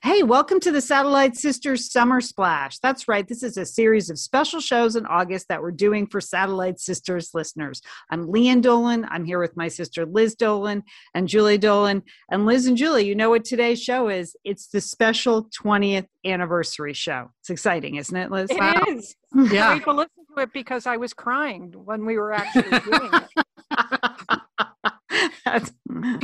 Hey, 0.00 0.22
welcome 0.22 0.60
to 0.60 0.70
the 0.70 0.80
Satellite 0.80 1.36
Sisters 1.36 1.90
Summer 1.90 2.20
Splash. 2.20 2.78
That's 2.78 3.08
right. 3.08 3.26
This 3.26 3.42
is 3.42 3.56
a 3.56 3.66
series 3.66 4.10
of 4.10 4.18
special 4.18 4.60
shows 4.60 4.94
in 4.94 5.04
August 5.06 5.46
that 5.48 5.60
we're 5.60 5.72
doing 5.72 6.06
for 6.06 6.20
Satellite 6.20 6.78
Sisters 6.78 7.30
listeners. 7.34 7.82
I'm 8.08 8.28
Lian 8.28 8.60
Dolan. 8.60 9.08
I'm 9.10 9.24
here 9.24 9.40
with 9.40 9.56
my 9.56 9.66
sister 9.66 10.06
Liz 10.06 10.36
Dolan 10.36 10.84
and 11.14 11.26
Julie 11.26 11.58
Dolan. 11.58 12.04
And 12.30 12.46
Liz 12.46 12.68
and 12.68 12.76
Julie, 12.76 13.06
you 13.06 13.16
know 13.16 13.30
what 13.30 13.44
today's 13.44 13.82
show 13.82 14.08
is? 14.08 14.36
It's 14.44 14.68
the 14.68 14.80
special 14.80 15.50
20th 15.50 16.06
anniversary 16.24 16.94
show. 16.94 17.32
It's 17.40 17.50
exciting, 17.50 17.96
isn't 17.96 18.16
it, 18.16 18.30
Liz? 18.30 18.50
It 18.50 18.60
wow. 18.60 18.84
is. 18.86 19.16
Yeah. 19.50 19.70
I 19.72 19.78
to 19.80 19.92
listen 19.92 20.24
to 20.36 20.42
it 20.42 20.52
because 20.52 20.86
I 20.86 20.96
was 20.96 21.12
crying 21.12 21.72
when 21.76 22.06
we 22.06 22.18
were 22.18 22.32
actually 22.32 22.78
doing 22.80 23.10
it. 23.12 23.44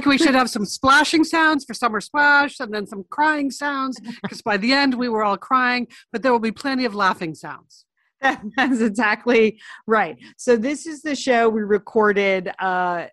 we 0.07 0.19
should 0.19 0.35
have 0.35 0.51
some 0.51 0.65
splashing 0.65 1.25
sounds 1.25 1.65
for 1.65 1.75
summer 1.75 2.01
splash 2.01 2.61
and 2.61 2.73
then 2.73 2.87
some 2.87 3.05
crying 3.11 3.51
sounds 3.51 4.01
because 4.23 4.43
by 4.43 4.57
the 4.57 4.73
end 4.73 4.95
we 4.95 5.09
were 5.09 5.25
all 5.25 5.37
crying 5.37 5.87
but 6.13 6.23
there 6.23 6.33
will 6.33 6.39
be 6.39 6.53
plenty 6.53 6.85
of 6.85 6.95
laughing 6.95 7.35
sounds. 7.35 7.87
That's 8.21 8.81
exactly 8.81 9.61
right. 9.87 10.17
So 10.39 10.57
this 10.57 10.87
is 10.87 11.03
the 11.03 11.15
show 11.15 11.49
we 11.49 11.63
recorded 11.63 12.51
uh, 12.59 13.07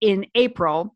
in 0.00 0.26
april 0.34 0.94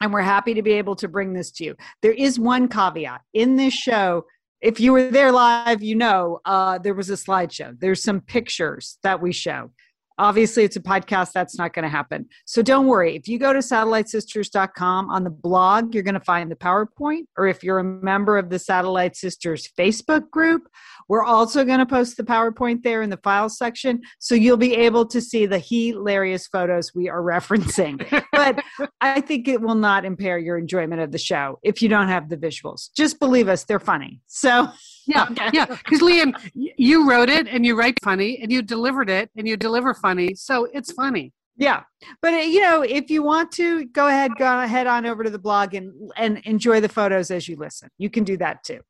and 0.00 0.12
we're 0.12 0.22
happy 0.22 0.54
to 0.54 0.62
be 0.62 0.72
able 0.72 0.96
to 0.96 1.08
bring 1.08 1.32
this 1.32 1.50
to 1.52 1.64
you. 1.64 1.76
There 2.02 2.12
is 2.12 2.38
one 2.38 2.68
caveat. 2.68 3.20
In 3.32 3.56
this 3.56 3.74
show 3.74 4.24
if 4.60 4.80
you 4.80 4.92
were 4.92 5.10
there 5.10 5.30
live 5.30 5.82
you 5.82 5.94
know 5.94 6.40
uh, 6.44 6.78
there 6.78 6.94
was 6.94 7.10
a 7.10 7.14
slideshow. 7.14 7.78
There's 7.78 8.02
some 8.02 8.20
pictures 8.20 8.98
that 9.02 9.20
we 9.20 9.32
show 9.32 9.70
Obviously, 10.18 10.64
it's 10.64 10.76
a 10.76 10.80
podcast. 10.80 11.32
That's 11.32 11.58
not 11.58 11.72
going 11.72 11.82
to 11.82 11.88
happen. 11.88 12.26
So 12.44 12.62
don't 12.62 12.86
worry. 12.86 13.16
If 13.16 13.26
you 13.26 13.38
go 13.38 13.52
to 13.52 13.58
satellitesisters.com 13.58 15.10
on 15.10 15.24
the 15.24 15.30
blog, 15.30 15.94
you're 15.94 16.02
going 16.04 16.14
to 16.14 16.20
find 16.20 16.50
the 16.50 16.56
PowerPoint. 16.56 17.26
Or 17.36 17.46
if 17.46 17.64
you're 17.64 17.80
a 17.80 17.84
member 17.84 18.38
of 18.38 18.50
the 18.50 18.58
Satellite 18.58 19.16
Sisters 19.16 19.68
Facebook 19.76 20.30
group, 20.30 20.68
we're 21.08 21.24
also 21.24 21.64
going 21.64 21.80
to 21.80 21.86
post 21.86 22.16
the 22.16 22.22
PowerPoint 22.22 22.82
there 22.82 23.02
in 23.02 23.10
the 23.10 23.18
files 23.18 23.58
section. 23.58 24.00
So 24.20 24.34
you'll 24.34 24.56
be 24.56 24.74
able 24.74 25.06
to 25.06 25.20
see 25.20 25.46
the 25.46 25.58
hilarious 25.58 26.46
photos 26.46 26.94
we 26.94 27.08
are 27.08 27.22
referencing. 27.22 28.24
but 28.32 28.62
I 29.00 29.20
think 29.20 29.48
it 29.48 29.60
will 29.60 29.74
not 29.74 30.04
impair 30.04 30.38
your 30.38 30.58
enjoyment 30.58 31.00
of 31.00 31.12
the 31.12 31.18
show 31.18 31.58
if 31.62 31.82
you 31.82 31.88
don't 31.88 32.08
have 32.08 32.28
the 32.28 32.36
visuals. 32.36 32.90
Just 32.96 33.18
believe 33.18 33.48
us, 33.48 33.64
they're 33.64 33.80
funny. 33.80 34.20
So 34.26 34.68
yeah, 35.06 35.28
yeah. 35.52 35.66
Because 35.66 36.02
Lian, 36.02 36.34
you 36.54 37.08
wrote 37.08 37.28
it 37.28 37.48
and 37.48 37.64
you 37.64 37.76
write 37.78 37.98
funny 38.02 38.40
and 38.42 38.50
you 38.50 38.62
delivered 38.62 39.10
it 39.10 39.30
and 39.36 39.46
you 39.46 39.56
deliver 39.56 39.94
funny, 39.94 40.34
so 40.34 40.66
it's 40.72 40.92
funny. 40.92 41.32
Yeah, 41.56 41.84
but 42.20 42.34
uh, 42.34 42.38
you 42.38 42.60
know, 42.60 42.82
if 42.82 43.10
you 43.10 43.22
want 43.22 43.52
to, 43.52 43.84
go 43.86 44.08
ahead, 44.08 44.32
go 44.38 44.60
ahead 44.60 44.88
on 44.88 45.06
over 45.06 45.22
to 45.22 45.30
the 45.30 45.38
blog 45.38 45.74
and 45.74 45.92
and 46.16 46.38
enjoy 46.38 46.80
the 46.80 46.88
photos 46.88 47.30
as 47.30 47.46
you 47.46 47.54
listen. 47.54 47.90
You 47.96 48.10
can 48.10 48.24
do 48.24 48.36
that 48.38 48.64
too. 48.64 48.80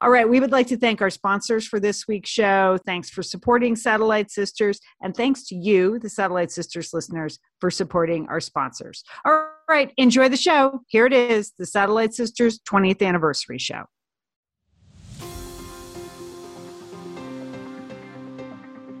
All 0.00 0.10
right, 0.10 0.28
we 0.28 0.40
would 0.40 0.50
like 0.50 0.66
to 0.68 0.76
thank 0.76 1.00
our 1.00 1.10
sponsors 1.10 1.64
for 1.68 1.78
this 1.78 2.08
week's 2.08 2.30
show. 2.30 2.76
Thanks 2.84 3.08
for 3.08 3.22
supporting 3.22 3.76
Satellite 3.76 4.32
Sisters, 4.32 4.80
and 5.00 5.16
thanks 5.16 5.46
to 5.46 5.54
you, 5.54 6.00
the 6.00 6.10
Satellite 6.10 6.50
Sisters 6.50 6.92
listeners, 6.92 7.38
for 7.60 7.70
supporting 7.70 8.26
our 8.28 8.40
sponsors. 8.40 9.04
All 9.24 9.50
right, 9.68 9.92
enjoy 9.96 10.28
the 10.28 10.36
show. 10.36 10.80
Here 10.88 11.06
it 11.06 11.12
is, 11.12 11.52
the 11.56 11.66
Satellite 11.66 12.14
Sisters 12.14 12.58
20th 12.68 13.00
anniversary 13.00 13.58
show. 13.58 13.84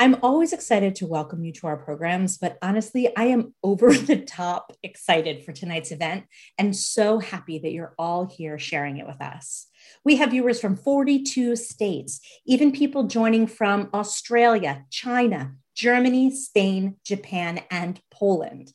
I'm 0.00 0.16
always 0.22 0.54
excited 0.54 0.94
to 0.94 1.06
welcome 1.06 1.44
you 1.44 1.52
to 1.52 1.66
our 1.66 1.76
programs, 1.76 2.38
but 2.38 2.56
honestly, 2.62 3.14
I 3.18 3.26
am 3.26 3.52
over 3.62 3.92
the 3.92 4.16
top 4.16 4.74
excited 4.82 5.44
for 5.44 5.52
tonight's 5.52 5.92
event 5.92 6.24
and 6.56 6.74
so 6.74 7.18
happy 7.18 7.58
that 7.58 7.72
you're 7.72 7.94
all 7.98 8.24
here 8.24 8.58
sharing 8.58 8.96
it 8.96 9.06
with 9.06 9.20
us. 9.20 9.66
We 10.02 10.16
have 10.16 10.30
viewers 10.30 10.58
from 10.58 10.76
42 10.76 11.54
states, 11.54 12.18
even 12.46 12.72
people 12.72 13.08
joining 13.08 13.46
from 13.46 13.90
Australia, 13.92 14.86
China, 14.88 15.52
Germany, 15.74 16.30
Spain, 16.34 16.96
Japan, 17.04 17.60
and 17.70 18.00
Poland. 18.10 18.72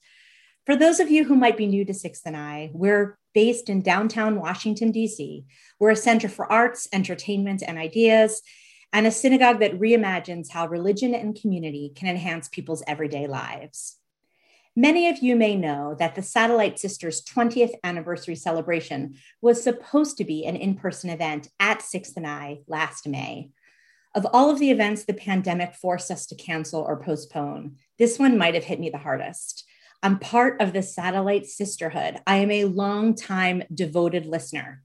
For 0.68 0.76
those 0.76 1.00
of 1.00 1.10
you 1.10 1.24
who 1.24 1.36
might 1.36 1.58
be 1.58 1.66
new 1.66 1.86
to 1.86 1.94
Sixth 1.96 2.22
and 2.28 2.38
I, 2.38 2.70
we're 2.72 3.18
based 3.34 3.68
in 3.68 3.82
downtown 3.82 4.40
Washington, 4.40 4.92
D.C. 4.92 5.44
We're 5.80 5.90
a 5.90 5.96
center 5.96 6.30
for 6.30 6.52
arts, 6.52 6.88
entertainment, 6.94 7.64
and 7.68 7.80
ideas 7.80 8.44
and 8.94 9.06
a 9.06 9.12
synagogue 9.12 9.60
that 9.60 9.80
reimagines 9.80 10.52
how 10.52 10.68
religion 10.68 11.14
and 11.14 11.40
community 11.40 11.92
can 11.96 12.08
enhance 12.08 12.48
people's 12.48 12.84
everyday 12.88 13.28
lives. 13.28 13.98
Many 14.78 15.08
of 15.08 15.20
you 15.20 15.38
may 15.38 15.56
know 15.56 15.96
that 16.00 16.16
the 16.16 16.22
Satellite 16.22 16.80
Sisters 16.80 17.24
20th 17.24 17.76
anniversary 17.84 18.36
celebration 18.36 19.16
was 19.42 19.64
supposed 19.64 20.18
to 20.18 20.26
be 20.26 20.46
an 20.46 20.58
in 20.58 20.76
person 20.76 21.10
event 21.10 21.48
at 21.62 21.82
Sixth 21.82 22.18
and 22.18 22.28
I 22.28 22.60
last 22.68 23.08
May. 23.08 23.52
Of 24.14 24.28
all 24.34 24.50
of 24.50 24.60
the 24.60 24.72
events 24.72 25.06
the 25.06 25.14
pandemic 25.14 25.76
forced 25.76 26.12
us 26.12 26.26
to 26.28 26.36
cancel 26.36 26.82
or 26.82 27.02
postpone, 27.02 27.78
this 27.98 28.20
one 28.20 28.38
might 28.38 28.54
have 28.54 28.66
hit 28.66 28.80
me 28.80 28.90
the 28.90 28.98
hardest. 28.98 29.66
I'm 30.04 30.20
part 30.20 30.62
of 30.62 30.74
the 30.74 30.84
Satellite 30.84 31.46
Sisterhood. 31.46 32.20
I 32.28 32.38
am 32.38 32.52
a 32.52 32.66
long-time 32.66 33.64
devoted 33.74 34.26
listener. 34.26 34.84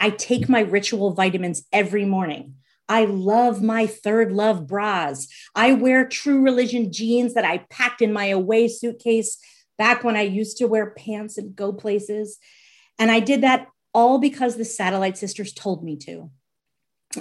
I 0.00 0.10
take 0.10 0.48
my 0.48 0.60
ritual 0.60 1.14
vitamins 1.14 1.64
every 1.72 2.04
morning. 2.04 2.54
I 2.92 3.06
love 3.06 3.62
my 3.62 3.86
third 3.86 4.32
love 4.32 4.66
bras. 4.66 5.26
I 5.54 5.72
wear 5.72 6.06
true 6.06 6.42
religion 6.42 6.92
jeans 6.92 7.32
that 7.32 7.44
I 7.46 7.64
packed 7.70 8.02
in 8.02 8.12
my 8.12 8.26
away 8.26 8.68
suitcase 8.68 9.38
back 9.78 10.04
when 10.04 10.14
I 10.14 10.20
used 10.20 10.58
to 10.58 10.66
wear 10.66 10.90
pants 10.90 11.38
and 11.38 11.56
go 11.56 11.72
places. 11.72 12.36
And 12.98 13.10
I 13.10 13.20
did 13.20 13.40
that 13.44 13.68
all 13.94 14.18
because 14.18 14.56
the 14.56 14.66
Satellite 14.66 15.16
Sisters 15.16 15.54
told 15.54 15.82
me 15.82 15.96
to. 16.00 16.30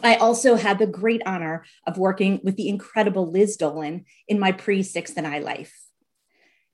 I 0.03 0.15
also 0.15 0.55
had 0.55 0.77
the 0.77 0.87
great 0.87 1.21
honor 1.25 1.63
of 1.87 1.97
working 1.97 2.41
with 2.43 2.57
the 2.57 2.67
incredible 2.67 3.31
Liz 3.31 3.55
Dolan 3.55 4.03
in 4.27 4.41
my 4.41 4.51
pre 4.51 4.83
Sixth 4.83 5.15
and 5.15 5.25
I 5.25 5.39
life. 5.39 5.73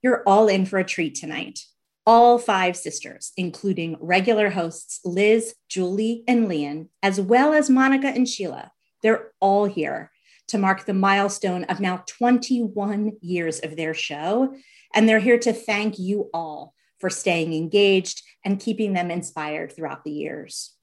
You're 0.02 0.24
all 0.26 0.48
in 0.48 0.66
for 0.66 0.80
a 0.80 0.84
treat 0.84 1.14
tonight. 1.14 1.60
All 2.08 2.40
five 2.40 2.76
sisters, 2.76 3.32
including 3.38 3.96
regular 4.00 4.50
hosts 4.50 5.02
Liz, 5.06 5.54
Julie, 5.70 6.24
and 6.28 6.48
Lian, 6.48 6.90
as 7.04 7.22
well 7.22 7.54
as 7.54 7.70
Monica 7.70 8.08
and 8.08 8.28
Sheila, 8.28 8.72
they're 9.02 9.32
all 9.40 9.66
here 9.66 10.12
to 10.48 10.58
mark 10.58 10.86
the 10.86 10.94
milestone 10.94 11.66
of 11.66 11.80
now 11.80 12.04
21 12.08 13.14
years 13.22 13.60
of 13.60 13.76
their 13.76 13.94
show. 13.94 14.56
And 14.94 15.08
they're 15.08 15.20
here 15.20 15.40
to 15.40 15.54
thank 15.54 16.00
you 16.00 16.30
all 16.34 16.74
for 17.00 17.10
staying 17.10 17.54
engaged 17.54 18.24
and 18.44 18.60
keeping 18.60 18.94
them 18.94 19.12
inspired 19.12 19.74
throughout 19.74 20.04
the 20.04 20.12
years. 20.12 20.74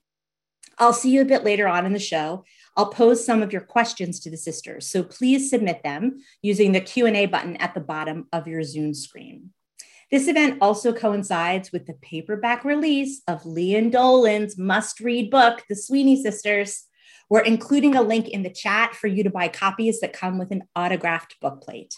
I'll 0.79 0.93
see 0.93 1.11
you 1.11 1.23
a 1.23 1.27
bit 1.27 1.45
later 1.45 1.69
on 1.69 1.87
in 1.87 1.93
the 1.93 1.99
show. 1.99 2.45
I'll 2.77 2.91
pose 2.91 3.25
some 3.25 3.43
of 3.43 3.53
your 3.53 3.63
questions 3.63 4.21
to 4.21 4.31
the 4.31 4.37
sisters, 4.37 4.89
so 4.89 5.05
please 5.05 5.49
submit 5.49 5.83
them 5.85 6.21
using 6.43 6.73
the 6.73 6.81
Q&A 6.81 7.27
button 7.27 7.57
at 7.57 7.75
the 7.75 7.81
bottom 7.81 8.27
of 8.33 8.49
your 8.49 8.65
Zoom 8.65 8.93
screen. 8.93 9.51
This 10.11 10.29
event 10.29 10.59
also 10.61 10.93
coincides 10.93 11.73
with 11.73 11.87
the 11.87 11.95
paperback 11.95 12.65
release 12.65 13.23
of 13.29 13.43
Lian 13.45 13.91
Dolan's 13.91 14.59
must-read 14.59 15.31
book, 15.31 15.63
The 15.69 15.77
Sweeney 15.77 16.21
Sisters. 16.23 16.85
We're 17.31 17.41
including 17.41 17.95
a 17.95 18.03
link 18.03 18.29
in 18.29 18.43
the 18.43 18.51
chat 18.51 18.95
for 18.95 19.07
you 19.07 19.23
to 19.25 19.31
buy 19.31 19.49
copies 19.49 20.01
that 20.01 20.13
come 20.13 20.39
with 20.39 20.51
an 20.51 20.65
autographed 20.77 21.37
bookplate. 21.43 21.95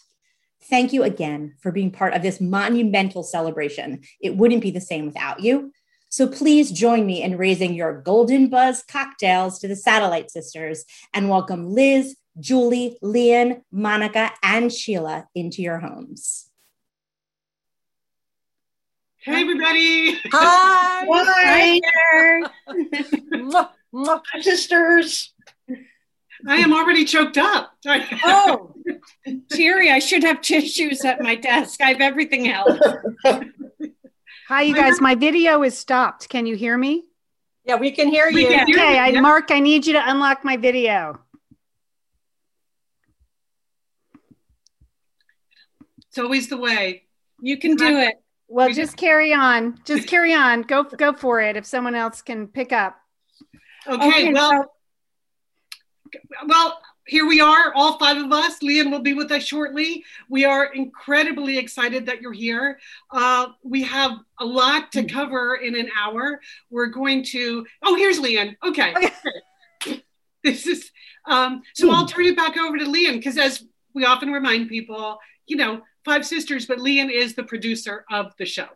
Thank 0.64 0.92
you 0.92 1.02
again 1.02 1.54
for 1.60 1.70
being 1.70 1.90
part 1.90 2.14
of 2.14 2.22
this 2.22 2.40
monumental 2.40 3.22
celebration. 3.22 4.02
It 4.20 4.36
wouldn't 4.36 4.62
be 4.62 4.70
the 4.70 4.80
same 4.80 5.06
without 5.06 5.40
you. 5.40 5.72
So 6.08 6.26
please 6.26 6.70
join 6.70 7.04
me 7.04 7.22
in 7.22 7.36
raising 7.36 7.74
your 7.74 8.00
golden 8.00 8.48
buzz 8.48 8.82
cocktails 8.82 9.58
to 9.58 9.68
the 9.68 9.76
Satellite 9.76 10.30
Sisters 10.30 10.84
and 11.12 11.28
welcome 11.28 11.70
Liz, 11.70 12.16
Julie, 12.38 12.96
Lian, 13.02 13.62
Monica, 13.70 14.32
and 14.42 14.72
Sheila 14.72 15.26
into 15.34 15.62
your 15.62 15.78
homes. 15.78 16.50
Hey, 19.18 19.42
everybody. 19.42 20.20
Hi. 20.32 21.04
Hi. 21.08 21.80
Mwah, 23.32 23.70
mwah. 23.96 24.20
Sisters. 24.40 25.32
I 26.46 26.56
am 26.58 26.72
already 26.72 27.04
choked 27.04 27.38
up. 27.38 27.72
Oh, 28.24 28.74
Terry, 29.50 29.90
I 29.90 29.98
should 29.98 30.22
have 30.22 30.40
tissues 30.40 31.04
at 31.04 31.20
my 31.22 31.34
desk. 31.34 31.80
I 31.80 31.88
have 31.92 32.00
everything 32.00 32.48
else. 32.48 32.78
Hi, 34.48 34.62
you 34.62 34.74
guys. 34.74 35.00
My 35.00 35.14
video 35.14 35.62
is 35.62 35.76
stopped. 35.76 36.28
Can 36.28 36.46
you 36.46 36.54
hear 36.56 36.76
me? 36.78 37.04
Yeah, 37.64 37.76
we 37.76 37.90
can 37.90 38.08
hear 38.08 38.30
We 38.32 38.42
you. 38.42 38.48
can 38.48 38.66
hear 38.66 38.76
Okay, 38.76 38.92
you. 38.94 39.00
I, 39.00 39.08
Yep. 39.08 39.22
Mark, 39.22 39.50
I 39.50 39.58
need 39.60 39.86
you 39.86 39.94
to 39.94 40.10
unlock 40.10 40.44
my 40.44 40.56
video. 40.56 41.18
It's 46.08 46.18
always 46.18 46.48
the 46.48 46.56
way. 46.56 47.04
You 47.40 47.58
can 47.58 47.74
do 47.76 47.98
it. 47.98 48.14
Well, 48.48 48.68
We 48.68 48.74
just 48.74 48.96
carry 48.96 49.32
on. 49.34 49.80
Just 49.84 50.06
carry 50.06 50.32
on. 50.32 50.62
Go 50.62 50.84
go 50.84 51.12
for 51.12 51.40
it. 51.40 51.56
If 51.56 51.66
someone 51.66 51.94
else 51.94 52.22
can 52.22 52.46
pick 52.46 52.72
up. 52.72 52.96
Okay, 53.88 54.08
Okay, 54.08 54.32
well, 54.32 54.72
well, 56.46 56.80
here 57.06 57.26
we 57.26 57.40
are, 57.40 57.72
all 57.74 57.98
five 57.98 58.16
of 58.16 58.32
us. 58.32 58.62
Lian 58.62 58.90
will 58.90 59.00
be 59.00 59.14
with 59.14 59.30
us 59.30 59.44
shortly. 59.44 60.04
We 60.28 60.44
are 60.44 60.72
incredibly 60.74 61.56
excited 61.56 62.06
that 62.06 62.20
you're 62.20 62.32
here. 62.32 62.78
Uh, 63.10 63.48
we 63.62 63.84
have 63.84 64.18
a 64.40 64.44
lot 64.44 64.90
to 64.92 65.04
cover 65.04 65.56
in 65.56 65.76
an 65.76 65.88
hour. 65.98 66.40
We're 66.70 66.86
going 66.86 67.22
to. 67.24 67.64
Oh, 67.82 67.94
here's 67.94 68.18
Lian. 68.18 68.56
Okay. 68.64 68.94
this 70.44 70.66
is. 70.66 70.90
Um, 71.26 71.62
so 71.74 71.90
I'll 71.90 72.06
turn 72.06 72.26
it 72.26 72.36
back 72.36 72.56
over 72.56 72.76
to 72.76 72.88
Lian 72.88 73.16
because, 73.16 73.38
as 73.38 73.64
we 73.94 74.04
often 74.04 74.32
remind 74.32 74.68
people, 74.68 75.18
you 75.46 75.56
know, 75.56 75.82
five 76.04 76.26
sisters, 76.26 76.66
but 76.66 76.80
Lian 76.80 77.10
is 77.10 77.34
the 77.34 77.44
producer 77.44 78.04
of 78.10 78.32
the 78.38 78.46
show. 78.46 78.68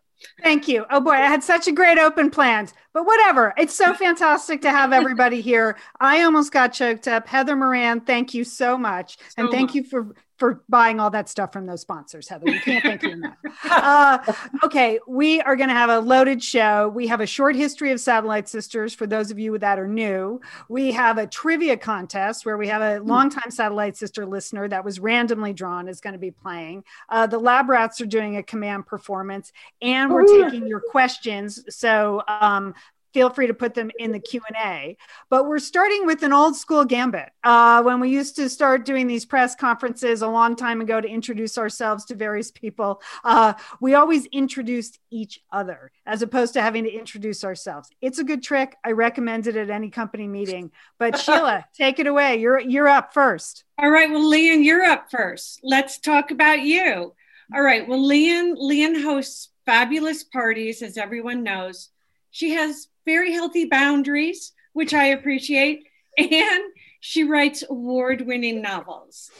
Thank 0.42 0.68
you. 0.68 0.84
Oh 0.90 1.00
boy, 1.00 1.12
I 1.12 1.26
had 1.26 1.42
such 1.42 1.66
a 1.66 1.72
great 1.72 1.98
open 1.98 2.30
plans, 2.30 2.74
but 2.92 3.04
whatever. 3.04 3.54
It's 3.56 3.74
so 3.74 3.94
fantastic 3.94 4.60
to 4.62 4.70
have 4.70 4.92
everybody 4.92 5.40
here. 5.40 5.76
I 6.00 6.22
almost 6.22 6.52
got 6.52 6.72
choked 6.72 7.08
up. 7.08 7.26
Heather 7.26 7.56
Moran, 7.56 8.00
thank 8.00 8.34
you 8.34 8.44
so 8.44 8.76
much, 8.76 9.18
and 9.36 9.50
thank 9.50 9.70
much. 9.70 9.74
you 9.76 9.84
for 9.84 10.14
for 10.40 10.64
buying 10.70 10.98
all 10.98 11.10
that 11.10 11.28
stuff 11.28 11.52
from 11.52 11.66
those 11.66 11.82
sponsors, 11.82 12.26
Heather. 12.26 12.46
We 12.46 12.58
can't 12.60 12.82
thank 12.82 13.02
you 13.02 13.10
enough. 13.10 13.36
Uh, 13.62 14.18
okay, 14.64 14.98
we 15.06 15.40
are 15.42 15.54
going 15.54 15.68
to 15.68 15.74
have 15.74 15.90
a 15.90 16.00
loaded 16.00 16.42
show. 16.42 16.88
We 16.88 17.06
have 17.08 17.20
a 17.20 17.26
short 17.26 17.54
history 17.54 17.92
of 17.92 18.00
Satellite 18.00 18.48
Sisters 18.48 18.94
for 18.94 19.06
those 19.06 19.30
of 19.30 19.38
you 19.38 19.56
that 19.58 19.78
are 19.78 19.86
new. 19.86 20.40
We 20.68 20.92
have 20.92 21.18
a 21.18 21.26
trivia 21.26 21.76
contest 21.76 22.46
where 22.46 22.56
we 22.56 22.68
have 22.68 22.80
a 22.80 23.04
longtime 23.04 23.50
Satellite 23.50 23.98
Sister 23.98 24.24
listener 24.24 24.66
that 24.68 24.84
was 24.84 24.98
randomly 24.98 25.52
drawn 25.52 25.88
is 25.88 26.00
going 26.00 26.14
to 26.14 26.18
be 26.18 26.30
playing. 26.30 26.84
Uh, 27.10 27.26
the 27.26 27.38
Lab 27.38 27.68
Rats 27.68 28.00
are 28.00 28.06
doing 28.06 28.38
a 28.38 28.42
command 28.42 28.86
performance, 28.86 29.52
and 29.82 30.10
we're 30.10 30.26
taking 30.26 30.66
your 30.66 30.80
questions. 30.80 31.62
So 31.68 32.22
um, 32.26 32.74
feel 33.12 33.30
free 33.30 33.46
to 33.46 33.54
put 33.54 33.74
them 33.74 33.90
in 33.98 34.12
the 34.12 34.18
q&a 34.18 34.96
but 35.28 35.46
we're 35.46 35.58
starting 35.58 36.06
with 36.06 36.22
an 36.22 36.32
old 36.32 36.56
school 36.56 36.84
gambit 36.84 37.30
uh, 37.44 37.82
when 37.82 38.00
we 38.00 38.10
used 38.10 38.36
to 38.36 38.48
start 38.48 38.84
doing 38.84 39.06
these 39.06 39.24
press 39.24 39.54
conferences 39.54 40.22
a 40.22 40.28
long 40.28 40.54
time 40.54 40.80
ago 40.80 41.00
to 41.00 41.08
introduce 41.08 41.58
ourselves 41.58 42.04
to 42.04 42.14
various 42.14 42.50
people 42.50 43.00
uh, 43.24 43.52
we 43.80 43.94
always 43.94 44.26
introduced 44.26 44.98
each 45.10 45.40
other 45.52 45.90
as 46.06 46.22
opposed 46.22 46.52
to 46.52 46.62
having 46.62 46.84
to 46.84 46.90
introduce 46.90 47.44
ourselves 47.44 47.90
it's 48.00 48.18
a 48.18 48.24
good 48.24 48.42
trick 48.42 48.76
i 48.84 48.90
recommend 48.92 49.46
it 49.46 49.56
at 49.56 49.70
any 49.70 49.90
company 49.90 50.28
meeting 50.28 50.70
but 50.98 51.18
sheila 51.20 51.64
take 51.74 51.98
it 51.98 52.06
away 52.06 52.38
you're 52.38 52.60
you're 52.60 52.88
up 52.88 53.12
first 53.12 53.64
All 53.82 53.90
right. 53.90 54.10
Well, 54.10 54.28
Lian, 54.28 54.62
you're 54.62 54.84
up 54.84 55.10
first. 55.10 55.60
Let's 55.62 55.98
talk 55.98 56.30
about 56.30 56.60
you. 56.60 57.14
All 57.54 57.62
right. 57.62 57.88
Well, 57.88 58.06
Lian, 58.06 58.54
Lian 58.58 58.94
hosts 59.02 59.48
fabulous 59.64 60.22
parties, 60.22 60.82
as 60.82 60.98
everyone 60.98 61.42
knows. 61.42 61.88
She 62.30 62.50
has 62.50 62.88
very 63.14 63.32
healthy 63.32 63.64
boundaries, 63.64 64.52
which 64.72 64.92
I 64.94 65.06
appreciate, 65.16 65.78
and 66.18 66.62
she 67.00 67.24
writes 67.24 67.64
award-winning 67.68 68.58
novels. 68.62 69.30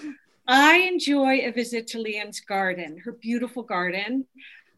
I 0.46 0.72
enjoy 0.92 1.34
a 1.40 1.50
visit 1.52 1.86
to 1.88 1.98
Lian's 1.98 2.40
garden, 2.40 2.90
her 3.04 3.12
beautiful 3.12 3.62
garden. 3.62 4.12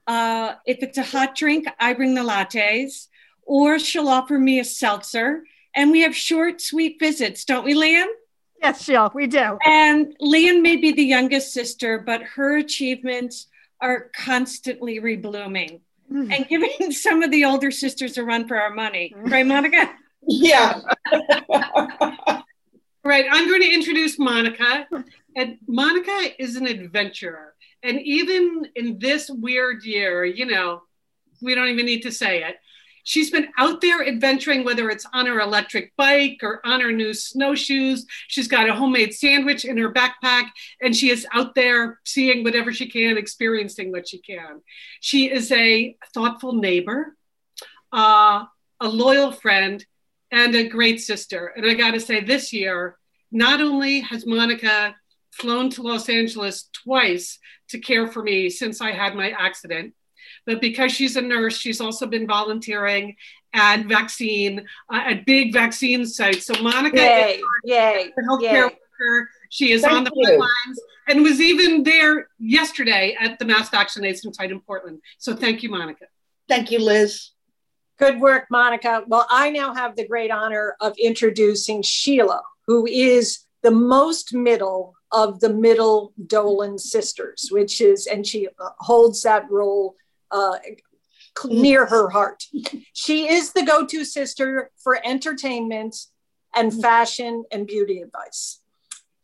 Uh, 0.07 0.49
if 0.67 0.79
it's 0.83 0.99
a 0.99 1.09
hot 1.15 1.31
drink, 1.35 1.63
I 1.81 1.95
bring 1.95 2.15
the 2.15 2.27
lattes, 2.33 3.09
or 3.57 3.79
she'll 3.79 4.09
offer 4.09 4.39
me 4.39 4.61
a 4.61 4.65
seltzer. 4.65 5.45
And 5.75 5.91
we 5.91 6.01
have 6.07 6.15
short, 6.15 6.61
sweet 6.61 6.95
visits, 7.01 7.47
don't 7.51 7.65
we, 7.65 7.75
Lian? 7.75 8.11
yes 8.63 8.85
sheila 8.85 9.11
we 9.15 9.27
do 9.27 9.59
And 9.65 10.15
Lian 10.21 10.63
may 10.63 10.77
be 10.77 10.93
the 10.93 11.09
youngest 11.17 11.49
sister, 11.53 11.91
but 11.99 12.21
her 12.37 12.59
achievements 12.59 13.49
are 13.81 14.11
constantly 14.15 15.01
reblooming 15.01 15.81
and 16.15 16.49
giving 16.49 16.91
some 16.93 17.23
of 17.23 17.31
the 17.31 17.45
older 17.45 17.71
sisters 17.71 18.19
a 18.19 18.25
run 18.25 18.47
for 18.47 18.57
our 18.57 18.73
money. 18.73 19.15
Mm-hmm. 19.17 19.33
Right, 19.33 19.47
Monica? 19.47 19.91
Yeah. 20.27 20.81
Right, 23.05 23.27
I'm 23.29 23.49
going 23.49 23.63
to 23.63 23.75
introduce 23.75 24.19
Monica. 24.19 24.87
And 25.35 25.59
Monica 25.67 26.31
is 26.39 26.57
an 26.57 26.67
adventurer. 26.67 27.55
And 27.83 28.01
even 28.01 28.69
in 28.77 28.99
this 29.01 29.29
weird 29.29 29.83
year, 29.83 30.25
you 30.25 30.47
know, 30.47 30.83
we 31.41 31.55
don't 31.57 31.69
even 31.69 31.85
need 31.85 32.03
to 32.03 32.13
say 32.13 32.45
it. 32.45 32.57
She's 33.05 33.31
been 33.31 33.49
out 33.59 33.81
there 33.81 34.07
adventuring, 34.07 34.65
whether 34.65 34.89
it's 34.89 35.07
on 35.13 35.27
her 35.27 35.41
electric 35.41 35.95
bike 35.97 36.39
or 36.43 36.65
on 36.65 36.81
her 36.81 36.93
new 36.93 37.13
snowshoes. 37.13 38.07
She's 38.29 38.49
got 38.49 38.69
a 38.69 38.75
homemade 38.75 39.15
sandwich 39.15 39.65
in 39.65 39.77
her 39.77 39.93
backpack, 39.93 40.47
and 40.81 40.95
she 40.95 41.11
is 41.11 41.27
out 41.33 41.55
there 41.55 42.01
seeing 42.05 42.45
whatever 42.45 42.73
she 42.73 42.89
can, 42.89 43.19
experiencing 43.19 43.91
what 43.91 44.09
she 44.09 44.19
can. 44.19 44.63
She 45.01 45.31
is 45.31 45.51
a 45.51 45.97
thoughtful 46.15 46.55
neighbor, 46.55 47.17
uh, 47.93 48.45
a 48.81 48.89
loyal 48.89 49.33
friend, 49.33 49.85
and 50.31 50.55
a 50.55 50.69
great 50.69 51.01
sister. 51.01 51.53
And 51.57 51.67
I 51.67 51.75
got 51.75 51.93
to 51.93 52.01
say, 52.01 52.21
this 52.21 52.53
year, 52.53 52.97
not 53.31 53.61
only 53.61 54.01
has 54.01 54.27
Monica 54.27 54.95
flown 55.31 55.71
to 55.71 55.83
Los 55.83 56.09
Angeles 56.09 56.69
twice 56.73 57.39
to 57.69 57.79
care 57.79 58.07
for 58.07 58.23
me 58.23 58.51
since 58.51 58.81
I 58.81 58.93
had 58.93 59.15
my 59.15 59.31
accident, 59.31 59.95
but 60.47 60.61
because 60.61 60.93
she's 60.93 61.17
a 61.17 61.23
nurse, 61.23 61.57
she's 61.57 61.81
also 61.81 62.07
been 62.07 62.27
volunteering 62.27 63.17
at 63.55 63.85
vaccine, 63.85 64.67
uh, 64.93 65.03
at 65.07 65.27
big 65.27 65.53
vaccine 65.53 66.07
sites. 66.07 66.47
So 66.47 66.55
Monica 66.63 66.97
Yay. 66.97 67.35
is 67.37 67.43
Yay. 67.65 68.13
a 68.17 68.23
healthcare 68.23 68.53
Yay. 68.53 68.63
worker. 68.63 69.31
She 69.51 69.73
is 69.73 69.83
Thank 69.83 69.95
on 69.95 70.05
the 70.05 70.11
front 70.11 70.39
lines 70.39 70.81
and 71.09 71.23
was 71.23 71.41
even 71.41 71.83
there 71.83 72.29
yesterday 72.39 73.17
at 73.21 73.39
the 73.39 73.45
mass 73.45 73.69
vaccination 73.69 74.33
site 74.33 74.51
in 74.51 74.61
Portland. 74.61 75.01
So 75.19 75.35
thank 75.35 75.63
you, 75.63 75.71
Monica. 75.71 76.07
Thank 76.49 76.71
you, 76.71 76.79
Liz. 76.79 77.31
Good 77.99 78.21
work, 78.21 78.47
Monica. 78.51 79.05
Well, 79.07 79.27
I 79.31 79.51
now 79.51 79.75
have 79.75 79.97
the 79.97 80.07
great 80.07 80.31
honor 80.31 80.77
of 80.81 80.97
introducing 80.99 81.83
Sheila, 81.83 82.43
who 82.67 82.87
is 82.87 83.41
the 83.63 83.71
most 83.71 84.35
middle 84.35 84.95
of 85.13 85.41
the 85.41 85.53
middle 85.53 86.13
Dolan 86.27 86.79
sisters, 86.79 87.49
which 87.51 87.81
is, 87.81 88.07
and 88.07 88.27
she 88.27 88.49
uh, 88.49 88.71
holds 88.79 89.23
that 89.23 89.49
role 89.51 89.95
uh, 90.33 90.59
near 91.47 91.87
her 91.87 92.09
heart. 92.09 92.45
She 92.93 93.29
is 93.29 93.53
the 93.53 93.63
go 93.63 93.87
to 93.87 94.05
sister 94.05 94.71
for 94.83 94.99
entertainment 95.05 95.97
and 96.55 96.73
fashion 96.81 97.45
and 97.53 97.67
beauty 97.67 98.01
advice. 98.01 98.61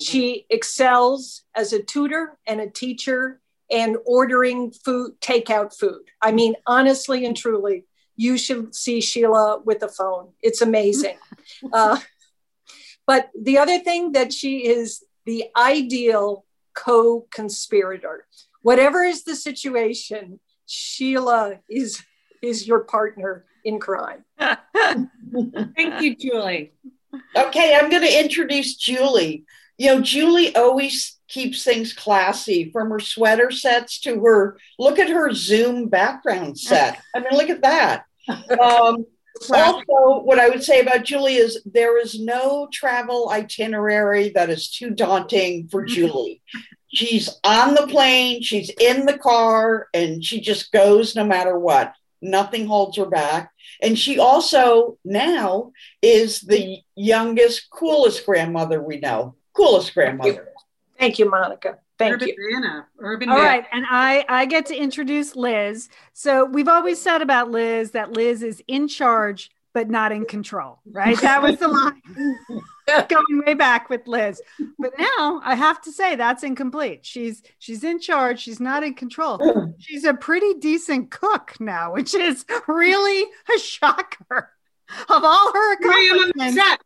She 0.01 0.47
excels 0.49 1.43
as 1.55 1.73
a 1.73 1.83
tutor 1.83 2.39
and 2.47 2.61
a 2.61 2.71
teacher 2.71 3.41
and 3.71 3.97
ordering 4.07 4.71
food, 4.71 5.21
takeout 5.21 5.77
food. 5.77 6.03
I 6.23 6.33
mean, 6.33 6.55
honestly 6.67 7.27
and 7.27 7.37
truly, 7.37 7.85
you 8.17 8.39
should 8.39 8.75
see 8.75 9.01
Sheila 9.01 9.61
with 9.65 9.83
a 9.83 9.89
phone. 9.89 10.31
It's 10.41 10.63
amazing. 10.63 11.19
uh, 11.73 11.99
but 13.07 13.31
the 13.39 13.59
other 13.59 13.79
thing 13.79 14.13
that 14.13 14.33
she 14.33 14.67
is 14.67 15.03
the 15.27 15.45
ideal 15.57 16.45
co 16.75 17.27
conspirator. 17.31 18.27
Whatever 18.63 19.03
is 19.03 19.25
the 19.25 19.37
situation, 19.37 20.41
Sheila 20.69 21.61
is 21.69 22.03
is 22.43 22.69
your 22.69 22.81
partner 22.81 23.45
in 23.65 23.81
crime. 23.81 24.25
Thank 24.39 26.01
you, 26.01 26.15
Julie. 26.15 26.73
Okay, 27.37 27.75
I'm 27.75 27.91
going 27.91 28.03
to 28.03 28.21
introduce 28.21 28.77
Julie. 28.77 29.45
You 29.77 29.89
know, 29.89 30.01
Julie 30.01 30.55
always 30.55 31.19
keeps 31.29 31.65
things 31.65 31.93
classy 31.93 32.71
from 32.71 32.91
her 32.91 33.01
sweater 33.01 33.51
sets 33.51 34.01
to 34.01 34.23
her 34.23 34.59
look 34.79 34.99
at 34.99 35.09
her 35.09 35.33
Zoom 35.33 35.89
background 35.89 36.59
set. 36.59 37.01
I 37.15 37.21
mean, 37.21 37.33
look 37.33 37.51
at 37.51 37.63
that. 37.63 38.05
Um, 38.61 39.07
also, 39.53 40.23
what 40.25 40.39
I 40.39 40.49
would 40.49 40.63
say 40.63 40.81
about 40.81 41.05
Julie 41.05 41.37
is 41.37 41.63
there 41.65 41.99
is 41.99 42.21
no 42.21 42.69
travel 42.73 43.31
itinerary 43.31 44.31
that 44.31 44.51
is 44.51 44.69
too 44.69 44.91
daunting 44.91 45.69
for 45.69 45.85
Julie. 45.87 46.43
She's 46.99 47.31
on 47.45 47.75
the 47.75 47.87
plane, 47.87 48.43
she's 48.43 48.71
in 48.71 49.07
the 49.07 49.17
car, 49.17 49.87
and 49.95 50.25
she 50.25 50.41
just 50.41 50.73
goes 50.73 51.15
no 51.15 51.25
matter 51.25 51.57
what. 51.57 51.95
Nothing 52.21 52.67
holds 52.67 52.97
her 52.97 53.07
back. 53.07 53.53
And 53.81 53.97
she 53.97 54.19
also 54.19 54.99
now 55.05 55.71
is 56.03 56.41
the 56.41 56.79
youngest, 56.97 57.71
coolest 57.71 58.27
grandmother 58.27 58.83
we 58.83 58.99
know. 58.99 59.37
Coolest 59.53 59.95
grandmother. 59.95 60.49
Thank 60.99 61.21
you, 61.21 61.31
Monica. 61.31 61.79
Thank 62.01 62.15
Urban 62.15 62.29
you. 62.29 62.35
Vanna. 62.53 62.87
Urban 62.99 63.29
All 63.29 63.37
Vanna. 63.37 63.49
right, 63.49 63.65
and 63.71 63.85
I 63.89 64.25
I 64.29 64.47
get 64.47 64.67
to 64.67 64.77
introduce 64.77 65.37
Liz. 65.37 65.89
So 66.15 66.47
we've 66.47 66.67
always 66.67 67.01
said 67.01 67.23
about 67.23 67.53
Liz 67.53 67.93
that 67.93 68.13
Liz 68.13 68.43
is 68.43 68.61
in 68.67 68.89
charge 68.89 69.53
but 69.73 69.89
not 69.89 70.11
in 70.11 70.25
control, 70.25 70.81
right? 70.91 71.21
That 71.21 71.43
was 71.43 71.59
the 71.59 71.69
line 71.69 72.03
going 73.09 73.43
way 73.47 73.55
back 73.55 73.91
with 73.91 74.07
Liz. 74.07 74.41
But 74.79 74.93
now 74.99 75.41
I 75.45 75.55
have 75.55 75.81
to 75.83 75.93
say 75.93 76.17
that's 76.17 76.43
incomplete. 76.43 77.05
She's 77.05 77.43
she's 77.59 77.85
in 77.85 78.01
charge, 78.01 78.41
she's 78.41 78.61
not 78.61 78.83
in 78.83 78.95
control. 78.95 79.75
She's 79.79 80.05
a 80.05 80.15
pretty 80.15 80.55
decent 80.55 81.11
cook 81.11 81.55
now, 81.61 81.93
which 81.93 82.15
is 82.15 82.45
really 82.67 83.31
a 83.55 83.59
shocker. 83.59 84.51
Of 85.09 85.25
all 85.25 85.53
her 85.53 85.77
Here 85.81 85.93
I 85.93 85.97
am 85.97 86.19
on 86.19 86.33
the 86.35 86.45
accomplishments. 86.45 86.85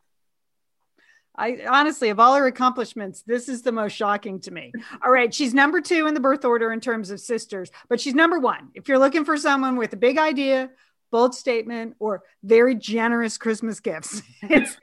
I 1.35 1.65
honestly, 1.67 2.09
of 2.09 2.19
all 2.19 2.35
her 2.35 2.45
accomplishments, 2.45 3.23
this 3.23 3.49
is 3.49 3.63
the 3.63 3.71
most 3.71 3.93
shocking 3.93 4.39
to 4.41 4.51
me. 4.51 4.71
All 5.03 5.11
right, 5.11 5.33
she's 5.33 5.53
number 5.53 5.81
two 5.81 6.05
in 6.05 6.13
the 6.13 6.19
birth 6.19 6.45
order 6.45 6.71
in 6.71 6.79
terms 6.79 7.09
of 7.09 7.19
sisters, 7.19 7.71
but 7.89 7.99
she's 7.99 8.13
number 8.13 8.39
one. 8.39 8.69
If 8.75 8.87
you're 8.87 8.99
looking 8.99 9.25
for 9.25 9.37
someone 9.37 9.77
with 9.77 9.93
a 9.93 9.97
big 9.97 10.17
idea, 10.17 10.69
bold 11.13 11.35
statement, 11.35 11.95
or 11.99 12.23
very 12.41 12.73
generous 12.73 13.37
Christmas 13.37 13.79
gifts, 13.79 14.23
it's 14.41 14.75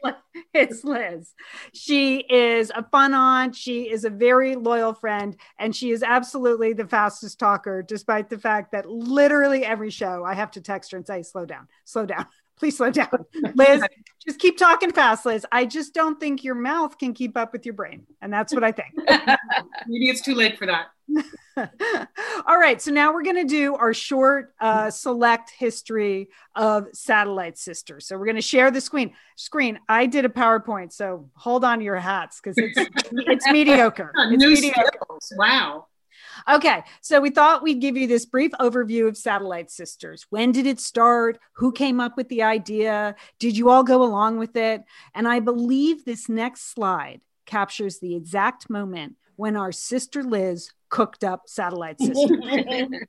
it's 0.54 0.84
Liz. 0.84 1.34
She 1.74 2.18
is 2.20 2.70
a 2.74 2.84
fun 2.84 3.14
aunt. 3.14 3.56
She 3.56 3.90
is 3.90 4.04
a 4.04 4.10
very 4.10 4.54
loyal 4.54 4.94
friend, 4.94 5.36
and 5.58 5.74
she 5.74 5.90
is 5.90 6.04
absolutely 6.04 6.72
the 6.72 6.86
fastest 6.86 7.40
talker, 7.40 7.82
despite 7.82 8.30
the 8.30 8.38
fact 8.38 8.70
that 8.70 8.88
literally 8.88 9.64
every 9.64 9.90
show 9.90 10.24
I 10.24 10.34
have 10.34 10.52
to 10.52 10.60
text 10.60 10.92
her 10.92 10.98
and 10.98 11.06
say, 11.06 11.22
"Slow 11.22 11.44
down, 11.44 11.66
slow 11.84 12.06
down." 12.06 12.26
Please 12.60 12.76
slow 12.76 12.90
down. 12.90 13.24
Liz, 13.54 13.82
just 14.26 14.38
keep 14.38 14.58
talking 14.58 14.92
fast, 14.92 15.24
Liz. 15.24 15.46
I 15.50 15.64
just 15.64 15.94
don't 15.94 16.20
think 16.20 16.44
your 16.44 16.54
mouth 16.54 16.98
can 16.98 17.14
keep 17.14 17.34
up 17.34 17.54
with 17.54 17.64
your 17.64 17.72
brain. 17.72 18.06
And 18.20 18.30
that's 18.30 18.52
what 18.52 18.62
I 18.62 18.70
think. 18.70 18.90
Maybe 19.86 20.10
it's 20.10 20.20
too 20.20 20.34
late 20.34 20.58
for 20.58 20.66
that. 20.66 20.88
All 22.46 22.58
right. 22.58 22.80
So 22.80 22.90
now 22.90 23.12
we're 23.12 23.22
going 23.22 23.36
to 23.36 23.44
do 23.44 23.74
our 23.74 23.92
short 23.92 24.54
uh, 24.60 24.90
select 24.90 25.50
history 25.50 26.28
of 26.54 26.88
Satellite 26.92 27.58
Sisters. 27.58 28.06
So 28.06 28.18
we're 28.18 28.26
going 28.26 28.36
to 28.36 28.42
share 28.42 28.70
the 28.70 28.80
screen. 28.80 29.12
Screen. 29.36 29.78
I 29.88 30.06
did 30.06 30.24
a 30.24 30.28
PowerPoint, 30.28 30.92
so 30.92 31.30
hold 31.34 31.64
on 31.64 31.78
to 31.78 31.84
your 31.84 31.96
hats 31.96 32.40
because 32.42 32.56
it's 32.58 32.78
it's 33.12 33.46
mediocre. 33.50 34.12
It's 34.16 34.42
New 34.42 34.50
mediocre. 34.50 34.90
skills. 35.02 35.32
Wow. 35.36 35.86
Okay, 36.48 36.82
so 37.00 37.20
we 37.20 37.30
thought 37.30 37.62
we'd 37.62 37.80
give 37.80 37.96
you 37.96 38.06
this 38.06 38.24
brief 38.24 38.52
overview 38.52 39.08
of 39.08 39.16
Satellite 39.16 39.70
Sisters. 39.70 40.26
When 40.30 40.52
did 40.52 40.66
it 40.66 40.80
start? 40.80 41.38
Who 41.54 41.72
came 41.72 42.00
up 42.00 42.16
with 42.16 42.28
the 42.28 42.42
idea? 42.42 43.14
Did 43.38 43.56
you 43.56 43.68
all 43.68 43.82
go 43.82 44.02
along 44.02 44.38
with 44.38 44.56
it? 44.56 44.82
And 45.14 45.28
I 45.28 45.40
believe 45.40 46.04
this 46.04 46.28
next 46.28 46.72
slide 46.72 47.20
captures 47.46 47.98
the 47.98 48.14
exact 48.14 48.70
moment 48.70 49.16
when 49.36 49.56
our 49.56 49.72
sister 49.72 50.22
Liz 50.22 50.70
cooked 50.90 51.24
up 51.24 51.42
Satellite 51.46 51.98
system. 52.00 52.40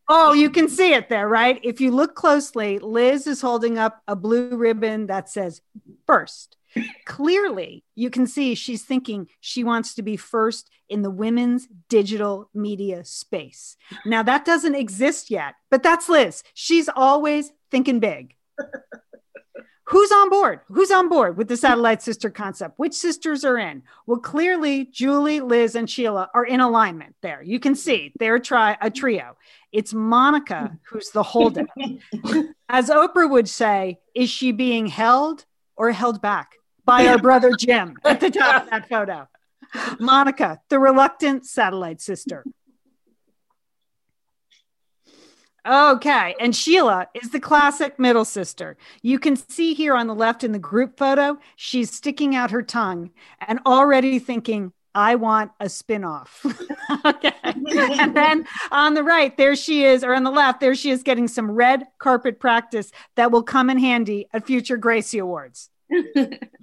oh, 0.07 0.33
you 0.33 0.49
can 0.49 0.69
see 0.69 0.93
it 0.93 1.09
there, 1.09 1.27
right? 1.27 1.59
If 1.63 1.81
you 1.81 1.91
look 1.91 2.15
closely, 2.15 2.79
Liz 2.79 3.27
is 3.27 3.41
holding 3.41 3.77
up 3.77 4.01
a 4.07 4.15
blue 4.15 4.55
ribbon 4.55 5.07
that 5.07 5.29
says 5.29 5.61
first. 6.07 6.57
Clearly, 7.05 7.83
you 7.95 8.09
can 8.09 8.25
see 8.25 8.55
she's 8.55 8.83
thinking 8.83 9.27
she 9.41 9.63
wants 9.63 9.93
to 9.95 10.01
be 10.01 10.15
first 10.15 10.69
in 10.87 11.01
the 11.01 11.09
women's 11.09 11.67
digital 11.89 12.49
media 12.53 13.03
space. 13.03 13.75
Now, 14.05 14.23
that 14.23 14.45
doesn't 14.45 14.75
exist 14.75 15.29
yet, 15.29 15.55
but 15.69 15.83
that's 15.83 16.07
Liz. 16.07 16.43
She's 16.53 16.87
always 16.87 17.51
thinking 17.71 17.99
big. 17.99 18.35
Who's 19.91 20.09
on 20.09 20.29
board? 20.29 20.61
Who's 20.69 20.89
on 20.89 21.09
board 21.09 21.35
with 21.35 21.49
the 21.49 21.57
satellite 21.57 22.01
sister 22.01 22.29
concept? 22.29 22.79
Which 22.79 22.93
sisters 22.93 23.43
are 23.43 23.57
in? 23.57 23.83
Well, 24.07 24.21
clearly, 24.21 24.85
Julie, 24.85 25.41
Liz, 25.41 25.75
and 25.75 25.89
Sheila 25.89 26.29
are 26.33 26.45
in 26.45 26.61
alignment 26.61 27.15
there. 27.21 27.43
You 27.43 27.59
can 27.59 27.75
see 27.75 28.13
they're 28.17 28.39
tri- 28.39 28.77
a 28.79 28.89
trio. 28.89 29.35
It's 29.73 29.93
Monica 29.93 30.77
who's 30.83 31.09
the 31.09 31.23
holdout. 31.23 31.67
As 32.69 32.89
Oprah 32.89 33.29
would 33.29 33.49
say, 33.49 33.99
is 34.15 34.29
she 34.29 34.53
being 34.53 34.87
held 34.87 35.43
or 35.75 35.91
held 35.91 36.21
back 36.21 36.53
by 36.85 37.07
our 37.07 37.17
brother 37.17 37.51
Jim 37.59 37.97
at 38.05 38.21
the 38.21 38.31
top 38.31 38.63
of 38.63 38.69
that 38.69 38.87
photo? 38.87 39.27
Monica, 39.99 40.61
the 40.69 40.79
reluctant 40.79 41.45
satellite 41.45 41.99
sister. 41.99 42.45
Okay, 45.67 46.35
and 46.39 46.55
Sheila 46.55 47.07
is 47.13 47.29
the 47.29 47.39
classic 47.39 47.99
middle 47.99 48.25
sister. 48.25 48.77
You 49.03 49.19
can 49.19 49.35
see 49.35 49.75
here 49.75 49.95
on 49.95 50.07
the 50.07 50.15
left 50.15 50.43
in 50.43 50.53
the 50.53 50.59
group 50.59 50.97
photo, 50.97 51.37
she's 51.55 51.91
sticking 51.91 52.35
out 52.35 52.49
her 52.49 52.63
tongue 52.63 53.11
and 53.47 53.59
already 53.65 54.17
thinking, 54.17 54.73
I 54.95 55.15
want 55.15 55.51
a 55.59 55.69
spin-off. 55.69 56.43
okay. 57.05 57.33
And 57.43 58.15
then 58.15 58.47
on 58.71 58.95
the 58.95 59.03
right, 59.03 59.35
there 59.37 59.55
she 59.55 59.85
is, 59.85 60.03
or 60.03 60.15
on 60.15 60.23
the 60.23 60.31
left, 60.31 60.59
there 60.59 60.75
she 60.75 60.89
is 60.89 61.03
getting 61.03 61.27
some 61.27 61.51
red 61.51 61.85
carpet 61.99 62.39
practice 62.39 62.91
that 63.15 63.31
will 63.31 63.43
come 63.43 63.69
in 63.69 63.77
handy 63.77 64.27
at 64.33 64.45
future 64.45 64.77
Gracie 64.77 65.19
Awards. 65.19 65.69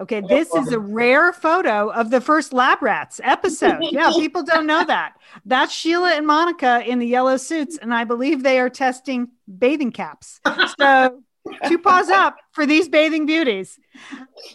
Okay, 0.00 0.22
this 0.22 0.52
is 0.54 0.72
a 0.72 0.78
rare 0.78 1.30
photo 1.30 1.90
of 1.90 2.10
the 2.10 2.22
first 2.22 2.54
Lab 2.54 2.80
Rats 2.80 3.20
episode. 3.22 3.80
Yeah, 3.90 4.10
people 4.14 4.42
don't 4.42 4.66
know 4.66 4.84
that. 4.84 5.14
That's 5.44 5.72
Sheila 5.72 6.12
and 6.12 6.26
Monica 6.26 6.82
in 6.86 6.98
the 7.00 7.06
yellow 7.06 7.36
suits, 7.36 7.76
and 7.76 7.92
I 7.92 8.04
believe 8.04 8.42
they 8.42 8.58
are 8.58 8.70
testing 8.70 9.28
bathing 9.58 9.92
caps. 9.92 10.40
So, 10.78 11.22
two 11.66 11.78
paws 11.78 12.08
up 12.08 12.36
for 12.52 12.64
these 12.66 12.88
bathing 12.88 13.26
beauties. 13.26 13.78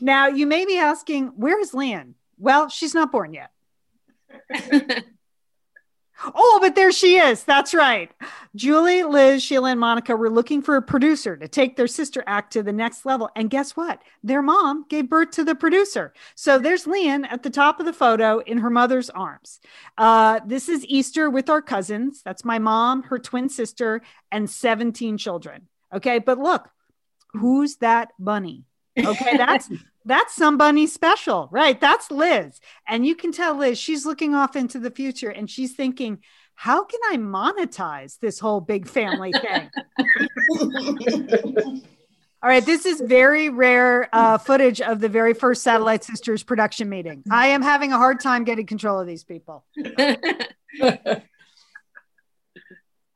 Now, 0.01 0.27
you 0.27 0.47
may 0.47 0.65
be 0.65 0.77
asking, 0.77 1.27
where 1.35 1.59
is 1.59 1.73
Lian? 1.73 2.15
Well, 2.39 2.69
she's 2.69 2.95
not 2.95 3.11
born 3.11 3.33
yet. 3.33 3.51
Oh, 6.33 6.59
but 6.61 6.75
there 6.75 6.91
she 6.91 7.17
is. 7.17 7.43
That's 7.43 7.73
right. 7.73 8.11
Julie, 8.55 9.03
Liz, 9.03 9.43
Sheila, 9.43 9.71
and 9.71 9.79
Monica 9.79 10.15
were 10.15 10.29
looking 10.29 10.61
for 10.61 10.75
a 10.75 10.81
producer 10.81 11.35
to 11.35 11.47
take 11.47 11.75
their 11.75 11.87
sister 11.87 12.23
act 12.25 12.53
to 12.53 12.63
the 12.63 12.73
next 12.73 13.05
level. 13.05 13.29
And 13.35 13.49
guess 13.49 13.75
what? 13.75 14.01
Their 14.23 14.41
mom 14.41 14.85
gave 14.89 15.09
birth 15.09 15.31
to 15.31 15.43
the 15.43 15.55
producer. 15.55 16.13
So 16.35 16.57
there's 16.57 16.87
Lian 16.87 17.25
at 17.25 17.43
the 17.43 17.49
top 17.49 17.79
of 17.79 17.85
the 17.85 17.93
photo 17.93 18.39
in 18.39 18.59
her 18.59 18.69
mother's 18.69 19.09
arms. 19.09 19.59
Uh, 19.97 20.39
this 20.45 20.69
is 20.69 20.85
Easter 20.85 21.29
with 21.29 21.49
our 21.49 21.61
cousins. 21.61 22.21
That's 22.23 22.45
my 22.45 22.59
mom, 22.59 23.03
her 23.03 23.19
twin 23.19 23.49
sister, 23.49 24.01
and 24.31 24.49
17 24.49 25.17
children. 25.17 25.67
Okay. 25.93 26.19
But 26.19 26.39
look, 26.39 26.69
who's 27.33 27.77
that 27.77 28.11
bunny? 28.19 28.63
Okay. 28.97 29.37
That's. 29.37 29.69
That's 30.05 30.35
somebody 30.35 30.85
special, 30.85 31.49
right? 31.51 31.79
That's 31.79 32.11
Liz. 32.11 32.59
And 32.87 33.05
you 33.05 33.15
can 33.15 33.31
tell 33.31 33.55
Liz, 33.55 33.79
she's 33.79 34.05
looking 34.05 34.35
off 34.35 34.55
into 34.55 34.79
the 34.79 34.91
future 34.91 35.29
and 35.29 35.49
she's 35.49 35.73
thinking, 35.73 36.19
how 36.53 36.85
can 36.85 36.99
I 37.09 37.17
monetize 37.17 38.19
this 38.19 38.39
whole 38.39 38.61
big 38.61 38.87
family 38.87 39.33
thing? 39.33 39.69
All 42.43 42.49
right, 42.49 42.65
this 42.65 42.85
is 42.85 43.01
very 43.01 43.49
rare 43.49 44.07
uh, 44.13 44.37
footage 44.37 44.79
of 44.79 44.99
the 44.99 45.09
very 45.09 45.33
first 45.33 45.63
Satellite 45.63 46.03
Sisters 46.03 46.43
production 46.43 46.87
meeting. 46.87 47.23
I 47.31 47.47
am 47.47 47.63
having 47.63 47.91
a 47.91 47.97
hard 47.97 48.19
time 48.19 48.43
getting 48.43 48.67
control 48.67 48.99
of 48.99 49.07
these 49.07 49.23
people. 49.23 49.65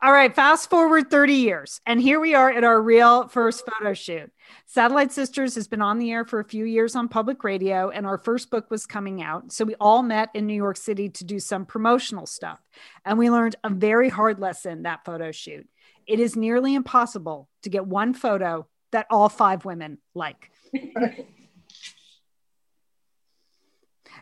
All 0.02 0.14
right, 0.14 0.34
fast 0.34 0.70
forward 0.70 1.12
30 1.12 1.34
years, 1.34 1.82
and 1.86 2.00
here 2.00 2.22
we 2.22 2.34
are 2.34 2.50
at 2.50 2.64
our 2.64 2.82
real 2.82 3.28
first 3.28 3.66
photo 3.66 3.94
shoot. 3.94 4.32
Satellite 4.66 5.12
Sisters 5.12 5.56
has 5.56 5.68
been 5.68 5.82
on 5.82 6.00
the 6.00 6.10
air 6.10 6.24
for 6.24 6.40
a 6.40 6.46
few 6.46 6.64
years 6.64 6.96
on 6.96 7.10
public 7.10 7.44
radio, 7.44 7.90
and 7.90 8.06
our 8.06 8.18
first 8.18 8.50
book 8.50 8.72
was 8.72 8.86
coming 8.86 9.22
out. 9.22 9.52
So 9.52 9.66
we 9.66 9.76
all 9.76 10.02
met 10.02 10.30
in 10.34 10.48
New 10.48 10.54
York 10.54 10.78
City 10.78 11.10
to 11.10 11.26
do 11.26 11.38
some 11.38 11.66
promotional 11.66 12.26
stuff. 12.26 12.60
And 13.04 13.18
we 13.18 13.30
learned 13.30 13.58
a 13.66 13.70
very 13.70 14.08
hard 14.08 14.40
lesson 14.40 14.84
that 14.84 15.04
photo 15.04 15.34
shoot. 15.34 15.68
It 16.08 16.22
is 16.22 16.38
nearly 16.38 16.76
impossible 16.76 17.50
to 17.64 17.70
get 17.70 17.86
one 17.86 18.14
photo 18.14 18.68
that 18.92 19.06
all 19.10 19.28
five 19.28 19.66
women 19.66 19.98
like. 20.16 20.50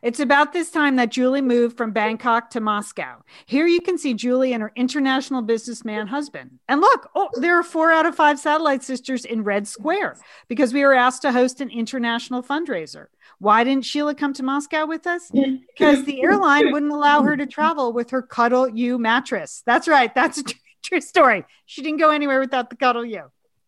It's 0.02 0.20
about 0.20 0.54
this 0.54 0.70
time 0.70 0.96
that 0.98 1.12
Julie 1.12 1.42
moved 1.42 1.78
from 1.78 1.92
Bangkok 1.92 2.50
to 2.52 2.60
Moscow. 2.60 3.24
Here 3.46 3.68
you 3.68 3.82
can 3.82 3.98
see 3.98 4.14
Julie 4.14 4.54
and 4.54 4.62
her 4.62 4.72
international 4.76 5.42
businessman 5.42 6.08
husband. 6.08 6.60
And 6.68 6.82
look, 6.82 7.10
oh, 7.16 7.30
there 7.36 7.58
are 7.58 7.64
four 7.64 7.92
out 7.92 8.06
of 8.06 8.16
five 8.16 8.40
satellite 8.40 8.84
sisters 8.84 9.26
in 9.26 9.44
Red 9.44 9.68
Square 9.68 10.18
because 10.48 10.74
we 10.74 10.84
were 10.84 10.94
asked 10.94 11.22
to 11.24 11.32
host 11.32 11.62
an 11.62 11.70
international 11.70 12.44
fundraiser. 12.44 13.08
Why 13.40 13.64
didn't 13.64 13.86
Sheila 13.86 14.16
come 14.16 14.34
to 14.34 14.44
Moscow 14.44 14.86
with 14.86 15.06
us? 15.08 15.32
Because 15.32 16.04
the 16.06 16.22
airline 16.22 16.72
wouldn't 16.72 16.92
allow 16.92 17.22
her 17.24 17.38
to 17.38 17.46
travel 17.46 17.94
with 17.94 18.10
her 18.12 18.22
Cuddle 18.22 18.68
U 18.70 18.98
mattress. 18.98 19.64
That's 19.66 19.88
right. 19.88 20.14
That's 20.14 20.40
a 20.40 20.44
true 20.84 21.02
story. 21.02 21.46
She 21.66 21.82
didn't 21.82 22.00
go 22.00 22.10
anywhere 22.10 22.40
without 22.40 22.70
the 22.70 22.76
Cuddle 22.76 23.06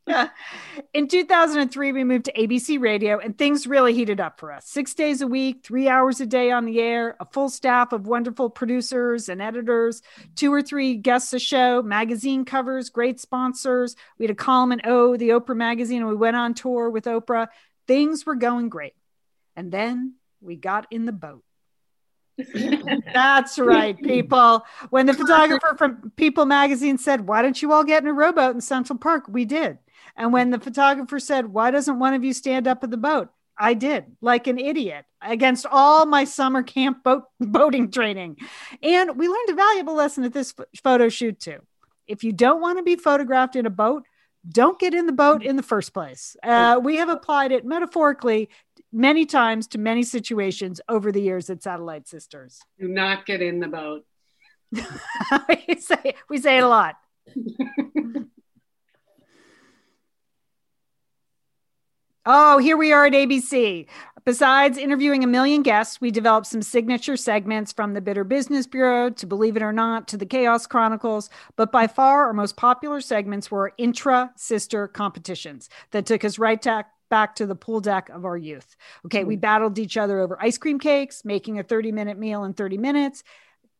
In 0.93 1.07
2003, 1.07 1.91
we 1.91 2.03
moved 2.03 2.25
to 2.25 2.33
ABC 2.33 2.79
Radio, 2.79 3.19
and 3.19 3.37
things 3.37 3.67
really 3.67 3.93
heated 3.93 4.19
up 4.19 4.39
for 4.39 4.51
us. 4.51 4.67
Six 4.67 4.93
days 4.93 5.21
a 5.21 5.27
week, 5.27 5.61
three 5.63 5.87
hours 5.87 6.19
a 6.21 6.25
day 6.25 6.51
on 6.51 6.65
the 6.65 6.79
air, 6.79 7.15
a 7.19 7.25
full 7.25 7.49
staff 7.49 7.93
of 7.93 8.07
wonderful 8.07 8.49
producers 8.49 9.29
and 9.29 9.41
editors, 9.41 10.01
two 10.35 10.51
or 10.53 10.61
three 10.61 10.95
guests 10.95 11.33
a 11.33 11.39
show, 11.39 11.81
magazine 11.81 12.45
covers, 12.45 12.89
great 12.89 13.19
sponsors. 13.19 13.95
We 14.17 14.25
had 14.25 14.31
a 14.31 14.35
column 14.35 14.71
in 14.71 14.81
O, 14.85 15.15
the 15.15 15.29
Oprah 15.29 15.55
magazine, 15.55 16.01
and 16.01 16.09
we 16.09 16.15
went 16.15 16.35
on 16.35 16.53
tour 16.53 16.89
with 16.89 17.05
Oprah. 17.05 17.47
Things 17.87 18.25
were 18.25 18.35
going 18.35 18.69
great. 18.69 18.93
And 19.55 19.71
then 19.71 20.15
we 20.41 20.55
got 20.55 20.87
in 20.91 21.05
the 21.05 21.11
boat. 21.11 21.43
That's 23.13 23.59
right, 23.59 23.97
people. 24.01 24.63
When 24.89 25.05
the 25.05 25.13
photographer 25.13 25.75
from 25.77 26.11
People 26.15 26.45
magazine 26.45 26.97
said, 26.97 27.27
Why 27.27 27.41
don't 27.41 27.61
you 27.61 27.73
all 27.73 27.83
get 27.83 28.03
in 28.03 28.09
a 28.09 28.13
rowboat 28.13 28.55
in 28.55 28.61
Central 28.61 28.97
Park? 28.97 29.25
We 29.27 29.45
did. 29.45 29.77
And 30.15 30.33
when 30.33 30.49
the 30.49 30.59
photographer 30.59 31.19
said, 31.19 31.47
Why 31.47 31.71
doesn't 31.71 31.99
one 31.99 32.13
of 32.13 32.23
you 32.23 32.33
stand 32.33 32.67
up 32.67 32.83
in 32.83 32.89
the 32.89 32.97
boat? 32.97 33.29
I 33.59 33.73
did, 33.73 34.05
like 34.21 34.47
an 34.47 34.57
idiot, 34.57 35.05
against 35.21 35.65
all 35.69 36.05
my 36.05 36.23
summer 36.23 36.63
camp 36.63 37.03
boat 37.03 37.23
boating 37.39 37.91
training. 37.91 38.37
And 38.81 39.17
we 39.17 39.27
learned 39.27 39.49
a 39.49 39.55
valuable 39.55 39.95
lesson 39.95 40.23
at 40.23 40.33
this 40.33 40.53
photo 40.81 41.09
shoot, 41.09 41.39
too. 41.39 41.59
If 42.07 42.23
you 42.23 42.31
don't 42.31 42.61
want 42.61 42.77
to 42.77 42.83
be 42.83 42.95
photographed 42.95 43.55
in 43.55 43.65
a 43.65 43.69
boat, 43.69 44.05
don't 44.47 44.79
get 44.79 44.93
in 44.93 45.05
the 45.05 45.11
boat 45.11 45.43
in 45.43 45.57
the 45.57 45.63
first 45.63 45.93
place. 45.93 46.37
Uh, 46.41 46.79
we 46.81 46.95
have 46.95 47.09
applied 47.09 47.51
it 47.51 47.65
metaphorically 47.65 48.49
many 48.91 49.25
times 49.25 49.67
to 49.67 49.77
many 49.77 50.03
situations 50.03 50.79
over 50.87 51.11
the 51.11 51.21
years 51.21 51.49
at 51.49 51.61
Satellite 51.61 52.07
Sisters. 52.07 52.61
Do 52.79 52.87
not 52.87 53.25
get 53.25 53.41
in 53.41 53.59
the 53.59 53.67
boat. 53.67 54.05
we, 54.71 55.75
say, 55.79 56.15
we 56.29 56.37
say 56.37 56.57
it 56.57 56.63
a 56.63 56.67
lot. 56.67 56.95
Oh, 62.25 62.57
here 62.57 62.75
we 62.75 62.91
are 62.91 63.05
at 63.05 63.13
ABC. 63.13 63.87
Besides 64.25 64.77
interviewing 64.77 65.23
a 65.23 65.27
million 65.27 65.63
guests, 65.63 66.01
we 66.01 66.11
developed 66.11 66.47
some 66.47 66.61
signature 66.61 67.15
segments 67.15 67.71
from 67.71 67.93
the 67.93 68.01
Bitter 68.01 68.25
Business 68.25 68.67
Bureau 68.67 69.09
to 69.09 69.25
Believe 69.25 69.55
It 69.55 69.63
or 69.63 69.71
Not 69.71 70.09
to 70.09 70.17
the 70.17 70.25
Chaos 70.25 70.67
Chronicles. 70.67 71.29
But 71.55 71.71
by 71.71 71.87
far, 71.87 72.25
our 72.25 72.33
most 72.33 72.57
popular 72.57 72.99
segments 72.99 73.49
were 73.49 73.73
intra 73.77 74.31
sister 74.35 74.89
competitions 74.89 75.69
that 75.91 76.05
took 76.05 76.25
us 76.25 76.37
right 76.37 76.61
to, 76.63 76.85
back 77.09 77.35
to 77.35 77.45
the 77.45 77.55
pool 77.55 77.79
deck 77.79 78.09
of 78.09 78.25
our 78.25 78.37
youth. 78.37 78.75
Okay, 79.05 79.23
we 79.23 79.35
hmm. 79.35 79.41
battled 79.41 79.79
each 79.79 79.95
other 79.95 80.19
over 80.19 80.37
ice 80.41 80.57
cream 80.57 80.77
cakes, 80.77 81.23
making 81.23 81.57
a 81.57 81.63
30 81.63 81.93
minute 81.93 82.19
meal 82.19 82.43
in 82.43 82.53
30 82.53 82.77
minutes, 82.77 83.23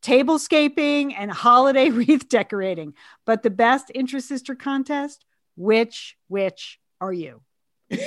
tablescaping, 0.02 1.14
and 1.16 1.30
holiday 1.30 1.90
wreath 1.90 2.26
decorating. 2.30 2.94
But 3.26 3.42
the 3.42 3.50
best 3.50 3.92
intra 3.94 4.22
sister 4.22 4.54
contest 4.54 5.26
which, 5.56 6.16
which 6.28 6.80
are 7.02 7.12
you? 7.12 7.42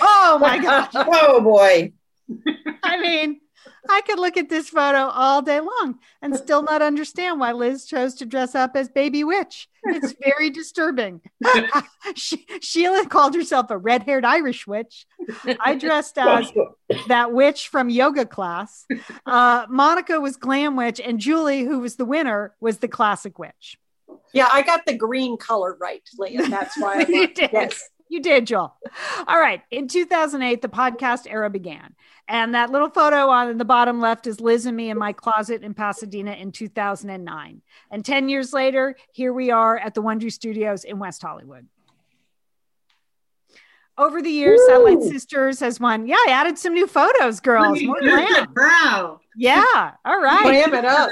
Oh 0.02 0.38
my 0.40 0.58
gosh. 0.62 0.92
oh 0.96 1.42
boy. 1.42 1.94
I 2.84 3.00
mean, 3.00 3.40
I 3.90 4.02
could 4.02 4.18
look 4.20 4.38
at 4.38 4.50
this 4.50 4.70
photo 4.70 5.10
all 5.10 5.42
day 5.42 5.60
long 5.60 6.00
and 6.22 6.36
still 6.38 6.64
not 6.64 6.82
understand 6.82 7.40
why 7.40 7.52
Liz 7.52 7.86
chose 7.86 8.16
to 8.16 8.26
dress 8.26 8.56
up 8.56 8.76
as 8.76 8.88
Baby 8.88 9.24
Witch. 9.26 9.68
It's 9.84 10.14
very 10.24 10.50
disturbing. 10.50 11.20
she- 12.16 12.46
Sheila 12.62 13.06
called 13.08 13.36
herself 13.36 13.70
a 13.72 13.78
red 13.78 14.04
haired 14.04 14.24
Irish 14.24 14.66
witch. 14.66 15.06
I 15.60 15.76
dressed 15.76 16.18
as 16.18 16.50
that 17.10 17.34
witch 17.34 17.68
from 17.68 17.90
yoga 17.90 18.26
class. 18.26 18.86
Uh, 19.26 19.66
Monica 19.70 20.22
was 20.22 20.38
Glam 20.38 20.78
Witch, 20.78 21.02
and 21.02 21.20
Julie, 21.20 21.64
who 21.66 21.80
was 21.80 21.98
the 21.98 22.06
winner, 22.06 22.56
was 22.62 22.78
the 22.78 22.88
classic 22.88 23.38
witch. 23.38 23.78
Yeah, 24.34 24.48
I 24.52 24.62
got 24.62 24.86
the 24.86 24.96
green 24.98 25.38
color 25.38 25.76
right, 25.80 26.02
Lian. 26.18 26.50
That's 26.50 26.80
why 26.80 27.00
I 27.00 27.04
did. 27.06 27.38
Yes. 27.52 27.90
You 28.10 28.22
did, 28.22 28.48
Joel. 28.48 28.76
All 29.28 29.40
right. 29.40 29.62
In 29.72 29.88
2008, 29.88 30.62
the 30.62 30.68
podcast 30.68 31.26
era 31.28 31.50
began. 31.50 31.96
And 32.28 32.54
that 32.54 32.72
little 32.72 32.90
photo 32.90 33.30
on 33.30 33.58
the 33.58 33.66
bottom 33.66 34.00
left 34.00 34.28
is 34.28 34.40
Liz 34.40 34.66
and 34.66 34.78
me 34.78 34.90
in 34.90 34.98
my 34.98 35.14
closet 35.14 35.64
in 35.64 35.74
Pasadena 35.74 36.34
in 36.34 36.52
2009. 36.52 37.62
And 37.92 38.06
10 38.06 38.30
years 38.30 38.54
later, 38.54 38.96
here 39.12 39.34
we 39.34 39.52
are 39.52 39.78
at 39.78 39.94
the 39.94 40.02
Wondery 40.02 40.32
Studios 40.32 40.84
in 40.84 41.00
West 41.00 41.22
Hollywood. 41.22 41.68
Over 43.98 44.22
the 44.22 44.30
years, 44.30 44.60
Satellite 44.68 45.04
Sisters 45.04 45.60
has 45.60 45.80
won. 45.80 46.08
Yeah, 46.08 46.16
I 46.16 46.32
added 46.32 46.58
some 46.58 46.74
new 46.74 46.88
photos, 46.88 47.40
girls. 47.40 47.82
More. 47.82 48.00
Wow. 48.56 49.20
Yeah. 49.36 49.92
All 50.04 50.20
right. 50.20 50.42
Glam 50.44 50.74
it 50.74 50.86
up. 50.86 51.10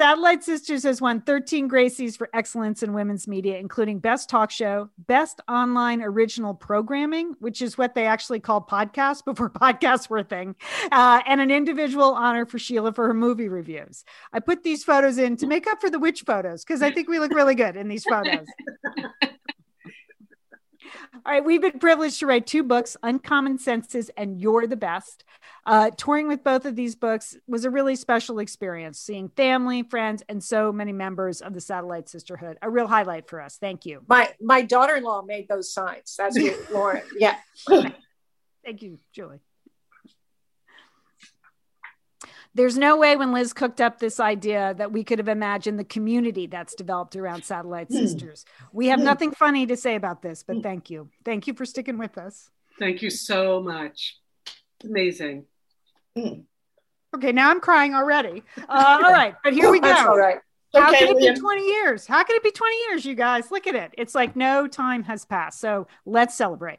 Satellite 0.00 0.42
Sisters 0.42 0.82
has 0.84 1.02
won 1.02 1.20
13 1.20 1.68
Gracies 1.68 2.16
for 2.16 2.30
excellence 2.32 2.82
in 2.82 2.94
women's 2.94 3.28
media, 3.28 3.58
including 3.58 3.98
Best 3.98 4.30
Talk 4.30 4.50
Show, 4.50 4.88
Best 4.96 5.42
Online 5.46 6.00
Original 6.00 6.54
Programming, 6.54 7.34
which 7.38 7.60
is 7.60 7.76
what 7.76 7.94
they 7.94 8.06
actually 8.06 8.40
called 8.40 8.66
podcasts 8.66 9.22
before 9.22 9.50
podcasts 9.60 10.08
were 10.08 10.16
a 10.16 10.24
thing, 10.24 10.56
uh, 10.90 11.20
and 11.26 11.42
an 11.42 11.50
individual 11.50 12.14
honor 12.14 12.46
for 12.46 12.58
Sheila 12.58 12.94
for 12.94 13.08
her 13.08 13.12
movie 13.12 13.50
reviews. 13.50 14.02
I 14.32 14.40
put 14.40 14.62
these 14.62 14.82
photos 14.82 15.18
in 15.18 15.36
to 15.36 15.46
make 15.46 15.66
up 15.66 15.82
for 15.82 15.90
the 15.90 15.98
witch 15.98 16.22
photos 16.22 16.64
because 16.64 16.80
I 16.80 16.90
think 16.90 17.10
we 17.10 17.18
look 17.18 17.34
really 17.34 17.54
good 17.54 17.76
in 17.76 17.88
these 17.88 18.04
photos. 18.04 18.46
All 21.14 21.32
right, 21.32 21.44
we've 21.44 21.60
been 21.60 21.78
privileged 21.78 22.20
to 22.20 22.26
write 22.26 22.46
two 22.46 22.62
books, 22.62 22.96
Uncommon 23.02 23.58
Senses 23.58 24.10
and 24.16 24.40
You're 24.40 24.66
the 24.66 24.76
Best. 24.76 25.24
Uh, 25.66 25.90
touring 25.96 26.28
with 26.28 26.42
both 26.42 26.64
of 26.64 26.76
these 26.76 26.94
books 26.94 27.36
was 27.46 27.64
a 27.64 27.70
really 27.70 27.96
special 27.96 28.38
experience, 28.38 28.98
seeing 28.98 29.28
family, 29.28 29.82
friends, 29.82 30.22
and 30.28 30.42
so 30.42 30.72
many 30.72 30.92
members 30.92 31.40
of 31.40 31.54
the 31.54 31.60
Satellite 31.60 32.08
Sisterhood. 32.08 32.58
A 32.62 32.70
real 32.70 32.86
highlight 32.86 33.28
for 33.28 33.40
us. 33.40 33.56
Thank 33.58 33.86
you. 33.86 34.02
My 34.08 34.32
my 34.40 34.62
daughter-in-law 34.62 35.22
made 35.22 35.48
those 35.48 35.72
signs. 35.72 36.14
That's 36.16 36.38
Lauren. 36.70 37.02
Yeah. 37.16 37.36
Thank 37.66 38.82
you, 38.82 38.98
Julie. 39.12 39.40
There's 42.54 42.76
no 42.76 42.96
way 42.96 43.16
when 43.16 43.32
Liz 43.32 43.52
cooked 43.52 43.80
up 43.80 43.98
this 43.98 44.18
idea 44.18 44.74
that 44.76 44.92
we 44.92 45.04
could 45.04 45.18
have 45.18 45.28
imagined 45.28 45.78
the 45.78 45.84
community 45.84 46.46
that's 46.46 46.74
developed 46.74 47.14
around 47.14 47.44
Satellite 47.44 47.88
hmm. 47.88 47.96
Sisters. 47.96 48.44
We 48.72 48.88
have 48.88 48.98
hmm. 48.98 49.04
nothing 49.04 49.30
funny 49.32 49.66
to 49.66 49.76
say 49.76 49.94
about 49.94 50.22
this, 50.22 50.42
but 50.42 50.56
hmm. 50.56 50.62
thank 50.62 50.90
you. 50.90 51.10
Thank 51.24 51.46
you 51.46 51.54
for 51.54 51.64
sticking 51.64 51.98
with 51.98 52.18
us. 52.18 52.50
Thank 52.78 53.02
you 53.02 53.10
so 53.10 53.60
much. 53.60 54.16
Amazing. 54.84 55.44
Okay, 56.16 57.32
now 57.32 57.50
I'm 57.50 57.60
crying 57.60 57.94
already. 57.94 58.42
Uh, 58.56 58.98
all 59.02 59.12
right, 59.12 59.34
but 59.44 59.52
here 59.52 59.70
we 59.70 59.80
go. 59.80 59.88
That's 59.88 60.06
all 60.06 60.18
right. 60.18 60.38
How 60.74 60.88
Okay, 60.88 60.98
can 61.00 61.08
it 61.08 61.16
Lian. 61.16 61.34
be 61.34 61.40
20 61.40 61.66
years? 61.66 62.06
How 62.06 62.22
can 62.22 62.36
it 62.36 62.42
be 62.42 62.52
20 62.52 62.76
years, 62.88 63.04
you 63.04 63.14
guys? 63.14 63.50
Look 63.50 63.66
at 63.66 63.74
it. 63.74 63.92
It's 63.98 64.14
like 64.14 64.36
no 64.36 64.68
time 64.68 65.02
has 65.04 65.24
passed. 65.24 65.60
So 65.60 65.88
let's 66.06 66.36
celebrate. 66.36 66.78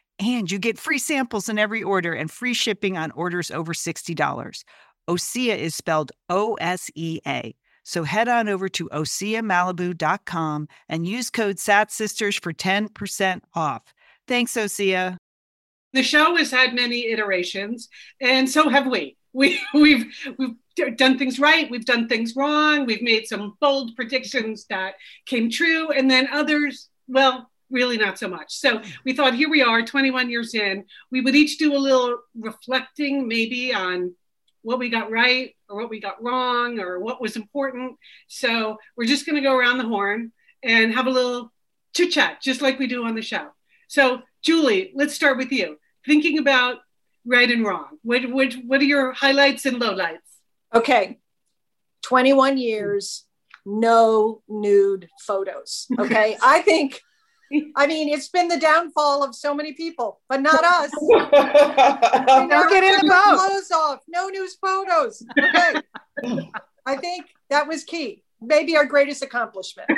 And 0.21 0.51
you 0.51 0.59
get 0.59 0.77
free 0.77 0.99
samples 0.99 1.49
in 1.49 1.57
every 1.57 1.81
order 1.81 2.13
and 2.13 2.29
free 2.29 2.53
shipping 2.53 2.95
on 2.95 3.09
orders 3.11 3.49
over 3.49 3.73
$60. 3.73 4.63
Osea 5.09 5.57
is 5.57 5.75
spelled 5.75 6.11
O 6.29 6.53
S 6.61 6.91
E 6.95 7.19
A. 7.27 7.55
So 7.83 8.03
head 8.03 8.27
on 8.27 8.47
over 8.47 8.69
to 8.69 8.87
OseaMalibu.com 8.89 10.67
and 10.87 11.07
use 11.07 11.31
code 11.31 11.55
SATSisters 11.55 12.39
for 12.39 12.53
10% 12.53 13.41
off. 13.55 13.81
Thanks, 14.27 14.53
Osea. 14.53 15.17
The 15.93 16.03
show 16.03 16.37
has 16.37 16.51
had 16.51 16.73
many 16.73 17.07
iterations, 17.11 17.89
and 18.21 18.49
so 18.49 18.69
have 18.69 18.87
we. 18.87 19.17
We 19.33 19.59
we've 19.73 20.05
we've 20.37 20.97
done 20.97 21.17
things 21.17 21.39
right, 21.39 21.69
we've 21.69 21.85
done 21.85 22.07
things 22.07 22.35
wrong, 22.35 22.85
we've 22.85 23.01
made 23.01 23.27
some 23.27 23.57
bold 23.59 23.95
predictions 23.95 24.65
that 24.69 24.93
came 25.25 25.49
true, 25.49 25.89
and 25.91 26.09
then 26.09 26.29
others, 26.31 26.89
well, 27.07 27.50
really 27.71 27.97
not 27.97 28.19
so 28.19 28.27
much. 28.27 28.53
So 28.53 28.81
we 29.05 29.13
thought, 29.13 29.33
here 29.33 29.49
we 29.49 29.61
are, 29.61 29.81
21 29.81 30.29
years 30.29 30.53
in, 30.53 30.85
we 31.11 31.21
would 31.21 31.35
each 31.35 31.57
do 31.57 31.75
a 31.75 31.77
little 31.77 32.19
reflecting 32.35 33.27
maybe 33.27 33.73
on 33.73 34.13
what 34.61 34.79
we 34.79 34.89
got 34.89 35.09
right 35.09 35.55
or 35.69 35.77
what 35.77 35.89
we 35.89 35.99
got 35.99 36.21
wrong 36.21 36.79
or 36.79 36.99
what 36.99 37.21
was 37.21 37.35
important. 37.35 37.97
So 38.27 38.77
we're 38.95 39.07
just 39.07 39.25
going 39.25 39.35
to 39.35 39.41
go 39.41 39.55
around 39.55 39.77
the 39.77 39.87
horn 39.87 40.31
and 40.63 40.93
have 40.93 41.07
a 41.07 41.11
little 41.11 41.51
chit 41.95 42.11
chat, 42.11 42.41
just 42.41 42.61
like 42.61 42.79
we 42.79 42.87
do 42.87 43.05
on 43.05 43.15
the 43.15 43.21
show. 43.21 43.47
So, 43.87 44.21
Julie, 44.43 44.91
let's 44.95 45.13
start 45.13 45.37
with 45.37 45.51
you. 45.51 45.77
Thinking 46.05 46.37
about 46.37 46.77
right 47.25 47.49
and 47.49 47.65
wrong, 47.65 47.97
what, 48.03 48.29
what, 48.31 48.53
what 48.65 48.81
are 48.81 48.85
your 48.85 49.13
highlights 49.13 49.65
and 49.65 49.77
lowlights? 49.77 50.17
Okay, 50.73 51.19
21 52.03 52.57
years, 52.57 53.25
no 53.65 54.41
nude 54.47 55.09
photos. 55.19 55.87
Okay, 55.99 56.37
I 56.43 56.61
think 56.61 57.01
I 57.75 57.87
mean, 57.87 58.09
it's 58.09 58.29
been 58.29 58.47
the 58.47 58.59
downfall 58.59 59.23
of 59.23 59.35
so 59.35 59.53
many 59.53 59.73
people, 59.73 60.19
but 60.29 60.41
not 60.41 60.63
us. 60.63 60.91
Don't 61.01 62.69
get 62.69 62.83
in 62.83 62.95
the 62.95 63.07
boat. 63.07 63.47
Clothes 63.47 63.71
off, 63.71 63.99
no 64.07 64.27
news 64.29 64.55
photos. 64.55 65.23
Okay. 65.37 65.81
I 66.85 66.97
think 66.97 67.25
that 67.49 67.67
was 67.67 67.83
key. 67.83 68.23
Maybe 68.41 68.75
our 68.75 68.85
greatest 68.85 69.23
accomplishment. 69.23 69.89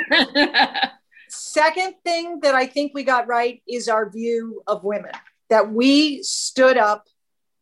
Second 1.28 1.94
thing 2.04 2.40
that 2.42 2.54
I 2.54 2.66
think 2.66 2.92
we 2.94 3.04
got 3.04 3.26
right 3.26 3.62
is 3.66 3.88
our 3.88 4.10
view 4.10 4.62
of 4.66 4.84
women. 4.84 5.12
That 5.50 5.72
we 5.72 6.22
stood 6.22 6.76
up 6.76 7.06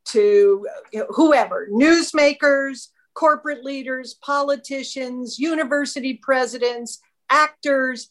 to 0.06 0.66
you 0.92 1.00
know, 1.00 1.06
whoever, 1.10 1.68
newsmakers, 1.70 2.88
corporate 3.14 3.64
leaders, 3.64 4.14
politicians, 4.14 5.38
university 5.38 6.14
presidents, 6.14 7.00
actors, 7.30 8.08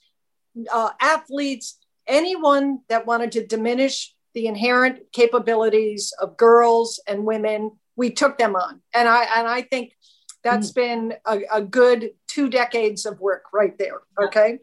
uh, 0.72 0.90
athletes, 1.00 1.78
anyone 2.08 2.80
that 2.90 3.06
wanted 3.06 3.32
to 3.34 3.46
diminish 3.46 4.14
the 4.34 4.48
inherent 4.48 5.00
capabilities 5.12 6.14
of 6.20 6.38
girls 6.38 7.02
and 7.08 7.26
women, 7.26 7.72
we 7.96 8.12
took 8.12 8.38
them 8.38 8.56
on. 8.56 8.82
And 8.94 9.08
I 9.08 9.24
and 9.38 9.48
I 9.48 9.62
think 9.62 9.94
that's 10.44 10.72
mm. 10.72 10.76
been 10.76 11.14
a, 11.26 11.42
a, 11.52 11.62
good 11.62 12.12
two 12.28 12.50
decades 12.50 13.06
of 13.06 13.20
work 13.20 13.44
right 13.54 13.78
there. 13.78 14.02
Okay. 14.20 14.60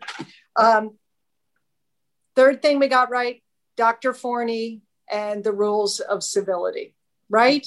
Um, 0.57 0.97
third 2.35 2.63
thing 2.63 2.79
we 2.79 2.89
got 2.89 3.11
right, 3.11 3.43
Dr. 3.77 4.13
Forni 4.13 4.81
and 5.11 5.45
the 5.45 5.53
rules 5.53 6.01
of 6.01 6.25
civility, 6.25 6.95
right? 7.29 7.67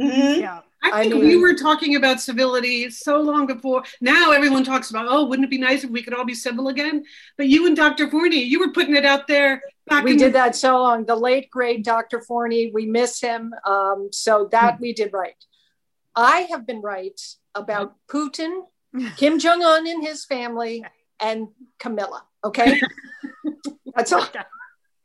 Mm-hmm. 0.00 0.40
Yeah. 0.40 0.60
I 0.82 1.02
think 1.02 1.14
I 1.14 1.18
mean, 1.18 1.28
we 1.28 1.36
were 1.36 1.54
talking 1.54 1.96
about 1.96 2.20
civility 2.20 2.90
so 2.90 3.20
long 3.20 3.46
before. 3.46 3.82
Now 4.00 4.30
everyone 4.30 4.64
talks 4.64 4.90
about, 4.90 5.06
oh, 5.08 5.26
wouldn't 5.26 5.44
it 5.44 5.50
be 5.50 5.58
nice 5.58 5.84
if 5.84 5.90
we 5.90 6.02
could 6.02 6.14
all 6.14 6.24
be 6.24 6.34
civil 6.34 6.68
again? 6.68 7.04
But 7.36 7.48
you 7.48 7.66
and 7.66 7.76
Dr. 7.76 8.08
Forni, 8.08 8.46
you 8.46 8.60
were 8.60 8.72
putting 8.72 8.96
it 8.96 9.04
out 9.04 9.26
there. 9.26 9.62
we 10.02 10.16
did 10.16 10.28
the- 10.28 10.38
that 10.38 10.56
so 10.56 10.80
long. 10.80 11.04
The 11.04 11.16
late 11.16 11.50
great 11.50 11.84
Dr. 11.84 12.20
Forni, 12.20 12.72
we 12.72 12.86
miss 12.86 13.20
him. 13.20 13.52
Um, 13.66 14.08
so 14.10 14.48
that 14.52 14.76
hmm. 14.76 14.82
we 14.82 14.92
did 14.92 15.12
right. 15.12 15.34
I 16.16 16.40
have 16.50 16.66
been 16.66 16.80
right 16.80 17.20
about 17.54 17.94
Putin, 18.08 18.62
Kim 19.16 19.38
Jong 19.38 19.62
Un 19.62 19.86
and 19.86 20.04
his 20.04 20.24
family, 20.24 20.84
and 21.20 21.48
Camilla. 21.78 22.24
Okay, 22.42 22.80
that's 23.94 24.12
all. 24.12 24.26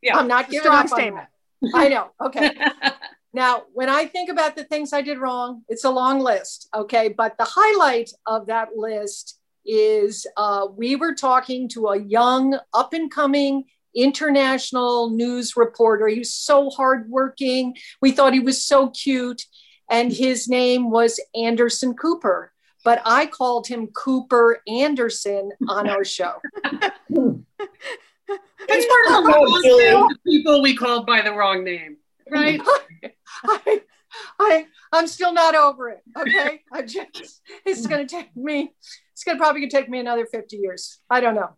Yeah, 0.02 0.18
I'm 0.18 0.26
not 0.26 0.50
giving 0.50 0.62
Strong 0.62 0.76
up 0.76 0.88
statement. 0.88 1.26
I 1.74 1.88
know. 1.88 2.10
Okay. 2.20 2.50
Now, 3.36 3.64
when 3.74 3.90
I 3.90 4.06
think 4.06 4.30
about 4.30 4.56
the 4.56 4.64
things 4.64 4.94
I 4.94 5.02
did 5.02 5.18
wrong, 5.18 5.62
it's 5.68 5.84
a 5.84 5.90
long 5.90 6.20
list, 6.20 6.70
okay? 6.74 7.10
But 7.10 7.36
the 7.36 7.44
highlight 7.46 8.10
of 8.26 8.46
that 8.46 8.70
list 8.74 9.38
is 9.66 10.26
uh, 10.38 10.68
we 10.74 10.96
were 10.96 11.14
talking 11.14 11.68
to 11.74 11.88
a 11.88 12.00
young, 12.00 12.58
up 12.72 12.94
and 12.94 13.10
coming 13.10 13.64
international 13.94 15.10
news 15.10 15.54
reporter. 15.54 16.08
He 16.08 16.20
was 16.20 16.32
so 16.32 16.70
hardworking. 16.70 17.76
We 18.00 18.12
thought 18.12 18.32
he 18.32 18.40
was 18.40 18.64
so 18.64 18.88
cute. 18.88 19.42
And 19.90 20.10
his 20.10 20.48
name 20.48 20.90
was 20.90 21.20
Anderson 21.34 21.92
Cooper. 21.92 22.54
But 22.84 23.02
I 23.04 23.26
called 23.26 23.66
him 23.66 23.88
Cooper 23.88 24.62
Anderson 24.66 25.50
on 25.68 25.90
our 25.90 26.04
show. 26.04 26.36
It's 28.68 28.86
part 28.86 29.20
of 29.20 29.24
the 29.24 30.18
people 30.26 30.60
we 30.60 30.74
called 30.74 31.06
by 31.06 31.20
the 31.20 31.32
wrong 31.32 31.62
name, 31.62 31.98
right? 32.28 32.60
I, 33.44 33.82
I, 34.38 34.66
I'm 34.92 35.06
still 35.06 35.32
not 35.32 35.54
over 35.54 35.88
it. 35.90 36.02
Okay. 36.16 36.62
I 36.72 36.82
just, 36.82 37.42
it's 37.64 37.86
going 37.86 38.06
to 38.06 38.14
take 38.14 38.34
me, 38.36 38.72
it's 39.12 39.24
going 39.24 39.36
to 39.36 39.42
probably 39.42 39.60
gonna 39.62 39.70
take 39.70 39.88
me 39.88 39.98
another 39.98 40.26
50 40.26 40.56
years. 40.56 40.98
I 41.10 41.20
don't 41.20 41.34
know. 41.34 41.50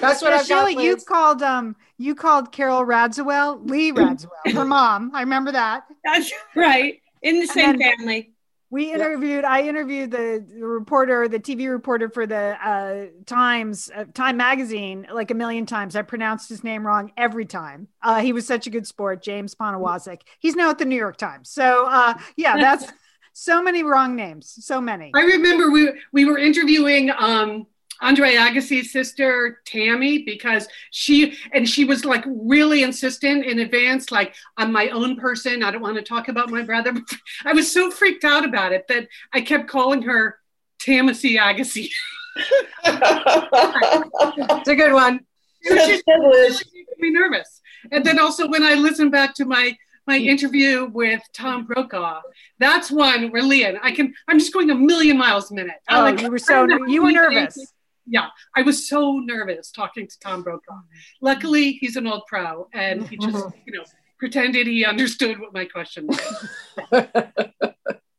That's 0.00 0.22
what 0.22 0.32
I've 0.32 0.48
got. 0.48 0.80
You 0.80 0.96
called, 0.96 1.42
um, 1.42 1.76
you 1.98 2.14
called 2.14 2.52
Carole 2.52 2.84
Radziwill, 2.84 3.68
Lee 3.68 3.92
Radziwill, 3.92 4.52
her 4.52 4.64
mom. 4.64 5.10
I 5.14 5.20
remember 5.20 5.52
that. 5.52 5.84
That's 6.04 6.32
right. 6.54 7.00
In 7.22 7.40
the 7.40 7.46
same 7.46 7.78
then, 7.78 7.96
family 7.98 8.35
we 8.70 8.92
interviewed 8.92 9.44
i 9.44 9.62
interviewed 9.62 10.10
the, 10.10 10.44
the, 10.48 10.64
reporter 10.64 11.28
the 11.28 11.38
tv 11.38 11.70
reporter 11.70 12.08
for 12.08 12.26
the 12.26 12.56
uh, 12.66 13.06
times 13.24 13.90
uh, 13.94 14.04
time 14.14 14.36
magazine 14.36 15.06
like 15.12 15.30
a 15.30 15.34
million 15.34 15.66
times. 15.66 15.96
I 15.96 16.02
pronounced 16.02 16.48
his 16.48 16.64
name 16.64 16.86
wrong 16.86 17.12
every 17.16 17.46
time. 17.46 17.88
Uh, 18.02 18.20
he 18.20 18.32
was 18.32 18.46
such 18.46 18.66
a 18.66 18.70
good 18.70 18.86
sport 18.86 19.22
james 19.22 19.54
poniewozik 19.54 20.20
he's 20.38 20.56
now 20.56 20.70
at 20.70 20.78
the 20.78 20.84
new 20.84 20.96
york 20.96 21.16
times. 21.16 21.50
So 21.50 21.86
uh, 21.86 22.14
yeah 22.36 22.56
that's 22.56 22.92
so 23.32 23.62
many 23.62 23.82
wrong 23.82 24.16
names 24.16 24.56
so 24.64 24.80
many. 24.80 25.12
I 25.14 25.22
remember 25.22 25.70
we 25.70 25.92
we 26.12 26.24
were 26.24 26.38
interviewing 26.38 27.10
um 27.10 27.66
Andre 28.00 28.34
Agassi's 28.34 28.92
sister 28.92 29.60
Tammy 29.64 30.22
because 30.22 30.68
she 30.90 31.36
and 31.52 31.68
she 31.68 31.84
was 31.84 32.04
like 32.04 32.24
really 32.26 32.82
insistent 32.82 33.44
in 33.44 33.58
advance, 33.60 34.10
like 34.10 34.34
I'm 34.56 34.72
my 34.72 34.88
own 34.90 35.16
person. 35.16 35.62
I 35.62 35.70
don't 35.70 35.82
want 35.82 35.96
to 35.96 36.02
talk 36.02 36.28
about 36.28 36.50
my 36.50 36.62
brother. 36.62 36.94
I 37.44 37.52
was 37.52 37.70
so 37.70 37.90
freaked 37.90 38.24
out 38.24 38.44
about 38.44 38.72
it 38.72 38.86
that 38.88 39.08
I 39.32 39.40
kept 39.40 39.68
calling 39.68 40.02
her 40.02 40.38
Tamasy 40.78 41.36
Agassi. 41.36 41.90
it's 42.84 44.68
a 44.68 44.76
good 44.76 44.92
one. 44.92 45.20
It 45.62 46.02
made 46.06 46.98
me 46.98 47.10
nervous. 47.10 47.62
And 47.90 48.04
then 48.04 48.18
also 48.18 48.48
when 48.48 48.62
I 48.62 48.74
listened 48.74 49.12
back 49.12 49.34
to 49.36 49.44
my 49.44 49.76
my 50.06 50.18
interview 50.18 50.88
with 50.92 51.20
Tom 51.32 51.64
Brokaw. 51.64 52.20
That's 52.60 52.92
one 52.92 53.32
where 53.32 53.42
Lian, 53.42 53.76
I 53.82 53.90
can, 53.90 54.14
I'm 54.28 54.38
just 54.38 54.52
going 54.52 54.70
a 54.70 54.74
million 54.76 55.18
miles 55.18 55.50
a 55.50 55.54
minute. 55.54 55.78
Oh, 55.90 56.02
like, 56.02 56.20
you 56.20 56.30
were 56.30 56.38
so, 56.38 56.64
you 56.86 57.02
were 57.02 57.10
nervous 57.10 57.58
yeah, 58.06 58.28
I 58.56 58.62
was 58.62 58.88
so 58.88 59.18
nervous 59.18 59.70
talking 59.70 60.06
to 60.06 60.18
Tom 60.20 60.42
Brokaw. 60.42 60.72
Oh, 60.72 60.82
Luckily, 61.20 61.72
he's 61.72 61.96
an 61.96 62.06
old 62.06 62.22
pro, 62.26 62.68
and 62.72 63.06
he 63.08 63.16
just, 63.16 63.46
you 63.66 63.72
know, 63.72 63.84
pretended 64.18 64.66
he 64.66 64.84
understood 64.84 65.38
what 65.40 65.52
my 65.52 65.64
question 65.64 66.06
was. 66.06 66.48
okay. 66.92 67.08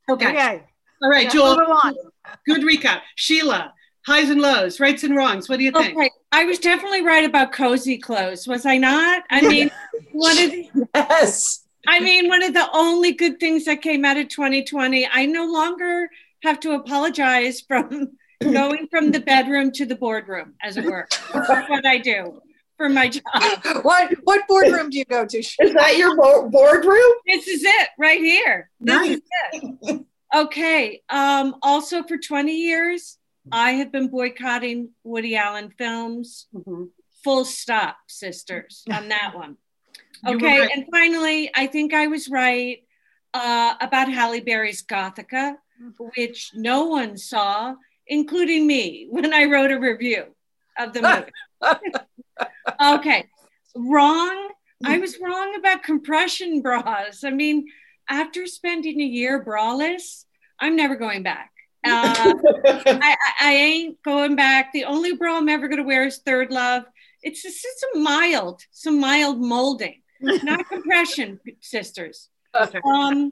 okay. 0.10 0.64
All 1.04 1.10
right, 1.10 1.34
yeah, 1.34 1.92
Good 2.46 2.62
recap. 2.62 3.02
Sheila, 3.16 3.74
highs 4.06 4.30
and 4.30 4.42
lows, 4.42 4.80
rights 4.80 5.04
and 5.04 5.16
wrongs. 5.16 5.48
What 5.48 5.60
do 5.60 5.66
you 5.66 5.72
think? 5.72 5.98
Okay, 5.98 6.10
I 6.32 6.46
was 6.46 6.60
definitely 6.60 7.02
right 7.02 7.26
about 7.26 7.52
cozy 7.52 7.98
clothes, 7.98 8.48
was 8.48 8.66
I 8.66 8.78
not? 8.78 9.24
I 9.30 9.42
mean, 9.42 9.70
one 10.12 10.38
of 10.38 10.52
the 10.52 10.88
yes. 10.96 11.66
I 11.88 12.00
mean, 12.02 12.28
one 12.28 12.44
of 12.44 12.54
the 12.54 12.68
only 12.74 13.14
good 13.14 13.40
things 13.40 13.64
that 13.66 13.82
came 13.82 14.04
out 14.04 14.18
of 14.18 14.28
2020. 14.28 15.08
I 15.08 15.26
no 15.26 15.46
longer 15.46 16.10
have 16.44 16.60
to 16.62 16.72
apologize 16.72 17.62
from 17.62 18.18
going 18.42 18.88
from 18.90 19.12
the 19.12 19.20
bedroom 19.20 19.72
to 19.74 19.86
the 19.86 19.96
boardroom, 19.96 20.54
as 20.62 20.78
it 20.78 20.86
were. 20.86 21.08
That's 21.34 21.70
what 21.70 21.86
I 21.86 21.98
do. 21.98 22.42
for 22.78 22.90
my 22.90 23.10
job. 23.10 23.24
what 23.82 24.14
what 24.24 24.48
boardroom 24.48 24.90
do 24.92 25.00
you 25.00 25.06
go 25.06 25.26
to? 25.26 25.38
Is 25.40 25.56
that 25.74 25.98
your 25.98 26.16
bo- 26.16 26.48
boardroom? 26.50 27.14
This 27.26 27.48
is 27.48 27.64
it 27.64 27.90
right 27.98 28.20
here. 28.20 28.70
This 28.80 28.96
Nice. 28.96 29.18
is 29.18 29.22
it. 29.84 30.06
Okay. 30.36 31.02
Um, 31.10 31.56
also 31.64 32.04
for 32.04 32.18
20 32.18 32.54
years, 32.54 33.18
I 33.52 33.72
have 33.72 33.92
been 33.92 34.10
boycotting 34.10 34.90
Woody 35.04 35.36
Allen 35.36 35.72
films. 35.78 36.48
Mhm. 36.54 36.90
Full 37.24 37.46
stop, 37.46 37.98
sisters, 38.08 38.84
on 38.92 39.10
that 39.10 39.32
one. 39.36 39.58
Okay. 40.26 40.60
right. 40.60 40.70
And 40.74 40.86
finally, 40.92 41.50
I 41.56 41.66
think 41.68 41.94
I 41.94 42.08
was 42.08 42.30
right 42.30 42.84
uh, 43.34 43.74
about 43.82 44.12
Halle 44.12 44.40
Berry's 44.42 44.84
Gothika, 44.84 45.56
which 46.16 46.52
no 46.54 46.86
one 46.86 47.18
saw, 47.18 47.76
including 48.08 48.68
me, 48.68 49.08
when 49.10 49.34
I 49.34 49.46
wrote 49.46 49.72
a 49.72 49.80
review 49.80 50.26
of 50.78 50.94
the 50.94 51.02
movie. 51.02 51.82
okay. 52.82 53.26
Wrong. 53.76 54.50
I 54.86 55.00
was 55.00 55.18
wrong 55.20 55.56
about 55.58 55.84
compression 55.84 56.62
bras. 56.62 57.24
I 57.24 57.32
mean, 57.32 57.68
after 58.10 58.46
spending 58.46 59.02
a 59.02 59.06
year 59.06 59.44
braless, 59.44 60.26
I'm 60.60 60.76
never 60.76 60.96
going 60.96 61.24
back. 61.24 61.52
Uh, 61.88 62.34
I, 62.66 63.16
I, 63.40 63.54
ain't 63.54 64.04
going 64.04 64.36
back. 64.36 64.74
The 64.74 64.84
only 64.84 65.16
bra 65.16 65.38
I'm 65.38 65.48
ever 65.48 65.70
going 65.70 65.78
to 65.78 65.88
wear 65.88 66.06
is 66.06 66.18
Third 66.18 66.52
Love. 66.52 66.84
It's 67.24 67.42
just 67.42 67.64
it's 67.64 67.86
some 67.94 68.04
mild, 68.04 68.62
some 68.72 69.00
mild 69.00 69.40
molding, 69.40 70.02
not 70.20 70.68
compression, 70.70 71.40
sisters. 71.62 72.28
Um, 72.54 73.32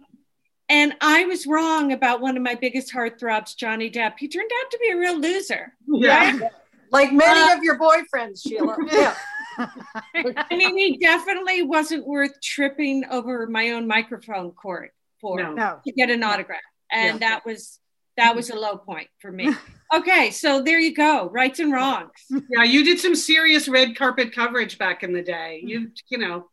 and 0.69 0.93
I 1.01 1.25
was 1.25 1.45
wrong 1.47 1.91
about 1.91 2.21
one 2.21 2.35
of 2.37 2.43
my 2.43 2.55
biggest 2.55 2.93
heartthrobs, 2.93 3.55
Johnny 3.55 3.89
Depp. 3.89 4.13
He 4.17 4.27
turned 4.27 4.49
out 4.63 4.71
to 4.71 4.77
be 4.79 4.89
a 4.89 4.97
real 4.97 5.19
loser. 5.19 5.73
Yeah. 5.87 6.31
Right? 6.39 6.51
Like 6.91 7.11
many 7.11 7.51
Uh, 7.51 7.55
of 7.57 7.63
your 7.63 7.77
boyfriends, 7.79 8.41
Sheila. 8.47 8.77
Yeah. 8.91 9.15
I 9.57 10.45
mean, 10.51 10.77
he 10.77 10.97
definitely 10.97 11.61
wasn't 11.63 12.05
worth 12.05 12.41
tripping 12.41 13.05
over 13.09 13.47
my 13.47 13.71
own 13.71 13.87
microphone 13.87 14.51
cord 14.51 14.89
for 15.21 15.41
No. 15.41 15.53
No. 15.53 15.79
to 15.85 15.91
get 15.93 16.09
an 16.09 16.23
autograph, 16.23 16.59
and 16.91 17.21
Yeah. 17.21 17.29
that 17.29 17.45
was 17.45 17.79
that 18.17 18.33
was 18.35 18.49
a 18.49 18.55
low 18.55 18.77
point 18.77 19.07
for 19.19 19.31
me. 19.31 19.53
Okay, 19.93 20.31
so 20.31 20.61
there 20.63 20.79
you 20.79 20.93
go, 20.95 21.29
rights 21.29 21.59
and 21.59 21.71
wrongs. 21.71 22.09
Yeah, 22.49 22.63
you 22.63 22.83
did 22.83 22.99
some 22.99 23.13
serious 23.15 23.67
red 23.69 23.95
carpet 23.95 24.33
coverage 24.33 24.77
back 24.79 25.03
in 25.03 25.13
the 25.13 25.21
day. 25.21 25.61
You, 25.63 25.91
you 26.09 26.17
know, 26.17 26.49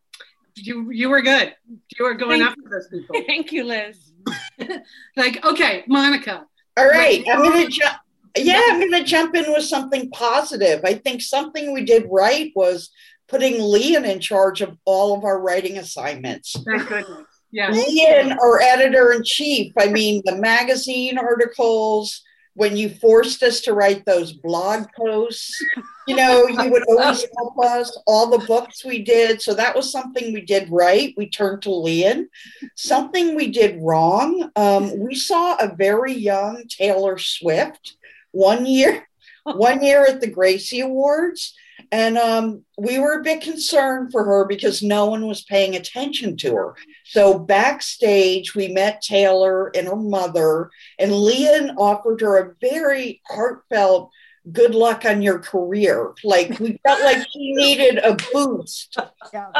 you 0.56 0.90
you 0.90 1.08
were 1.08 1.22
good. 1.22 1.54
You 1.98 2.04
were 2.04 2.14
going 2.14 2.40
Thank 2.40 2.50
after 2.50 2.70
those 2.70 2.88
people. 2.88 3.22
Thank 3.26 3.52
you, 3.52 3.64
Liz. 3.64 4.12
Like, 5.16 5.44
okay, 5.44 5.82
Monica. 5.88 6.46
All 6.76 6.88
right, 6.88 7.24
I'm 7.28 7.42
gonna 7.42 7.68
jump. 7.68 7.96
Yeah, 8.36 8.62
I'm 8.70 8.80
gonna 8.80 9.04
jump 9.04 9.34
in 9.34 9.50
with 9.52 9.64
something 9.64 10.10
positive. 10.10 10.80
I 10.84 10.94
think 10.94 11.20
something 11.20 11.72
we 11.72 11.84
did 11.84 12.06
right 12.10 12.52
was 12.54 12.90
putting 13.28 13.60
Lian 13.60 14.04
in 14.04 14.20
charge 14.20 14.60
of 14.60 14.78
all 14.84 15.16
of 15.16 15.24
our 15.24 15.40
writing 15.40 15.78
assignments. 15.78 16.54
Thank 16.64 16.88
goodness. 16.88 17.26
Yeah. 17.50 17.70
Lian, 17.70 18.32
our 18.32 18.60
editor 18.60 19.12
in 19.12 19.22
chief. 19.24 19.72
I 19.78 19.88
mean, 19.88 20.22
the 20.24 20.36
magazine 20.36 21.18
articles. 21.18 22.22
When 22.54 22.76
you 22.76 22.90
forced 22.90 23.42
us 23.42 23.60
to 23.62 23.72
write 23.72 24.04
those 24.04 24.32
blog 24.32 24.86
posts, 24.96 25.58
you 26.06 26.16
know, 26.16 26.46
you 26.46 26.70
would 26.70 26.84
always 26.88 27.24
help 27.36 27.58
us. 27.64 27.96
All 28.06 28.26
the 28.26 28.44
books 28.46 28.84
we 28.84 29.02
did, 29.02 29.40
so 29.40 29.54
that 29.54 29.74
was 29.74 29.90
something 29.90 30.32
we 30.32 30.42
did 30.42 30.68
right. 30.70 31.14
We 31.16 31.28
turned 31.28 31.62
to 31.62 31.70
Lian. 31.70 32.28
Something 32.76 33.34
we 33.34 33.48
did 33.50 33.80
wrong. 33.80 34.50
Um, 34.56 34.98
we 34.98 35.14
saw 35.14 35.56
a 35.56 35.74
very 35.74 36.12
young 36.12 36.64
Taylor 36.68 37.18
Swift 37.18 37.96
one 38.32 38.66
year, 38.66 39.08
one 39.44 39.82
year 39.82 40.04
at 40.04 40.20
the 40.20 40.30
Gracie 40.30 40.80
Awards, 40.80 41.54
and 41.92 42.16
um, 42.16 42.64
we 42.78 42.98
were 42.98 43.20
a 43.20 43.22
bit 43.22 43.42
concerned 43.42 44.10
for 44.10 44.24
her 44.24 44.46
because 44.46 44.82
no 44.82 45.06
one 45.06 45.26
was 45.26 45.44
paying 45.44 45.76
attention 45.76 46.38
to 46.38 46.54
her. 46.56 46.74
So 47.04 47.38
backstage, 47.38 48.54
we 48.54 48.68
met 48.68 49.02
Taylor 49.02 49.70
and 49.76 49.86
her 49.86 49.96
mother, 49.96 50.70
and 50.98 51.12
Lian 51.12 51.76
offered 51.76 52.22
her 52.22 52.38
a 52.38 52.54
very 52.60 53.20
heartfelt 53.28 54.10
good 54.50 54.74
luck 54.74 55.04
on 55.04 55.22
your 55.22 55.38
career. 55.38 56.14
Like 56.24 56.58
we 56.58 56.80
felt 56.84 57.02
like 57.02 57.18
she 57.30 57.52
needed 57.54 57.98
a 57.98 58.16
boost. 58.32 58.96
Yeah. 59.32 59.50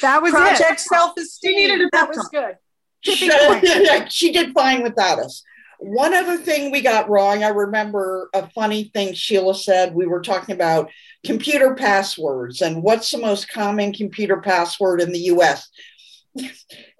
That 0.00 0.22
was 0.22 0.32
it. 0.32 0.36
Project 0.36 0.80
self 0.80 1.12
She 1.18 1.54
needed 1.54 1.82
esteem. 1.82 1.86
a 1.86 1.90
That 1.92 2.08
was 2.08 2.28
good. 2.32 2.56
She, 3.02 3.28
Tipping 3.28 4.06
she 4.08 4.32
did 4.32 4.54
fine 4.54 4.82
without 4.82 5.18
us. 5.18 5.44
One 5.78 6.14
other 6.14 6.36
thing 6.36 6.70
we 6.70 6.80
got 6.80 7.08
wrong, 7.08 7.42
I 7.44 7.48
remember 7.48 8.30
a 8.34 8.48
funny 8.50 8.84
thing 8.94 9.14
Sheila 9.14 9.54
said. 9.54 9.94
We 9.94 10.06
were 10.06 10.22
talking 10.22 10.54
about 10.54 10.90
computer 11.24 11.74
passwords 11.74 12.60
and 12.62 12.82
what's 12.82 13.10
the 13.10 13.18
most 13.18 13.48
common 13.48 13.92
computer 13.92 14.40
password 14.40 15.00
in 15.00 15.12
the 15.12 15.18
US. 15.34 15.68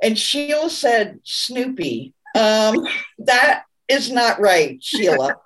And 0.03 0.19
Sheila 0.19 0.71
said 0.71 1.21
Snoopy. 1.25 2.13
Um, 2.37 2.87
that 3.19 3.65
is 3.89 4.11
not 4.11 4.41
right, 4.41 4.83
Sheila. 4.83 5.37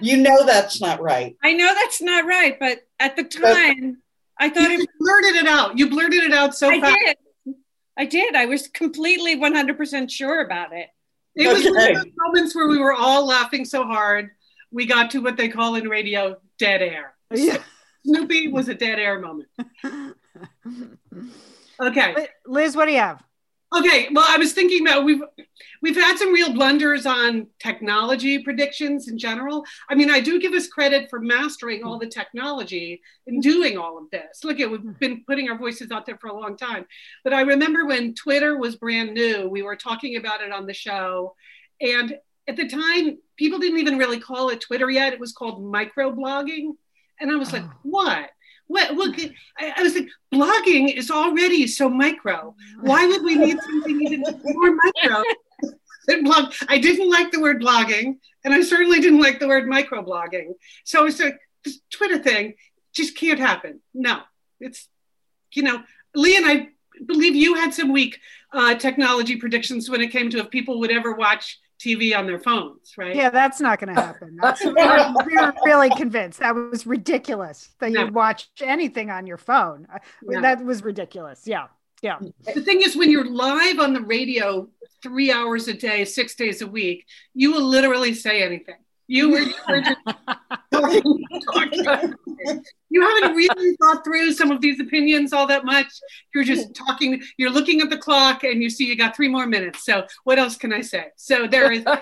You 0.00 0.18
know 0.18 0.44
that's 0.44 0.80
not 0.80 1.00
right. 1.00 1.36
I 1.42 1.54
know 1.54 1.72
that's 1.74 2.02
not 2.02 2.26
right, 2.26 2.58
but 2.60 2.80
at 3.00 3.16
the 3.16 3.24
time, 3.24 4.02
I 4.38 4.50
thought 4.50 4.70
You 4.70 4.82
it, 4.82 4.88
blurted 4.98 5.36
it 5.36 5.46
out. 5.46 5.78
You 5.78 5.88
blurted 5.88 6.22
it 6.24 6.32
out 6.32 6.54
so 6.54 6.68
I 6.70 6.80
fast. 6.80 6.98
did. 7.04 7.16
I 7.96 8.04
did. 8.04 8.34
I 8.36 8.46
was 8.46 8.68
completely 8.68 9.36
100% 9.36 10.10
sure 10.10 10.44
about 10.44 10.72
it. 10.72 10.88
It 11.38 11.52
was 11.52 11.64
one 11.64 11.96
of 11.96 12.02
those 12.02 12.12
moments 12.18 12.54
where 12.54 12.68
we 12.68 12.78
were 12.78 12.94
all 12.94 13.26
laughing 13.26 13.64
so 13.64 13.84
hard, 13.84 14.30
we 14.70 14.86
got 14.86 15.10
to 15.12 15.20
what 15.20 15.36
they 15.36 15.48
call 15.48 15.76
in 15.76 15.88
radio 15.88 16.36
dead 16.58 16.82
air. 16.82 17.14
Yeah. 17.32 17.58
Snoopy 18.04 18.48
was 18.48 18.68
a 18.68 18.74
dead 18.74 18.98
air 18.98 19.20
moment. 19.20 19.48
Okay. 21.80 22.28
Liz, 22.46 22.74
what 22.74 22.86
do 22.86 22.92
you 22.92 22.98
have? 22.98 23.22
Okay. 23.76 24.08
Well, 24.12 24.24
I 24.26 24.38
was 24.38 24.54
thinking 24.54 24.86
about 24.86 25.04
we've 25.04 25.20
we've 25.82 25.96
had 25.96 26.16
some 26.16 26.32
real 26.32 26.52
blunders 26.54 27.04
on 27.04 27.48
technology 27.58 28.38
predictions 28.42 29.08
in 29.08 29.18
general. 29.18 29.64
I 29.90 29.94
mean, 29.94 30.10
I 30.10 30.20
do 30.20 30.40
give 30.40 30.54
us 30.54 30.68
credit 30.68 31.10
for 31.10 31.20
mastering 31.20 31.84
all 31.84 31.98
the 31.98 32.06
technology 32.06 33.02
and 33.26 33.42
mm-hmm. 33.42 33.50
doing 33.50 33.78
all 33.78 33.98
of 33.98 34.10
this. 34.10 34.42
Look, 34.42 34.58
at 34.60 34.70
we've 34.70 34.80
mm-hmm. 34.80 34.92
been 34.98 35.24
putting 35.26 35.50
our 35.50 35.58
voices 35.58 35.90
out 35.90 36.06
there 36.06 36.16
for 36.18 36.28
a 36.28 36.40
long 36.40 36.56
time. 36.56 36.86
But 37.24 37.34
I 37.34 37.42
remember 37.42 37.86
when 37.86 38.14
Twitter 38.14 38.56
was 38.56 38.76
brand 38.76 39.12
new, 39.12 39.48
we 39.48 39.62
were 39.62 39.76
talking 39.76 40.16
about 40.16 40.40
it 40.40 40.50
on 40.50 40.66
the 40.66 40.74
show, 40.74 41.34
and 41.80 42.18
at 42.48 42.56
the 42.56 42.66
time, 42.66 43.18
people 43.36 43.58
didn't 43.58 43.78
even 43.78 43.98
really 43.98 44.18
call 44.18 44.48
it 44.48 44.62
Twitter 44.62 44.88
yet. 44.88 45.12
It 45.12 45.20
was 45.20 45.32
called 45.32 45.62
microblogging, 45.62 46.70
and 47.20 47.30
I 47.30 47.36
was 47.36 47.52
like, 47.52 47.64
oh. 47.64 47.72
what? 47.82 48.30
What? 48.68 48.94
Look, 48.94 49.16
I, 49.58 49.74
I 49.76 49.82
was 49.82 49.94
like, 49.94 50.08
blogging 50.32 50.94
is 50.94 51.10
already 51.10 51.66
so 51.66 51.88
micro. 51.88 52.54
Why 52.80 53.06
would 53.06 53.22
we 53.22 53.34
need 53.34 53.58
something 53.60 54.00
even 54.00 54.20
more 54.20 54.74
micro? 54.74 55.22
than 56.06 56.24
blog? 56.24 56.52
I 56.68 56.78
didn't 56.78 57.10
like 57.10 57.30
the 57.32 57.40
word 57.40 57.60
blogging, 57.60 58.18
and 58.44 58.54
I 58.54 58.62
certainly 58.62 59.00
didn't 59.00 59.20
like 59.20 59.40
the 59.40 59.48
word 59.48 59.64
microblogging. 59.64 60.52
So 60.84 61.06
it's 61.06 61.20
like 61.20 61.38
this 61.64 61.80
Twitter 61.90 62.18
thing 62.18 62.54
just 62.94 63.16
can't 63.16 63.38
happen. 63.38 63.80
No, 63.94 64.20
it's 64.60 64.88
you 65.52 65.62
know, 65.62 65.82
Lee 66.14 66.36
and 66.36 66.46
I 66.46 66.68
believe 67.06 67.34
you 67.34 67.54
had 67.54 67.72
some 67.72 67.92
weak 67.92 68.18
uh, 68.52 68.74
technology 68.74 69.36
predictions 69.36 69.88
when 69.88 70.00
it 70.00 70.08
came 70.08 70.30
to 70.30 70.38
if 70.38 70.50
people 70.50 70.80
would 70.80 70.90
ever 70.90 71.14
watch 71.14 71.58
TV 71.78 72.16
on 72.16 72.26
their 72.26 72.38
phones, 72.38 72.94
right? 72.96 73.14
Yeah, 73.14 73.30
that's 73.30 73.60
not 73.60 73.78
going 73.80 73.94
to 73.94 74.00
happen. 74.00 74.36
That's- 74.42 74.64
we, 74.64 74.72
were, 74.72 75.24
we 75.26 75.36
were 75.36 75.54
really 75.64 75.90
convinced 75.90 76.40
that 76.40 76.54
was 76.54 76.86
ridiculous 76.86 77.70
that 77.78 77.92
No. 77.92 78.04
you'd 78.04 78.14
watch 78.14 78.48
anything 78.60 79.10
on 79.10 79.26
your 79.26 79.36
phone. 79.38 79.86
No. 80.22 80.40
That 80.40 80.64
was 80.64 80.82
ridiculous. 80.82 81.42
Yeah. 81.46 81.66
Yeah. 82.02 82.18
The 82.54 82.62
thing 82.62 82.82
is, 82.82 82.96
when 82.96 83.10
you're 83.10 83.28
live 83.28 83.80
on 83.80 83.92
the 83.92 84.00
radio 84.00 84.68
three 85.02 85.32
hours 85.32 85.68
a 85.68 85.74
day, 85.74 86.04
six 86.04 86.34
days 86.34 86.62
a 86.62 86.66
week, 86.66 87.04
you 87.34 87.52
will 87.52 87.64
literally 87.64 88.14
say 88.14 88.42
anything. 88.42 88.76
You 89.08 89.30
were, 89.30 89.38
you 89.38 89.54
were 89.66 89.80
just 89.80 89.98
talking, 90.70 91.26
talking. 91.52 92.14
You 92.90 93.02
haven't 93.02 93.34
really 93.36 93.76
thought 93.76 94.04
through 94.04 94.32
some 94.32 94.50
of 94.50 94.60
these 94.60 94.78
opinions 94.80 95.32
all 95.32 95.46
that 95.46 95.64
much. 95.64 95.86
You're 96.34 96.44
just 96.44 96.74
talking, 96.74 97.22
you're 97.38 97.50
looking 97.50 97.80
at 97.80 97.88
the 97.88 97.96
clock 97.96 98.44
and 98.44 98.62
you 98.62 98.68
see 98.68 98.84
you 98.84 98.96
got 98.96 99.16
three 99.16 99.28
more 99.28 99.46
minutes. 99.46 99.84
So 99.84 100.06
what 100.24 100.38
else 100.38 100.56
can 100.56 100.74
I 100.74 100.82
say? 100.82 101.06
So 101.16 101.46
there 101.46 101.72
is 101.72 101.86
All 101.86 101.96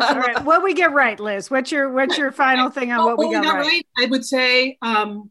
right. 0.00 0.42
What 0.44 0.62
we 0.62 0.72
get 0.72 0.92
right, 0.92 1.18
Liz? 1.18 1.50
What's 1.50 1.72
your 1.72 1.92
what's 1.92 2.16
your 2.16 2.30
final 2.30 2.70
thing 2.70 2.92
on 2.92 3.04
what 3.04 3.18
we 3.18 3.30
got 3.32 3.44
right? 3.54 3.86
I 3.98 4.06
would 4.06 4.24
say 4.24 4.78
um, 4.82 5.30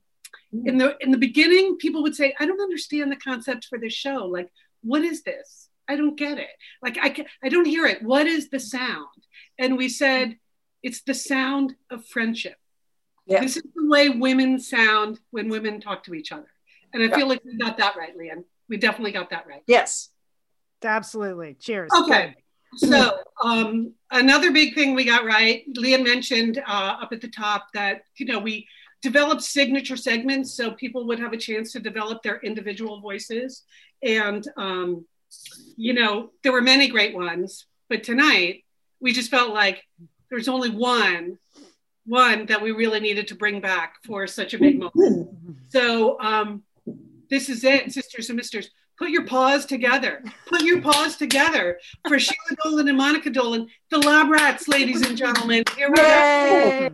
in 0.65 0.77
the 0.77 0.97
in 0.99 1.11
the 1.11 1.17
beginning, 1.17 1.77
people 1.77 2.03
would 2.03 2.15
say, 2.15 2.35
"I 2.39 2.45
don't 2.45 2.61
understand 2.61 3.11
the 3.11 3.15
concept 3.15 3.65
for 3.65 3.79
this 3.79 3.93
show. 3.93 4.25
Like, 4.25 4.51
what 4.81 5.01
is 5.01 5.23
this? 5.23 5.69
I 5.87 5.95
don't 5.95 6.15
get 6.15 6.37
it. 6.37 6.49
Like, 6.83 6.97
I 7.01 7.09
ca- 7.09 7.25
I 7.43 7.49
don't 7.49 7.65
hear 7.65 7.85
it. 7.85 8.03
What 8.03 8.27
is 8.27 8.49
the 8.49 8.59
sound?" 8.59 9.07
And 9.57 9.77
we 9.77 9.89
said, 9.89 10.37
"It's 10.83 11.01
the 11.01 11.13
sound 11.13 11.75
of 11.89 12.05
friendship. 12.05 12.55
Yeah. 13.25 13.41
This 13.41 13.57
is 13.57 13.63
the 13.75 13.87
way 13.87 14.09
women 14.09 14.59
sound 14.59 15.19
when 15.31 15.49
women 15.49 15.79
talk 15.79 16.03
to 16.05 16.13
each 16.13 16.31
other." 16.31 16.51
And 16.93 17.03
I 17.03 17.15
feel 17.15 17.27
like 17.27 17.43
we 17.45 17.57
got 17.57 17.77
that 17.77 17.95
right, 17.95 18.15
Lian. 18.17 18.43
We 18.67 18.77
definitely 18.77 19.11
got 19.11 19.29
that 19.29 19.47
right. 19.47 19.63
Yes. 19.65 20.09
Absolutely. 20.83 21.55
Cheers. 21.55 21.91
Okay. 21.93 22.35
So 22.75 23.17
um, 23.43 23.93
another 24.11 24.51
big 24.51 24.75
thing 24.75 24.95
we 24.95 25.05
got 25.05 25.25
right, 25.25 25.63
Lian 25.75 26.03
mentioned 26.03 26.57
uh, 26.65 26.97
up 27.01 27.11
at 27.11 27.21
the 27.21 27.27
top 27.27 27.67
that 27.73 28.03
you 28.17 28.25
know 28.25 28.39
we 28.39 28.67
developed 29.01 29.41
signature 29.41 29.97
segments 29.97 30.53
so 30.53 30.71
people 30.71 31.07
would 31.07 31.19
have 31.19 31.33
a 31.33 31.37
chance 31.37 31.71
to 31.71 31.79
develop 31.79 32.21
their 32.23 32.39
individual 32.41 33.01
voices. 33.01 33.63
And, 34.03 34.47
um, 34.57 35.05
you 35.75 35.93
know, 35.93 36.31
there 36.43 36.51
were 36.51 36.61
many 36.61 36.87
great 36.87 37.15
ones, 37.15 37.65
but 37.89 38.03
tonight 38.03 38.63
we 38.99 39.11
just 39.11 39.31
felt 39.31 39.53
like 39.53 39.83
there's 40.31 40.47
only 40.47 40.71
one 40.71 41.37
one 42.07 42.47
that 42.47 42.61
we 42.61 42.71
really 42.71 42.99
needed 42.99 43.27
to 43.27 43.35
bring 43.35 43.61
back 43.61 43.95
for 44.03 44.25
such 44.25 44.55
a 44.55 44.57
big 44.57 44.79
moment. 44.79 45.29
So 45.69 46.19
um, 46.19 46.63
this 47.29 47.47
is 47.47 47.63
it, 47.63 47.91
sisters 47.93 48.29
and 48.29 48.37
misters. 48.37 48.71
Put 48.97 49.09
your 49.09 49.25
paws 49.25 49.65
together. 49.65 50.23
Put 50.47 50.63
your 50.63 50.81
paws 50.81 51.15
together 51.15 51.79
for 52.07 52.19
Sheila 52.19 52.57
Dolan 52.63 52.87
and 52.87 52.97
Monica 52.97 53.29
Dolan, 53.29 53.67
the 53.89 53.99
Lab 53.99 54.29
Rats, 54.29 54.67
ladies 54.67 55.07
and 55.07 55.17
gentlemen. 55.17 55.63
Here 55.75 55.89
we 55.89 55.95
go. 55.95 56.89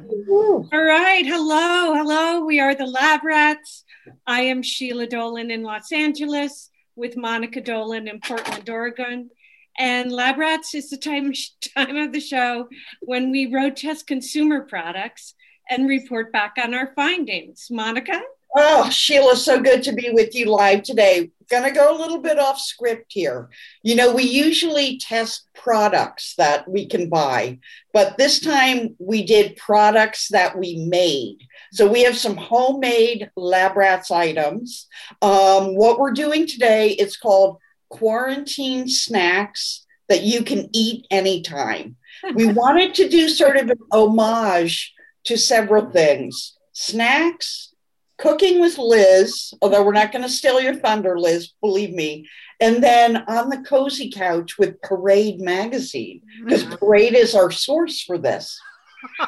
All 0.71 0.83
right. 0.83 1.25
Hello. 1.25 1.93
Hello. 1.95 2.45
We 2.45 2.59
are 2.59 2.75
the 2.75 2.85
Lab 2.85 3.23
Rats. 3.23 3.83
I 4.25 4.41
am 4.41 4.61
Sheila 4.61 5.07
Dolan 5.07 5.51
in 5.51 5.63
Los 5.63 5.91
Angeles 5.91 6.69
with 6.95 7.17
Monica 7.17 7.61
Dolan 7.61 8.07
in 8.07 8.19
Portland, 8.19 8.69
Oregon. 8.69 9.29
And 9.77 10.11
Lab 10.11 10.37
Rats 10.37 10.73
is 10.73 10.89
the 10.89 10.97
time, 10.97 11.33
time 11.77 11.97
of 11.97 12.11
the 12.11 12.19
show 12.19 12.67
when 13.01 13.31
we 13.31 13.53
road 13.53 13.75
test 13.75 14.07
consumer 14.07 14.61
products 14.61 15.35
and 15.69 15.87
report 15.87 16.31
back 16.31 16.55
on 16.61 16.73
our 16.73 16.93
findings. 16.95 17.67
Monica? 17.69 18.21
Oh, 18.55 18.89
Sheila, 18.89 19.35
so 19.35 19.61
good 19.61 19.83
to 19.83 19.91
be 19.91 20.09
with 20.09 20.33
you 20.33 20.45
live 20.45 20.83
today. 20.83 21.29
Gonna 21.49 21.71
go 21.71 21.95
a 21.95 21.99
little 21.99 22.19
bit 22.19 22.39
off 22.39 22.59
script 22.59 23.05
here. 23.09 23.49
You 23.83 23.95
know, 23.95 24.13
we 24.13 24.23
usually 24.23 24.97
test 24.97 25.47
products 25.53 26.33
that 26.37 26.67
we 26.67 26.87
can 26.87 27.09
buy, 27.09 27.59
but 27.93 28.17
this 28.17 28.39
time 28.39 28.95
we 28.99 29.23
did 29.23 29.57
products 29.57 30.29
that 30.29 30.57
we 30.57 30.87
made. 30.89 31.37
So 31.71 31.87
we 31.87 32.03
have 32.03 32.17
some 32.17 32.35
homemade 32.35 33.29
Lab 33.35 33.77
Rats 33.77 34.11
items. 34.11 34.87
Um, 35.21 35.75
what 35.75 35.99
we're 35.99 36.11
doing 36.11 36.47
today 36.47 36.91
is 36.91 37.15
called 37.17 37.59
quarantine 37.89 38.87
snacks 38.87 39.85
that 40.09 40.23
you 40.23 40.43
can 40.43 40.69
eat 40.73 41.05
anytime. 41.11 41.95
We 42.33 42.47
wanted 42.47 42.95
to 42.95 43.07
do 43.07 43.29
sort 43.29 43.57
of 43.57 43.69
an 43.69 43.77
homage 43.91 44.91
to 45.25 45.37
several 45.37 45.91
things 45.91 46.57
snacks, 46.73 47.73
cooking 48.17 48.59
with 48.59 48.77
Liz, 48.77 49.53
although 49.61 49.83
we're 49.83 49.93
not 49.93 50.11
going 50.11 50.23
to 50.23 50.29
steal 50.29 50.59
your 50.59 50.75
thunder, 50.75 51.19
Liz, 51.19 51.53
believe 51.61 51.93
me. 51.93 52.27
And 52.59 52.83
then 52.83 53.17
on 53.27 53.49
the 53.49 53.63
cozy 53.67 54.11
couch 54.11 54.57
with 54.57 54.81
Parade 54.81 55.39
magazine, 55.39 56.21
because 56.43 56.63
mm-hmm. 56.63 56.75
Parade 56.75 57.13
is 57.15 57.35
our 57.35 57.51
source 57.51 58.01
for 58.01 58.17
this. 58.17 58.59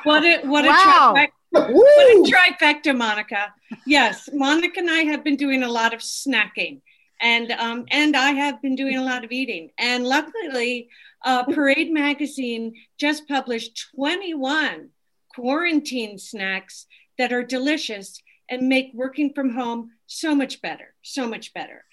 What 0.03 0.23
a, 0.23 0.45
what 0.47 0.65
a 0.65 0.69
Wow. 0.69 1.13
trifecta. 1.15 1.73
What 1.73 2.29
a 2.29 2.31
trifecta, 2.31 2.95
Monica. 2.95 3.53
Yes, 3.85 4.29
Monica 4.33 4.79
and 4.79 4.89
I 4.89 5.03
have 5.03 5.23
been 5.23 5.35
doing 5.35 5.63
a 5.63 5.69
lot 5.69 5.93
of 5.93 5.99
snacking, 5.99 6.81
and 7.21 7.51
um, 7.51 7.85
and 7.89 8.15
I 8.15 8.31
have 8.31 8.61
been 8.61 8.75
doing 8.75 8.97
a 8.97 9.03
lot 9.03 9.23
of 9.23 9.31
eating. 9.31 9.71
And 9.77 10.05
luckily, 10.05 10.89
uh, 11.23 11.43
Parade 11.43 11.91
Magazine 11.91 12.73
just 12.97 13.27
published 13.27 13.87
21 13.95 14.89
quarantine 15.35 16.17
snacks 16.17 16.85
that 17.17 17.33
are 17.33 17.43
delicious 17.43 18.21
and 18.49 18.67
make 18.67 18.91
working 18.93 19.33
from 19.33 19.51
home 19.51 19.91
so 20.07 20.33
much 20.33 20.61
better, 20.61 20.93
so 21.01 21.27
much 21.27 21.53
better. 21.53 21.83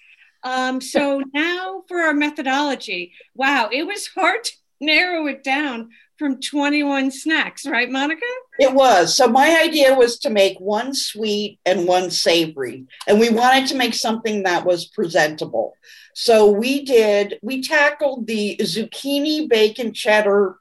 Um, 0.43 0.81
so 0.81 1.21
now 1.33 1.83
for 1.87 1.99
our 1.99 2.13
methodology. 2.13 3.13
Wow, 3.35 3.69
it 3.71 3.83
was 3.83 4.07
hard 4.07 4.43
to 4.45 4.51
narrow 4.81 5.27
it 5.27 5.43
down 5.43 5.89
from 6.17 6.39
21 6.39 7.11
snacks, 7.11 7.65
right, 7.65 7.89
Monica? 7.89 8.25
It 8.59 8.73
was. 8.73 9.15
So 9.15 9.27
my 9.27 9.61
idea 9.61 9.93
was 9.93 10.19
to 10.19 10.29
make 10.29 10.59
one 10.59 10.93
sweet 10.93 11.59
and 11.65 11.87
one 11.87 12.09
savory. 12.09 12.85
And 13.07 13.19
we 13.19 13.29
wanted 13.29 13.67
to 13.67 13.75
make 13.75 13.93
something 13.93 14.43
that 14.43 14.65
was 14.65 14.85
presentable. 14.85 15.73
So 16.13 16.49
we 16.49 16.83
did, 16.83 17.39
we 17.41 17.61
tackled 17.61 18.25
the 18.25 18.57
zucchini 18.57 19.47
bacon 19.47 19.93
cheddar 19.93 20.57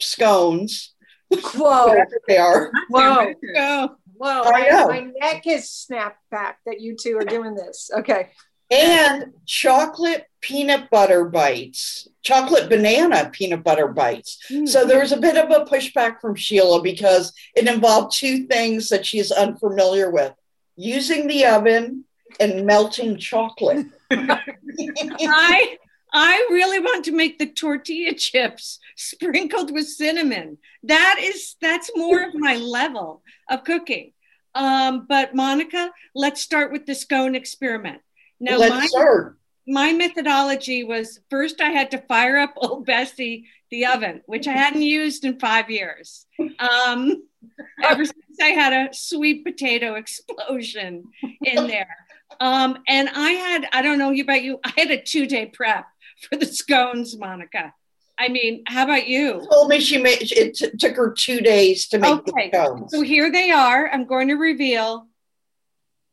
scones. 0.00 0.94
Whoa. 1.30 1.96
They 2.28 2.38
are. 2.38 2.70
Whoa. 2.88 3.32
Go. 3.54 3.96
Whoa. 4.16 4.42
I 4.44 4.68
know. 4.68 4.88
My 4.88 5.10
neck 5.20 5.46
is 5.46 5.70
snapped 5.70 6.20
back 6.30 6.58
that 6.66 6.80
you 6.80 6.96
two 6.96 7.16
are 7.16 7.24
doing 7.24 7.54
this. 7.54 7.90
Okay. 7.96 8.30
And 8.72 9.34
chocolate 9.46 10.24
peanut 10.40 10.88
butter 10.90 11.26
bites, 11.26 12.08
chocolate 12.22 12.70
banana 12.70 13.28
peanut 13.30 13.62
butter 13.62 13.88
bites. 13.88 14.38
So 14.64 14.86
there 14.86 15.00
was 15.00 15.12
a 15.12 15.18
bit 15.18 15.36
of 15.36 15.50
a 15.50 15.66
pushback 15.66 16.20
from 16.20 16.34
Sheila 16.34 16.82
because 16.82 17.34
it 17.54 17.68
involved 17.68 18.16
two 18.16 18.46
things 18.46 18.88
that 18.88 19.04
she's 19.04 19.30
unfamiliar 19.30 20.10
with 20.10 20.32
using 20.76 21.26
the 21.26 21.44
oven 21.44 22.04
and 22.40 22.64
melting 22.64 23.18
chocolate. 23.18 23.86
I 24.10 25.76
I 26.14 26.46
really 26.50 26.78
want 26.78 27.04
to 27.06 27.12
make 27.12 27.38
the 27.38 27.46
tortilla 27.46 28.14
chips 28.14 28.78
sprinkled 28.96 29.70
with 29.70 29.88
cinnamon. 29.88 30.58
That 30.82 31.18
is 31.20 31.56
that's 31.60 31.90
more 31.94 32.22
of 32.22 32.34
my 32.34 32.56
level 32.56 33.22
of 33.50 33.64
cooking. 33.64 34.12
Um, 34.54 35.06
but 35.08 35.34
Monica, 35.34 35.90
let's 36.14 36.42
start 36.42 36.72
with 36.72 36.84
the 36.84 36.94
scone 36.94 37.34
experiment. 37.34 38.02
Now, 38.42 38.58
Let's 38.58 38.92
my, 38.92 39.28
my 39.68 39.92
methodology 39.92 40.82
was 40.82 41.20
first 41.30 41.60
I 41.60 41.70
had 41.70 41.92
to 41.92 41.98
fire 41.98 42.38
up 42.38 42.54
old 42.56 42.84
Bessie 42.84 43.46
the 43.70 43.86
oven, 43.86 44.20
which 44.26 44.46
I 44.48 44.52
hadn't 44.52 44.82
used 44.82 45.24
in 45.24 45.38
five 45.38 45.70
years. 45.70 46.26
Um, 46.58 47.22
ever 47.84 48.04
since 48.04 48.40
I 48.40 48.48
had 48.48 48.72
a 48.72 48.92
sweet 48.92 49.44
potato 49.44 49.94
explosion 49.94 51.04
in 51.42 51.66
there. 51.68 51.96
Um, 52.40 52.78
and 52.88 53.08
I 53.08 53.30
had, 53.30 53.68
I 53.72 53.80
don't 53.82 53.98
know 53.98 54.12
about 54.12 54.42
you, 54.42 54.58
I 54.64 54.72
had 54.76 54.90
a 54.90 55.00
two 55.00 55.26
day 55.26 55.46
prep 55.46 55.86
for 56.28 56.36
the 56.36 56.46
scones, 56.46 57.16
Monica. 57.16 57.72
I 58.18 58.28
mean, 58.28 58.64
how 58.66 58.84
about 58.84 59.06
you? 59.06 59.46
Told 59.50 59.68
me 59.68 59.80
she 59.80 59.98
made 60.02 60.18
it 60.32 60.54
t- 60.54 60.70
took 60.78 60.96
her 60.96 61.14
two 61.16 61.40
days 61.40 61.86
to 61.88 61.98
make 61.98 62.10
Okay. 62.28 62.50
the 62.50 62.56
scones. 62.58 62.92
So 62.92 63.02
here 63.02 63.30
they 63.30 63.50
are. 63.50 63.88
I'm 63.88 64.04
going 64.06 64.28
to 64.28 64.34
reveal 64.34 65.06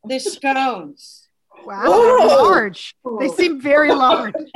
the 0.05 0.19
scones. 0.19 1.18
Wow, 1.65 2.27
large. 2.27 2.95
They 3.19 3.29
seem 3.29 3.61
very 3.61 3.91
large. 3.91 4.33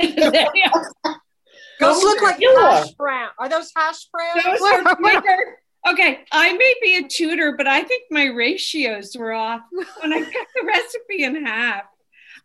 They 1.80 1.86
Those 1.86 2.04
look 2.04 2.22
like 2.22 2.40
hash 2.40 2.92
brown. 2.92 3.30
Are 3.36 3.48
those 3.48 3.72
hash 3.76 4.06
browns? 4.12 4.44
Those 4.44 4.62
are 4.62 4.96
bigger. 5.02 5.58
Okay, 5.86 6.20
I 6.32 6.52
may 6.52 6.74
be 6.80 6.96
a 6.96 7.08
tutor, 7.08 7.56
but 7.56 7.66
I 7.66 7.82
think 7.82 8.04
my 8.10 8.26
ratios 8.26 9.16
were 9.16 9.32
off 9.32 9.60
when 10.00 10.12
I 10.12 10.20
cut 10.20 10.46
the 10.54 10.66
recipe 10.66 11.24
in 11.24 11.44
half. 11.44 11.82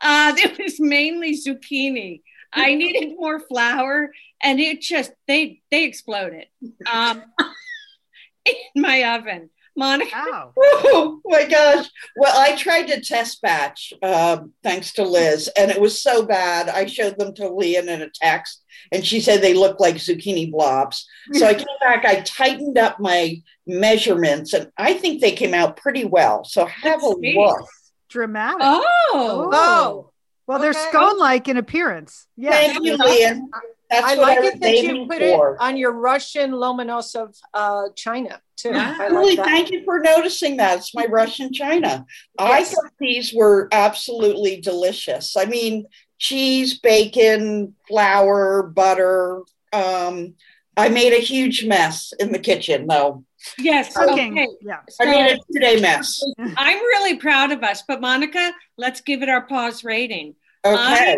Uh, 0.01 0.33
it 0.35 0.57
was 0.57 0.79
mainly 0.79 1.37
zucchini. 1.37 2.21
I 2.51 2.75
needed 2.75 3.15
more 3.17 3.39
flour, 3.39 4.11
and 4.41 4.59
it 4.59 4.81
just 4.81 5.11
they 5.27 5.61
they 5.71 5.85
exploded 5.85 6.47
um, 6.91 7.23
in 8.45 8.81
my 8.81 9.15
oven. 9.15 9.51
Monica, 9.79 10.11
Wow. 10.15 10.53
Oh 10.57 11.19
my 11.25 11.45
gosh. 11.45 11.87
Well, 12.17 12.37
I 12.37 12.55
tried 12.55 12.87
to 12.87 13.01
test 13.01 13.41
batch, 13.41 13.91
um, 14.03 14.53
thanks 14.63 14.93
to 14.93 15.03
Liz, 15.03 15.49
and 15.57 15.71
it 15.71 15.79
was 15.81 16.01
so 16.01 16.25
bad. 16.25 16.69
I 16.69 16.85
showed 16.85 17.17
them 17.17 17.33
to 17.35 17.49
Lian 17.49 17.89
in 17.89 18.01
a 18.01 18.09
text, 18.13 18.63
and 18.91 19.05
she 19.05 19.19
said 19.21 19.41
they 19.41 19.53
looked 19.53 19.79
like 19.81 19.95
zucchini 19.95 20.51
blobs. 20.51 21.07
So 21.33 21.47
I 21.47 21.53
came 21.53 21.65
back, 21.81 22.05
I 22.05 22.21
tightened 22.21 22.77
up 22.77 22.99
my 22.99 23.41
measurements, 23.65 24.53
and 24.53 24.69
I 24.77 24.93
think 24.93 25.21
they 25.21 25.31
came 25.31 25.53
out 25.53 25.77
pretty 25.77 26.05
well. 26.05 26.43
So 26.43 26.65
have 26.65 27.01
That's 27.01 27.03
a 27.15 27.15
neat. 27.19 27.35
look. 27.37 27.65
Dramatic. 28.09 28.57
oh, 28.61 29.49
Oh. 29.53 30.11
Well, 30.47 30.57
they're 30.59 30.73
scone-like 30.73 31.47
in 31.47 31.57
appearance. 31.57 32.25
Yeah. 32.35 32.49
Thank 32.51 32.83
you, 32.83 32.97
Lian. 32.97 33.49
That's 33.91 34.03
I 34.05 34.15
what 34.15 34.21
like 34.27 34.39
I 34.39 34.45
it 34.47 34.61
that 34.61 34.77
you 34.83 35.05
put 35.07 35.19
for. 35.19 35.53
it 35.53 35.57
on 35.59 35.77
your 35.77 35.91
Russian 35.91 36.51
Lomonosov 36.51 37.35
uh, 37.53 37.83
China 37.95 38.41
too. 38.61 38.69
Yeah. 38.69 38.95
I 38.99 39.07
Really, 39.07 39.35
like 39.35 39.45
thank 39.45 39.71
you 39.71 39.83
for 39.83 39.99
noticing 39.99 40.57
that. 40.57 40.77
It's 40.79 40.93
my 40.95 41.05
Russian 41.05 41.51
China. 41.53 42.05
I 42.37 42.59
Yes. 42.59 42.73
thought 42.73 42.91
these 42.99 43.33
were 43.33 43.67
absolutely 43.71 44.59
delicious. 44.61 45.35
I 45.37 45.45
mean, 45.45 45.85
cheese, 46.17 46.79
bacon, 46.79 47.75
flour, 47.87 48.63
butter. 48.63 49.43
Um, 49.73 50.35
I 50.77 50.89
made 50.89 51.13
a 51.13 51.19
huge 51.19 51.65
mess 51.65 52.13
in 52.19 52.31
the 52.31 52.39
kitchen, 52.39 52.87
though. 52.87 53.23
yes, 53.57 53.95
Cooking. 53.95 54.33
okay. 54.39 54.47
Yeah. 54.61 54.79
I 54.99 55.05
made 55.05 55.31
a 55.33 55.37
two-day 55.53 55.79
mess. 55.81 56.21
I'm 56.57 56.77
really 56.77 57.17
proud 57.17 57.51
of 57.51 57.63
us, 57.63 57.83
but 57.87 58.01
Monica, 58.01 58.51
let's 58.77 59.01
give 59.01 59.21
it 59.21 59.29
our 59.29 59.41
paws 59.45 59.83
rating. 59.83 60.35
Okay. 60.65 61.17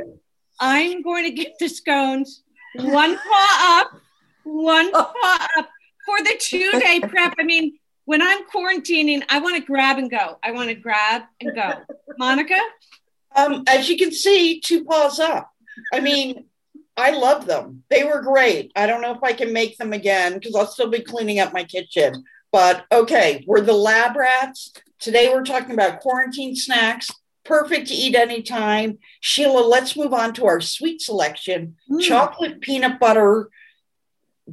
I'm 0.60 1.02
going 1.02 1.24
to 1.26 1.32
give 1.32 1.54
the 1.60 1.68
scones 1.68 2.44
one 2.76 3.18
paw 3.18 3.80
up, 3.82 3.92
one 4.44 4.92
paw 4.92 5.48
up 5.58 5.70
for 6.12 6.24
the 6.24 6.36
two 6.40 6.72
day 6.80 7.00
prep. 7.00 7.36
I 7.40 7.44
mean, 7.44 7.78
when 8.06 8.22
I'm 8.22 8.44
quarantining, 8.48 9.24
I 9.30 9.40
want 9.40 9.56
to 9.56 9.62
grab 9.66 9.98
and 9.98 10.10
go. 10.10 10.38
I 10.44 10.52
want 10.52 10.70
to 10.70 10.76
grab 10.76 11.24
and 11.40 11.56
go. 11.56 11.74
Monica? 12.18 12.60
Um, 13.36 13.64
as 13.68 13.88
you 13.90 13.98
can 13.98 14.12
see, 14.12 14.60
two 14.60 14.84
paws 14.84 15.20
up. 15.20 15.50
I 15.94 16.02
mean, 16.02 16.46
I 16.98 17.12
love 17.12 17.46
them. 17.46 17.84
They 17.90 18.04
were 18.04 18.22
great. 18.22 18.72
I 18.76 18.86
don't 18.88 19.02
know 19.02 19.14
if 19.14 19.24
I 19.24 19.34
can 19.34 19.54
make 19.54 19.78
them 19.78 19.94
again 19.94 20.34
because 20.34 20.56
I'll 20.56 20.68
still 20.68 20.90
be 20.90 21.00
cleaning 21.02 21.40
up 21.40 21.54
my 21.54 21.64
kitchen. 21.64 22.26
But 22.52 22.86
okay, 22.92 23.44
we're 23.48 23.62
the 23.62 23.74
lab 23.74 24.18
rats. 24.18 24.74
Today 25.00 25.30
we're 25.30 25.46
talking 25.46 25.72
about 25.72 26.02
quarantine 26.02 26.56
snacks, 26.56 27.10
perfect 27.46 27.88
to 27.88 27.94
eat 27.94 28.16
anytime. 28.16 29.00
Sheila, 29.22 29.62
let's 29.62 29.96
move 29.96 30.14
on 30.14 30.34
to 30.34 30.46
our 30.46 30.60
sweet 30.60 31.02
selection 31.02 31.78
Mm. 31.90 32.02
chocolate 32.02 32.60
peanut 32.60 33.00
butter 33.00 33.50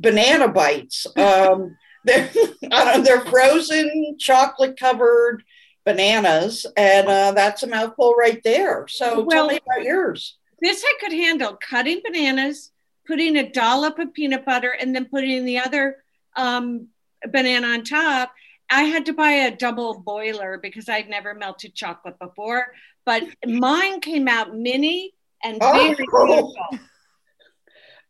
banana 0.01 0.49
bites. 0.49 1.07
Um, 1.17 1.77
they're, 2.05 2.31
they're 2.63 3.25
frozen 3.27 4.17
chocolate 4.19 4.79
covered 4.79 5.43
bananas, 5.85 6.67
and 6.77 7.09
uh, 7.09 7.33
that's 7.33 7.63
a 7.63 7.67
mouthful 7.67 8.15
right 8.15 8.43
there. 8.45 8.87
So 8.89 9.25
tell 9.27 9.47
me 9.49 9.59
about 9.67 9.85
yours. 9.85 10.37
This 10.61 10.85
I 10.85 10.95
could 11.01 11.13
handle 11.13 11.57
cutting 11.57 12.01
bananas, 12.05 12.73
putting 13.07 13.37
a 13.37 13.51
dollop 13.51 13.99
of 13.99 14.13
peanut 14.13 14.45
butter, 14.45 14.71
and 14.71 14.95
then 14.95 15.07
putting 15.07 15.45
the 15.45 15.59
other 15.59 15.97
um, 16.37 16.89
banana 17.31 17.69
on 17.69 17.85
top. 17.85 18.33
I 18.71 18.83
had 18.83 19.07
to 19.07 19.15
buy 19.15 19.31
a 19.31 19.57
double 19.57 20.01
boiler 20.01 20.59
because 20.63 20.89
I'd 20.91 21.09
never 21.09 21.33
melted 21.35 21.75
chocolate 21.75 22.19
before, 22.19 22.67
but 23.07 23.23
mine 23.47 24.01
came 24.01 24.29
out 24.29 24.55
mini 24.55 25.15
and 25.43 25.57
Oh. 25.61 25.73
very 25.73 25.95
beautiful. 25.95 26.55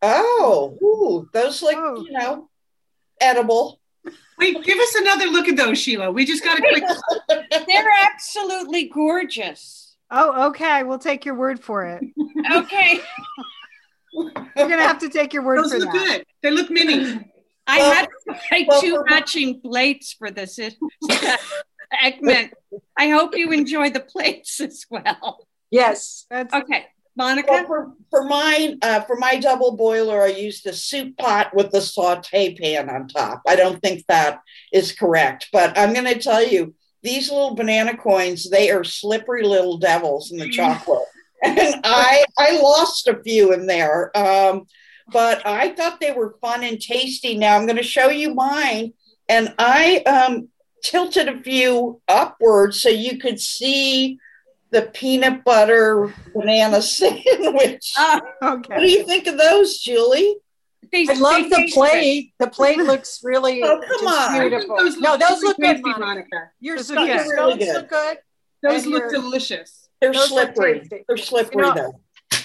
Oh, 0.03 0.77
mm-hmm. 0.81 0.85
ooh, 0.85 1.29
those 1.33 1.63
like 1.63 1.77
Oh. 1.79 2.05
you 2.05 2.13
know, 2.13 2.49
edible. 3.21 3.81
Wait, 4.39 4.63
give 4.63 4.79
us 4.79 4.95
another 4.95 5.27
look 5.27 5.49
at 5.49 5.57
those, 5.57 5.79
Sheila. 5.79 6.11
We 6.13 6.25
just 6.25 6.45
got 6.45 6.59
a 6.59 6.63
quick. 6.63 6.85
They're 7.67 7.85
absolutely 8.13 8.89
gorgeous. 8.89 9.97
Oh, 10.11 10.49
okay. 10.51 10.85
We'll 10.85 10.99
take 11.01 11.25
your 11.25 11.35
word 11.35 11.61
for 11.63 11.85
it. 11.87 12.03
Okay, 12.53 13.01
We're 14.15 14.31
gonna 14.57 14.83
have 14.83 15.01
to 15.01 15.09
take 15.09 15.35
your 15.35 15.43
word 15.43 15.59
Those 15.65 15.73
for 15.73 15.79
look 15.81 15.93
that. 15.93 16.07
good. 16.07 16.25
They 16.43 16.51
look 16.51 16.71
mini. 16.71 17.21
I 17.67 17.79
Well- 17.79 17.93
had 17.93 18.07
to 18.07 18.33
buy 18.51 18.65
well, 18.69 18.81
two 18.81 18.95
for- 18.97 19.05
matching 19.11 19.61
plates 19.61 20.15
for 20.15 20.31
this 20.31 20.59
segment. 22.03 22.55
I 22.97 23.09
hope 23.11 23.37
you 23.37 23.51
enjoy 23.53 23.91
the 23.91 24.01
plates 24.01 24.61
as 24.61 24.87
well. 24.89 25.47
Yes. 25.71 26.25
That's 26.31 26.55
Okay, 26.55 26.87
Well, 27.19 27.35
Monica. 27.35 27.65
for, 27.67 27.93
for 28.11 28.25
mine, 28.25 28.79
uh, 28.83 29.01
for 29.03 29.17
my 29.17 29.37
double 29.37 29.77
boiler, 29.77 30.23
I 30.23 30.29
used 30.29 30.67
a 30.67 30.73
soup 30.73 31.17
pot 31.19 31.55
with 31.55 31.73
the 31.73 31.81
saute 31.81 32.55
pan 32.55 32.89
on 32.89 33.09
top. 33.09 33.43
I 33.47 33.57
don't 33.57 33.83
think 33.83 34.05
that 34.07 34.41
is 34.73 34.93
correct, 34.93 35.49
but 35.53 35.77
I'm 35.77 35.93
going 35.93 36.07
to 36.07 36.19
tell 36.19 36.47
you, 36.47 36.75
these 37.03 37.31
little 37.31 37.55
banana 37.55 37.97
coins, 37.97 38.49
they 38.51 38.71
are 38.71 38.85
slippery 38.85 39.45
little 39.45 39.79
devils 39.79 40.31
in 40.33 40.39
the 40.39 40.51
chocolate. 40.51 41.03
And 41.41 41.81
I, 41.85 42.25
I 42.37 42.61
lost 42.61 43.07
a 43.07 43.23
few 43.23 43.53
in 43.53 43.69
there. 43.69 44.11
Um, 44.19 44.67
but 45.13 45.47
I 45.47 45.69
thought 45.69 46.01
they 46.01 46.11
were 46.11 46.37
fun 46.41 46.65
and 46.65 46.81
tasty. 46.81 47.39
Now 47.39 47.57
I'm 47.57 47.65
going 47.65 47.77
to 47.77 47.83
show 47.85 48.09
you 48.09 48.35
mine. 48.35 48.93
And 49.29 49.55
I 49.57 49.99
um, 49.99 50.49
tilted 50.83 51.29
a 51.29 51.39
few 51.39 52.01
upwards 52.09 52.83
so 52.83 52.89
you 52.89 53.19
could 53.19 53.39
see 53.39 54.19
the 54.71 54.83
peanut 54.83 55.45
butter 55.45 56.13
banana 56.35 56.83
sandwich. 56.97 57.93
Uh, 57.99 58.21
What 58.41 58.69
do 58.81 58.91
you 58.91 59.05
think 59.05 59.27
of 59.27 59.39
those, 59.39 59.79
Julie? 59.79 60.37
they, 60.93 61.07
I 61.09 61.13
love 61.15 61.43
they 61.43 61.49
the 61.49 61.57
taste 61.57 61.75
plate. 61.75 62.33
The 62.39 62.49
plate 62.49 62.79
looks 62.79 63.21
really 63.23 63.63
Oh, 63.63 63.81
come 63.81 64.05
just 64.05 64.31
on. 64.31 64.41
Beautiful. 64.41 64.77
those 64.79 64.97
no, 64.99 65.17
those 65.17 65.43
look 65.43 65.57
good, 65.59 65.77
tasty, 65.83 65.91
Monica. 65.99 66.51
Your 66.61 66.77
Those 66.77 66.91
look 66.91 67.07
good. 67.09 67.27
Really 67.31 67.59
good. 67.59 67.75
look 67.75 67.89
good. 67.91 68.19
Those 68.63 68.83
And 68.85 68.93
look 68.93 69.03
your- 69.03 69.11
delicious. 69.11 69.89
They're 70.01 70.13
Those 70.13 70.29
slippery. 70.29 70.89
They're 71.09 71.17
slippery 71.17 71.67
You 71.67 71.75
know- 71.75 71.75
though. 72.31 72.39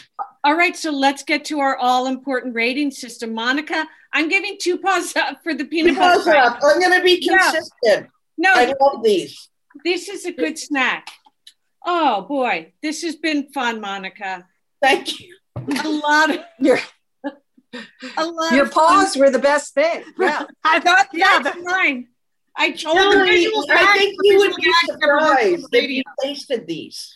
All 0.46 0.56
right, 0.56 0.76
so 0.76 0.92
let's 0.92 1.24
get 1.24 1.46
to 1.46 1.60
our 1.60 1.78
all 1.78 2.08
important 2.08 2.54
rating 2.54 2.92
system. 2.92 3.34
Monica, 3.34 3.88
I'm 4.12 4.28
giving 4.28 4.58
two 4.60 4.78
paws 4.78 5.16
up 5.16 5.42
for 5.42 5.54
the 5.54 5.64
peanut 5.64 5.96
butter. 5.96 6.20
Because 6.20 6.28
up. 6.52 6.60
I'm 6.62 6.82
going 6.82 6.98
to 7.00 7.04
be 7.04 7.20
Yeah. 7.22 7.38
consistent. 7.38 8.10
No, 8.38 8.52
I 8.54 8.74
love 8.82 9.04
these. 9.04 9.50
this 9.86 10.10
is 10.10 10.26
a 10.26 10.32
good 10.34 10.60
snack. 10.60 11.08
Oh 11.86 12.22
boy, 12.22 12.74
this 12.82 13.02
has 13.04 13.16
been 13.16 13.52
fun, 13.54 13.82
Monica. 13.82 14.48
Thank 14.82 15.20
you. 15.20 15.36
A 15.58 15.88
lot 15.90 16.30
of 16.30 16.40
Your, 16.60 16.80
a 18.18 18.26
lot 18.26 18.54
your 18.54 18.66
of 18.66 18.74
fun. 18.74 18.88
paws 18.88 19.16
were 19.18 19.30
the 19.30 19.40
best 19.40 19.74
thing. 19.74 20.04
Yeah. 20.20 20.46
I 20.64 20.80
thought 20.80 21.08
yeah, 21.14 21.40
that's 21.40 21.58
the- 21.58 21.64
mine. 21.64 22.08
I 22.56 22.70
told 22.72 22.96
Well, 22.98 23.12
the 23.14 23.18
her 23.18 23.26
I 23.26 23.98
think 23.98 24.16
you 24.22 24.38
would 24.38 24.56
be 24.56 24.62
gags 24.62 25.00
never 25.00 25.14
work 25.16 25.22
on 25.24 25.38
surprised 25.38 25.72
the 25.72 25.84
if 25.84 25.90
you 25.90 26.04
tasted 26.22 26.68
these. 26.68 27.12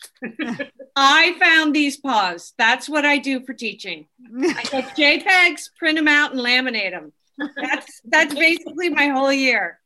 I 0.96 1.36
found 1.38 1.76
these 1.76 1.96
paws. 1.96 2.54
That's 2.58 2.88
what 2.88 3.04
I 3.04 3.18
do 3.18 3.44
for 3.46 3.54
teaching. 3.54 4.08
I 4.42 4.62
take 4.64 4.86
JPEGs, 4.96 5.70
print 5.78 5.96
them 5.96 6.08
out, 6.08 6.32
and 6.32 6.40
laminate 6.40 6.90
them. 6.90 7.12
That's 7.54 8.00
that's 8.04 8.34
basically 8.34 8.88
my 8.88 9.06
whole 9.10 9.32
year. 9.32 9.78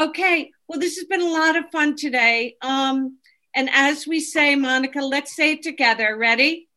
Okay. 0.00 0.50
Well, 0.66 0.80
this 0.80 0.96
has 0.96 1.04
been 1.04 1.22
a 1.22 1.30
lot 1.30 1.54
of 1.54 1.70
fun 1.70 1.94
today. 1.94 2.56
Um, 2.60 3.18
and 3.56 3.68
as 3.72 4.06
we 4.06 4.20
say, 4.20 4.54
Monica, 4.54 5.00
let's 5.00 5.34
say 5.34 5.52
it 5.52 5.62
together. 5.62 6.16
Ready? 6.16 6.68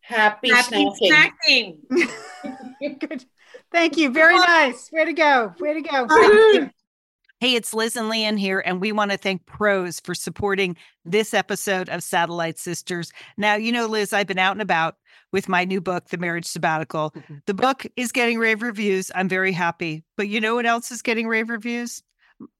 Happy, 0.00 0.50
Happy 0.50 0.90
snacking. 1.00 1.78
snacking. 1.88 2.98
Good. 2.98 3.24
Thank 3.70 3.96
you. 3.96 4.10
Very 4.10 4.36
nice. 4.36 4.90
Way 4.92 5.06
to 5.06 5.12
go. 5.12 5.54
Way 5.58 5.74
to 5.74 5.80
go. 5.80 6.68
Hey, 7.40 7.54
it's 7.54 7.74
Liz 7.74 7.96
and 7.96 8.08
Lian 8.08 8.36
here, 8.36 8.62
and 8.64 8.80
we 8.80 8.92
want 8.92 9.10
to 9.10 9.16
thank 9.16 9.46
Prose 9.46 9.98
for 9.98 10.14
supporting 10.14 10.76
this 11.04 11.34
episode 11.34 11.88
of 11.88 12.02
Satellite 12.02 12.58
Sisters. 12.58 13.12
Now, 13.36 13.54
you 13.56 13.72
know, 13.72 13.86
Liz, 13.86 14.12
I've 14.12 14.28
been 14.28 14.38
out 14.38 14.52
and 14.52 14.62
about 14.62 14.96
with 15.32 15.48
my 15.48 15.64
new 15.64 15.80
book, 15.80 16.08
The 16.08 16.18
Marriage 16.18 16.46
Sabbatical. 16.46 17.10
Mm-hmm. 17.10 17.34
The 17.46 17.54
book 17.54 17.84
is 17.96 18.12
getting 18.12 18.38
rave 18.38 18.62
reviews. 18.62 19.10
I'm 19.14 19.28
very 19.28 19.50
happy. 19.52 20.04
But 20.16 20.28
you 20.28 20.40
know 20.40 20.54
what 20.54 20.66
else 20.66 20.90
is 20.92 21.02
getting 21.02 21.26
rave 21.26 21.48
reviews? 21.48 22.02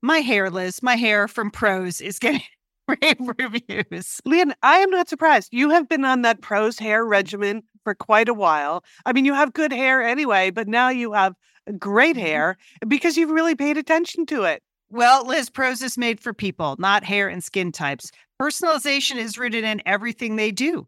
My 0.01 0.19
hair, 0.19 0.49
Liz, 0.49 0.83
my 0.83 0.95
hair 0.95 1.27
from 1.27 1.51
Prose 1.51 2.01
is 2.01 2.19
getting 2.19 2.41
rave 2.41 2.62
reviews. 3.19 4.21
Lian, 4.25 4.53
I 4.61 4.77
am 4.77 4.89
not 4.89 5.09
surprised. 5.09 5.49
You 5.51 5.69
have 5.69 5.87
been 5.87 6.05
on 6.05 6.21
that 6.23 6.41
Prose 6.41 6.79
hair 6.79 7.05
regimen 7.05 7.63
for 7.83 7.95
quite 7.95 8.29
a 8.29 8.33
while. 8.33 8.83
I 9.05 9.13
mean, 9.13 9.25
you 9.25 9.33
have 9.33 9.53
good 9.53 9.71
hair 9.71 10.01
anyway, 10.01 10.51
but 10.51 10.67
now 10.67 10.89
you 10.89 11.13
have 11.13 11.35
great 11.77 12.15
mm-hmm. 12.15 12.25
hair 12.25 12.57
because 12.87 13.17
you've 13.17 13.31
really 13.31 13.55
paid 13.55 13.77
attention 13.77 14.25
to 14.27 14.43
it. 14.43 14.63
Well, 14.89 15.25
Liz, 15.25 15.49
Prose 15.49 15.81
is 15.81 15.97
made 15.97 16.19
for 16.19 16.33
people, 16.33 16.75
not 16.77 17.03
hair 17.03 17.27
and 17.27 17.43
skin 17.43 17.71
types. 17.71 18.11
Personalization 18.39 19.15
is 19.15 19.37
rooted 19.37 19.63
in 19.63 19.81
everything 19.85 20.35
they 20.35 20.51
do, 20.51 20.85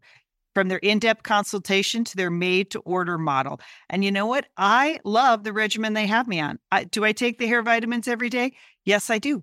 from 0.54 0.68
their 0.68 0.78
in 0.78 1.00
depth 1.00 1.24
consultation 1.24 2.04
to 2.04 2.16
their 2.16 2.30
made 2.30 2.70
to 2.70 2.78
order 2.80 3.18
model. 3.18 3.60
And 3.90 4.04
you 4.04 4.12
know 4.12 4.26
what? 4.26 4.46
I 4.56 5.00
love 5.04 5.42
the 5.42 5.52
regimen 5.52 5.94
they 5.94 6.06
have 6.06 6.28
me 6.28 6.40
on. 6.40 6.58
I, 6.70 6.84
do 6.84 7.04
I 7.04 7.12
take 7.12 7.38
the 7.38 7.48
hair 7.48 7.62
vitamins 7.62 8.06
every 8.06 8.28
day? 8.28 8.52
Yes, 8.84 9.10
I 9.10 9.18
do. 9.18 9.42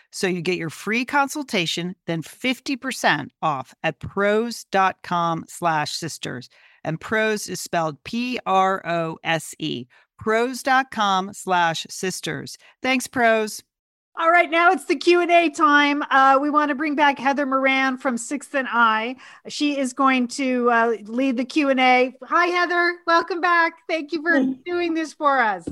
So 0.11 0.27
you 0.27 0.41
get 0.41 0.57
your 0.57 0.69
free 0.69 1.05
consultation, 1.05 1.95
then 2.05 2.21
50% 2.21 3.29
off 3.41 3.73
at 3.83 3.99
prose.com 3.99 5.45
slash 5.47 5.93
sisters. 5.93 6.49
And 6.83 6.99
Prose 6.99 7.47
is 7.47 7.61
spelled 7.61 8.03
P-R-O-S-E. 8.03 9.87
Prose.com 10.17 11.33
slash 11.33 11.87
sisters. 11.89 12.57
Thanks, 12.81 13.07
Prose. 13.07 13.63
All 14.19 14.29
right, 14.29 14.51
now 14.51 14.71
it's 14.71 14.85
the 14.85 14.95
Q 14.95 15.21
and 15.21 15.31
A 15.31 15.49
time. 15.49 16.03
Uh, 16.11 16.37
we 16.39 16.49
want 16.49 16.69
to 16.69 16.75
bring 16.75 16.95
back 16.95 17.17
Heather 17.17 17.45
Moran 17.45 17.97
from 17.97 18.17
Sixth 18.17 18.53
and 18.53 18.67
I. 18.69 19.15
She 19.47 19.79
is 19.79 19.93
going 19.93 20.27
to 20.29 20.69
uh, 20.69 20.95
lead 21.05 21.37
the 21.37 21.45
Q 21.45 21.69
and 21.69 21.79
A. 21.79 22.13
Hi, 22.23 22.47
Heather. 22.47 22.97
Welcome 23.07 23.39
back. 23.39 23.73
Thank 23.87 24.11
you 24.11 24.21
for 24.21 24.43
doing 24.65 24.93
this 24.93 25.13
for 25.13 25.39
us. 25.39 25.65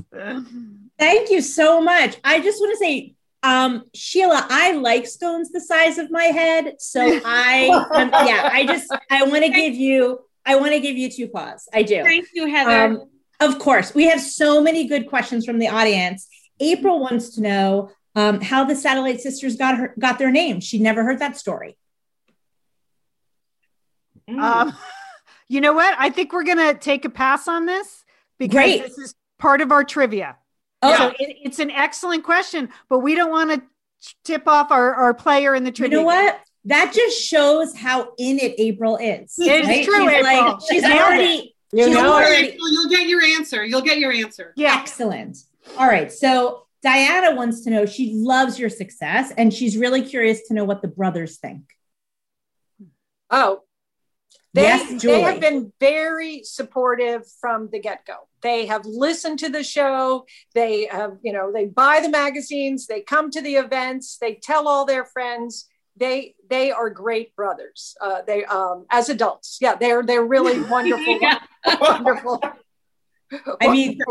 Thank 0.98 1.30
you 1.30 1.42
so 1.42 1.82
much. 1.82 2.16
I 2.24 2.40
just 2.40 2.60
want 2.60 2.72
to 2.72 2.78
say, 2.78 3.14
um, 3.42 3.84
Sheila, 3.94 4.46
I 4.48 4.72
like 4.72 5.06
stones 5.06 5.50
the 5.50 5.60
size 5.60 5.98
of 5.98 6.10
my 6.10 6.24
head, 6.24 6.74
so 6.78 7.00
I, 7.24 7.68
um, 7.92 8.10
yeah, 8.26 8.50
I 8.52 8.66
just, 8.66 8.92
I 9.10 9.24
want 9.24 9.44
to 9.44 9.50
give 9.50 9.74
you, 9.74 10.20
I 10.44 10.56
want 10.56 10.72
to 10.72 10.80
give 10.80 10.96
you 10.96 11.10
two 11.10 11.28
paws. 11.28 11.68
I 11.72 11.82
do. 11.82 12.02
Thank 12.02 12.28
you, 12.34 12.46
Heather. 12.46 13.00
Um, 13.00 13.10
of 13.40 13.58
course, 13.58 13.94
we 13.94 14.04
have 14.04 14.20
so 14.20 14.62
many 14.62 14.86
good 14.86 15.08
questions 15.08 15.46
from 15.46 15.58
the 15.58 15.68
audience. 15.68 16.28
April 16.60 17.00
wants 17.00 17.30
to 17.36 17.40
know 17.40 17.90
um, 18.14 18.40
how 18.40 18.64
the 18.64 18.76
Satellite 18.76 19.20
Sisters 19.20 19.56
got 19.56 19.78
her 19.78 19.94
got 19.98 20.18
their 20.18 20.30
name. 20.30 20.60
She 20.60 20.78
never 20.78 21.04
heard 21.04 21.20
that 21.20 21.38
story. 21.38 21.78
Um, 24.28 24.76
you 25.48 25.60
know 25.60 25.72
what? 25.72 25.94
I 25.98 26.10
think 26.10 26.32
we're 26.32 26.44
gonna 26.44 26.74
take 26.74 27.04
a 27.04 27.10
pass 27.10 27.48
on 27.48 27.66
this 27.66 28.04
because 28.38 28.54
Great. 28.54 28.82
this 28.82 28.98
is 28.98 29.14
part 29.38 29.60
of 29.60 29.72
our 29.72 29.84
trivia. 29.84 30.36
Oh. 30.82 30.96
So 30.96 31.08
it, 31.18 31.36
it's 31.42 31.58
an 31.58 31.70
excellent 31.70 32.24
question, 32.24 32.70
but 32.88 33.00
we 33.00 33.14
don't 33.14 33.30
want 33.30 33.50
to 33.50 33.62
tip 34.24 34.48
off 34.48 34.70
our, 34.70 34.94
our 34.94 35.14
player 35.14 35.54
in 35.54 35.64
the 35.64 35.70
tradition. 35.72 35.92
You 35.92 35.98
know 35.98 36.04
what? 36.06 36.40
That 36.66 36.92
just 36.94 37.20
shows 37.22 37.74
how 37.76 38.12
in 38.18 38.38
it 38.38 38.54
April 38.58 38.96
is. 38.96 39.34
It's 39.38 39.86
true, 39.86 40.08
She's 40.08 40.12
April. 40.12 40.22
like 40.22 40.58
she's 40.70 40.84
already 40.84 41.54
You 41.72 41.84
she's 41.84 41.94
know, 41.94 42.12
already. 42.12 42.48
April, 42.48 42.72
you'll 42.72 42.90
get 42.90 43.06
your 43.08 43.22
answer. 43.22 43.64
You'll 43.64 43.80
get 43.82 43.98
your 43.98 44.12
answer. 44.12 44.52
Yeah. 44.56 44.76
excellent. 44.78 45.38
All 45.78 45.86
right. 45.86 46.12
So 46.12 46.66
Diana 46.82 47.34
wants 47.34 47.62
to 47.64 47.70
know 47.70 47.86
she 47.86 48.12
loves 48.14 48.58
your 48.58 48.70
success 48.70 49.32
and 49.36 49.52
she's 49.52 49.76
really 49.76 50.02
curious 50.02 50.48
to 50.48 50.54
know 50.54 50.64
what 50.64 50.82
the 50.82 50.88
brothers 50.88 51.38
think. 51.38 51.62
Oh, 53.30 53.62
they, 54.52 54.62
Yes, 54.62 55.02
they 55.02 55.20
have 55.20 55.40
been 55.40 55.72
very 55.78 56.42
supportive 56.42 57.22
from 57.40 57.68
the 57.70 57.78
get 57.78 58.04
go. 58.04 58.16
They 58.42 58.66
have 58.66 58.84
listened 58.84 59.38
to 59.40 59.48
the 59.48 59.62
show. 59.62 60.26
They 60.54 60.86
have, 60.86 61.18
you 61.22 61.32
know, 61.32 61.52
they 61.52 61.66
buy 61.66 62.00
the 62.00 62.08
magazines. 62.08 62.86
They 62.86 63.00
come 63.00 63.30
to 63.30 63.40
the 63.40 63.56
events. 63.56 64.18
They 64.20 64.34
tell 64.34 64.66
all 64.66 64.84
their 64.84 65.04
friends. 65.04 65.68
They 65.96 66.34
they 66.48 66.72
are 66.72 66.90
great 66.90 67.36
brothers. 67.36 67.96
Uh, 68.00 68.22
they 68.26 68.44
um, 68.44 68.86
as 68.90 69.08
adults, 69.08 69.58
yeah, 69.60 69.74
they're 69.76 70.02
they're 70.02 70.24
really 70.24 70.60
wonderful, 70.70 71.18
wonderful. 71.80 72.42
I 73.60 73.68
mean, 73.68 73.98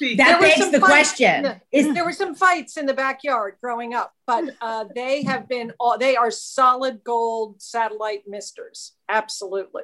There 0.00 0.16
that 0.16 0.40
begs 0.40 0.70
the 0.70 0.78
fights- 0.78 1.16
question. 1.16 1.60
Is 1.72 1.92
there 1.92 2.04
were 2.04 2.12
some 2.12 2.34
fights 2.36 2.76
in 2.76 2.86
the 2.86 2.94
backyard 2.94 3.56
growing 3.60 3.94
up, 3.94 4.12
but 4.28 4.44
uh, 4.60 4.84
they 4.94 5.24
have 5.24 5.48
been 5.48 5.72
all, 5.80 5.98
they 5.98 6.14
are 6.14 6.30
solid 6.30 7.02
gold 7.02 7.60
satellite 7.60 8.22
misters. 8.28 8.92
Absolutely. 9.08 9.82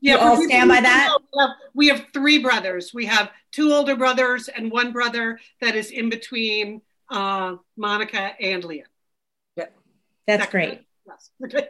You 0.00 0.16
for 0.16 0.24
all 0.24 0.42
stand 0.42 0.68
by 0.68 0.80
that? 0.80 1.14
we 1.74 1.88
have- 1.88 2.06
three 2.12 2.38
brothers. 2.38 2.92
We 2.94 3.06
have 3.06 3.30
two 3.52 3.72
older 3.72 3.96
brothers 3.96 4.48
and 4.48 4.70
one 4.70 4.92
brother 4.92 5.40
that 5.60 5.74
is 5.74 5.90
in 5.90 6.08
between 6.08 6.82
uh, 7.10 7.56
Monica 7.76 8.32
and 8.40 8.62
Lian. 8.64 8.86
Yeah, 9.56 9.66
That's 10.26 10.46
great. 10.50 10.80
Yes. 11.06 11.30
Okay. 11.44 11.68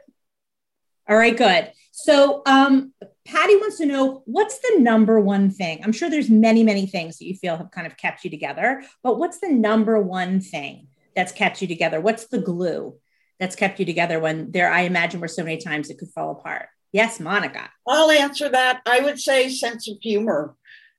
All 1.09 1.17
right, 1.17 1.35
good. 1.35 1.73
So, 1.91 2.43
um, 2.45 2.93
Patty 3.25 3.57
wants 3.57 3.79
to 3.79 3.87
know 3.87 4.23
what's 4.27 4.59
the 4.59 4.77
number 4.79 5.19
one 5.19 5.51
thing? 5.51 5.81
I'm 5.83 5.93
sure 5.93 6.11
there's 6.11 6.29
many, 6.29 6.63
many 6.63 6.85
things 6.85 7.17
that 7.19 7.25
you 7.25 7.35
feel 7.35 7.57
have 7.57 7.71
kind 7.71 7.87
of 7.87 7.97
kept 7.97 8.25
you 8.25 8.31
together, 8.31 8.85
but 9.03 9.19
what's 9.19 9.39
the 9.39 9.49
number 9.49 9.99
one 9.99 10.43
thing 10.43 10.89
that's 11.17 11.33
kept 11.33 11.63
you 11.63 11.69
together? 11.69 11.99
What's 11.99 12.27
the 12.27 12.39
glue 12.39 12.99
that's 13.41 13.57
kept 13.57 13.79
you 13.79 13.87
together 13.87 14.21
when 14.21 14.51
there, 14.51 14.71
I 14.71 14.83
imagine, 14.83 15.21
were 15.21 15.29
so 15.29 15.45
many 15.45 15.57
times 15.57 15.89
it 15.89 15.97
could 15.97 16.11
fall 16.11 16.33
apart? 16.33 16.69
Yes, 16.93 17.21
Monica. 17.21 17.71
I'll 17.87 18.11
answer 18.11 18.49
that. 18.49 18.81
I 18.87 19.01
would 19.01 19.19
say 19.19 19.49
sense 19.49 19.89
of 19.89 19.99
humor. 20.01 20.55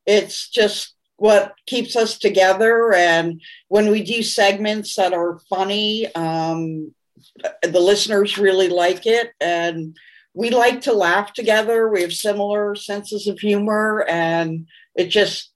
It's 0.05 0.49
just 0.49 0.93
what 1.17 1.53
keeps 1.65 1.95
us 1.95 2.17
together. 2.17 2.93
And 2.93 3.41
when 3.67 3.91
we 3.91 4.03
do 4.03 4.23
segments 4.23 4.95
that 4.95 5.13
are 5.13 5.39
funny, 5.49 6.13
um, 6.15 6.93
the 7.61 7.79
listeners 7.79 8.37
really 8.37 8.69
like 8.69 9.05
it. 9.05 9.31
And 9.41 9.97
we 10.33 10.51
like 10.51 10.81
to 10.81 10.93
laugh 10.93 11.33
together. 11.33 11.89
We 11.89 12.01
have 12.01 12.13
similar 12.13 12.75
senses 12.75 13.27
of 13.27 13.39
humor. 13.39 14.05
And 14.07 14.67
it 14.95 15.07
just, 15.07 15.51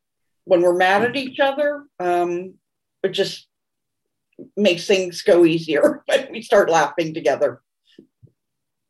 when 0.46 0.62
we're 0.62 0.76
mad 0.76 1.04
at 1.04 1.16
each 1.16 1.40
other, 1.40 1.86
um, 2.00 2.56
it 3.04 3.10
just 3.10 3.48
makes 4.58 4.88
things 4.88 5.22
go 5.22 5.46
easier 5.46 6.04
when 6.08 6.32
we 6.32 6.42
start 6.42 6.70
laughing 6.70 7.14
together. 7.14 7.62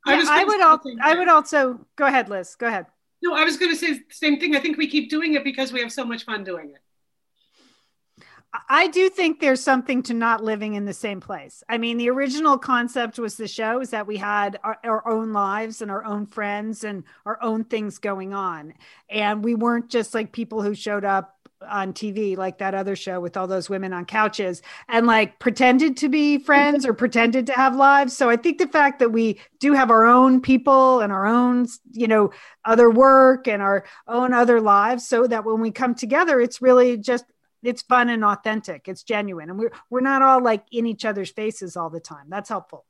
I 0.06 0.12
Yeah, 0.14 0.18
was 0.20 0.30
I, 0.30 0.44
would 0.44 0.62
al- 0.62 0.82
I 1.02 1.16
would 1.18 1.28
also 1.30 1.86
go 1.96 2.06
ahead, 2.06 2.30
Liz. 2.30 2.56
Go 2.56 2.68
ahead. 2.68 2.88
No, 3.22 3.34
I 3.36 3.44
was 3.46 3.58
going 3.58 3.72
to 3.72 3.78
say 3.78 3.94
the 3.94 4.04
same 4.10 4.40
thing. 4.40 4.56
I 4.56 4.60
think 4.60 4.78
we 4.78 4.88
keep 4.88 5.10
doing 5.10 5.34
it 5.36 5.44
because 5.44 5.72
we 5.72 5.80
have 5.80 5.92
so 5.94 6.04
much 6.04 6.26
fun 6.26 6.44
doing 6.44 6.72
it. 6.72 8.24
I- 8.54 8.60
I 8.70 8.88
do 8.88 9.10
think 9.10 9.40
there's 9.40 9.62
something 9.64 10.04
to 10.04 10.14
not 10.14 10.44
living 10.44 10.74
in 10.76 10.86
the 10.86 10.94
same 10.94 11.20
place. 11.22 11.64
I 11.70 11.78
mean, 11.78 11.98
the 11.98 12.10
original 12.10 12.58
concept 12.58 13.18
was 13.18 13.36
the 13.38 13.48
show 13.48 13.80
is 13.80 13.90
that 13.92 14.06
we 14.06 14.18
had 14.18 14.60
our, 14.64 14.78
our 14.84 15.08
own 15.08 15.32
lives 15.34 15.82
and 15.82 15.90
our 15.90 16.04
own 16.04 16.26
friends 16.28 16.84
and 16.84 17.04
our 17.26 17.42
own 17.42 17.64
things 17.64 17.98
going 17.98 18.34
on. 18.34 18.74
And 19.10 19.44
we 19.44 19.56
weren't 19.56 19.90
just 19.90 20.14
like 20.14 20.32
people 20.34 20.62
who 20.62 20.76
showed 20.76 21.06
up 21.06 21.33
on 21.68 21.94
TV, 21.94 22.38
like 22.38 22.58
that 22.60 22.74
other 22.74 22.96
show 22.96 23.20
with 23.20 23.38
all 23.38 23.48
those 23.48 23.70
women 23.70 23.94
on 23.94 24.06
couches 24.06 24.62
and 24.88 25.08
like 25.08 25.40
pretended 25.40 25.98
to 25.98 26.10
be 26.10 26.38
friends 26.38 26.86
or 26.86 26.94
pretended 26.94 27.48
to 27.48 27.54
have 27.54 27.76
lives. 27.76 28.16
So 28.16 28.30
I 28.30 28.36
think 28.36 28.58
the 28.58 28.68
fact 28.68 29.00
that 29.00 29.12
we 29.12 29.40
do 29.60 29.74
have 29.74 29.90
our 29.90 30.06
own 30.06 30.42
people 30.42 31.00
and 31.00 31.12
our 31.12 31.26
own, 31.26 31.68
you 31.92 32.08
know, 32.08 32.32
other 32.66 32.90
work 32.90 33.48
and 33.48 33.62
our 33.62 33.86
own 34.08 34.34
other 34.34 34.62
lives, 34.62 35.08
so 35.08 35.28
that 35.28 35.46
when 35.46 35.62
we 35.62 35.72
come 35.72 35.96
together, 35.96 36.40
it's 36.40 36.62
really 36.62 36.98
just 36.98 37.26
it's 37.64 37.82
fun 37.82 38.10
and 38.10 38.24
authentic. 38.26 38.88
It's 38.88 39.04
genuine, 39.04 39.50
and 39.50 39.58
we're 39.58 39.72
we're 39.90 40.02
not 40.02 40.22
all 40.22 40.44
like 40.44 40.66
in 40.72 40.86
each 40.86 41.06
other's 41.06 41.32
faces 41.32 41.78
all 41.78 41.90
the 41.90 42.00
time. 42.00 42.26
That's 42.30 42.50
helpful. 42.50 42.86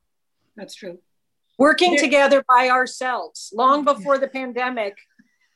That's 0.56 0.76
true. 0.76 1.00
Working 1.58 1.98
together 1.98 2.44
by 2.48 2.70
ourselves. 2.70 3.54
Long 3.56 3.86
before 3.86 4.18
the 4.18 4.28
pandemic, 4.28 4.98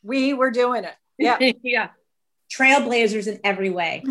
we 0.03 0.33
were 0.33 0.51
doing 0.51 0.83
it. 0.83 0.95
Yeah. 1.17 1.37
yeah. 1.63 1.89
Trailblazers 2.49 3.27
in 3.27 3.39
every 3.43 3.69
way. 3.69 4.03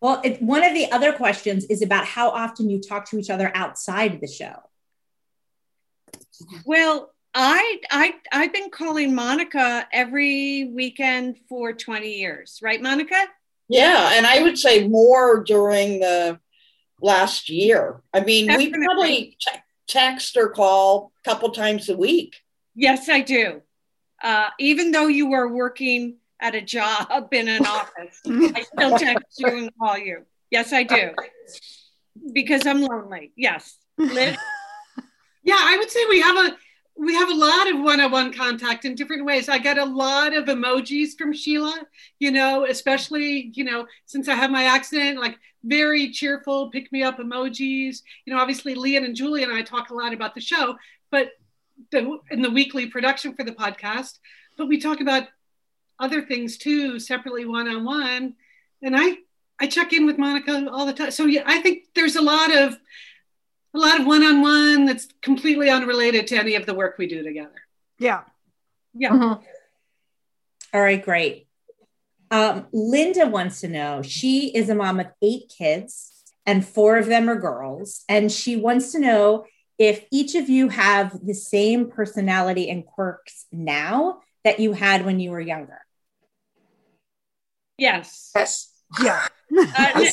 Well, 0.00 0.20
it, 0.24 0.40
one 0.40 0.64
of 0.64 0.74
the 0.74 0.90
other 0.92 1.12
questions 1.12 1.64
is 1.64 1.82
about 1.82 2.04
how 2.04 2.30
often 2.30 2.70
you 2.70 2.80
talk 2.80 3.10
to 3.10 3.18
each 3.18 3.30
other 3.30 3.50
outside 3.54 4.14
of 4.14 4.20
the 4.20 4.28
show. 4.28 4.54
Well, 6.64 7.10
I 7.34 7.80
I 7.90 8.14
I've 8.32 8.52
been 8.52 8.70
calling 8.70 9.14
Monica 9.14 9.86
every 9.92 10.70
weekend 10.72 11.38
for 11.48 11.72
20 11.72 12.14
years, 12.14 12.60
right, 12.62 12.80
Monica? 12.80 13.16
Yeah, 13.68 14.12
and 14.14 14.26
I 14.26 14.42
would 14.42 14.56
say 14.56 14.86
more 14.88 15.42
during 15.42 16.00
the 16.00 16.38
last 17.02 17.50
year. 17.50 18.00
I 18.14 18.20
mean, 18.20 18.46
we 18.56 18.70
probably 18.70 19.36
te- 19.40 19.60
text 19.86 20.36
or 20.36 20.48
call 20.48 21.12
a 21.24 21.28
couple 21.28 21.50
times 21.50 21.88
a 21.88 21.96
week. 21.96 22.36
Yes, 22.74 23.08
I 23.08 23.20
do. 23.20 23.62
Uh, 24.22 24.48
even 24.58 24.90
though 24.90 25.06
you 25.06 25.28
were 25.28 25.52
working 25.52 26.16
at 26.40 26.54
a 26.54 26.60
job 26.60 27.28
in 27.32 27.48
an 27.48 27.66
office, 27.66 28.20
I 28.26 28.62
still 28.62 28.98
text 28.98 29.38
you 29.38 29.48
and 29.48 29.70
call 29.78 29.98
you. 29.98 30.22
Yes, 30.50 30.72
I 30.72 30.82
do. 30.82 31.10
Because 32.32 32.66
I'm 32.66 32.80
lonely. 32.82 33.32
Yes. 33.36 33.76
Liz? 33.96 34.36
Yeah, 35.44 35.56
I 35.58 35.78
would 35.78 35.90
say 35.90 36.04
we 36.10 36.20
have 36.20 36.36
a 36.36 36.56
we 36.98 37.14
have 37.14 37.30
a 37.30 37.34
lot 37.34 37.72
of 37.72 37.80
one-on-one 37.80 38.32
contact 38.34 38.84
in 38.84 38.96
different 38.96 39.24
ways. 39.24 39.48
I 39.48 39.58
get 39.58 39.78
a 39.78 39.84
lot 39.84 40.36
of 40.36 40.46
emojis 40.46 41.16
from 41.16 41.32
Sheila, 41.32 41.86
you 42.18 42.32
know, 42.32 42.66
especially, 42.66 43.52
you 43.54 43.62
know, 43.62 43.86
since 44.04 44.28
I 44.28 44.34
had 44.34 44.50
my 44.50 44.64
accident, 44.64 45.20
like 45.20 45.38
very 45.62 46.10
cheerful, 46.10 46.70
pick 46.70 46.90
me 46.90 47.02
up 47.02 47.18
emojis. 47.18 48.02
You 48.24 48.34
know, 48.34 48.40
obviously 48.40 48.74
Lian 48.74 49.04
and 49.04 49.14
Julie 49.14 49.44
and 49.44 49.52
I 49.52 49.62
talk 49.62 49.90
a 49.90 49.94
lot 49.94 50.12
about 50.12 50.34
the 50.34 50.40
show, 50.40 50.76
but 51.10 51.28
the 51.92 52.18
in 52.30 52.42
the 52.42 52.50
weekly 52.50 52.86
production 52.86 53.34
for 53.34 53.44
the 53.44 53.52
podcast, 53.52 54.18
but 54.56 54.66
we 54.66 54.78
talk 54.80 55.00
about 55.00 55.28
other 55.98 56.22
things 56.22 56.58
too, 56.58 56.98
separately 56.98 57.44
one-on-one. 57.44 58.34
And 58.82 58.96
I 58.96 59.18
I 59.60 59.66
check 59.66 59.92
in 59.92 60.06
with 60.06 60.18
Monica 60.18 60.68
all 60.70 60.86
the 60.86 60.92
time. 60.92 61.10
So 61.10 61.26
yeah, 61.26 61.42
I 61.46 61.60
think 61.60 61.84
there's 61.94 62.16
a 62.16 62.22
lot 62.22 62.54
of 62.54 62.78
a 63.74 63.78
lot 63.78 64.00
of 64.00 64.06
one-on-one 64.06 64.86
that's 64.86 65.08
completely 65.20 65.68
unrelated 65.68 66.26
to 66.28 66.36
any 66.36 66.54
of 66.54 66.66
the 66.66 66.74
work 66.74 66.96
we 66.98 67.06
do 67.06 67.22
together. 67.22 67.62
Yeah. 67.98 68.22
Yeah. 68.94 69.36
All 70.72 70.80
right, 70.80 71.02
great. 71.02 71.46
Um, 72.30 72.66
Linda 72.72 73.26
wants 73.26 73.60
to 73.62 73.68
know 73.68 74.02
she 74.02 74.48
is 74.54 74.68
a 74.68 74.74
mom 74.74 75.00
of 75.00 75.06
eight 75.22 75.52
kids, 75.56 76.24
and 76.46 76.66
four 76.66 76.98
of 76.98 77.06
them 77.06 77.28
are 77.28 77.38
girls. 77.38 78.04
And 78.08 78.30
she 78.30 78.56
wants 78.56 78.92
to 78.92 78.98
know 78.98 79.46
if 79.78 80.04
each 80.10 80.34
of 80.34 80.48
you 80.48 80.68
have 80.68 81.24
the 81.24 81.34
same 81.34 81.90
personality 81.90 82.68
and 82.68 82.84
quirks 82.84 83.46
now 83.52 84.20
that 84.44 84.60
you 84.60 84.72
had 84.72 85.04
when 85.06 85.20
you 85.20 85.30
were 85.30 85.40
younger. 85.40 85.80
Yes. 87.78 88.32
Yes. 88.34 88.72
Yeah. 89.02 89.26
Uh, 89.56 90.04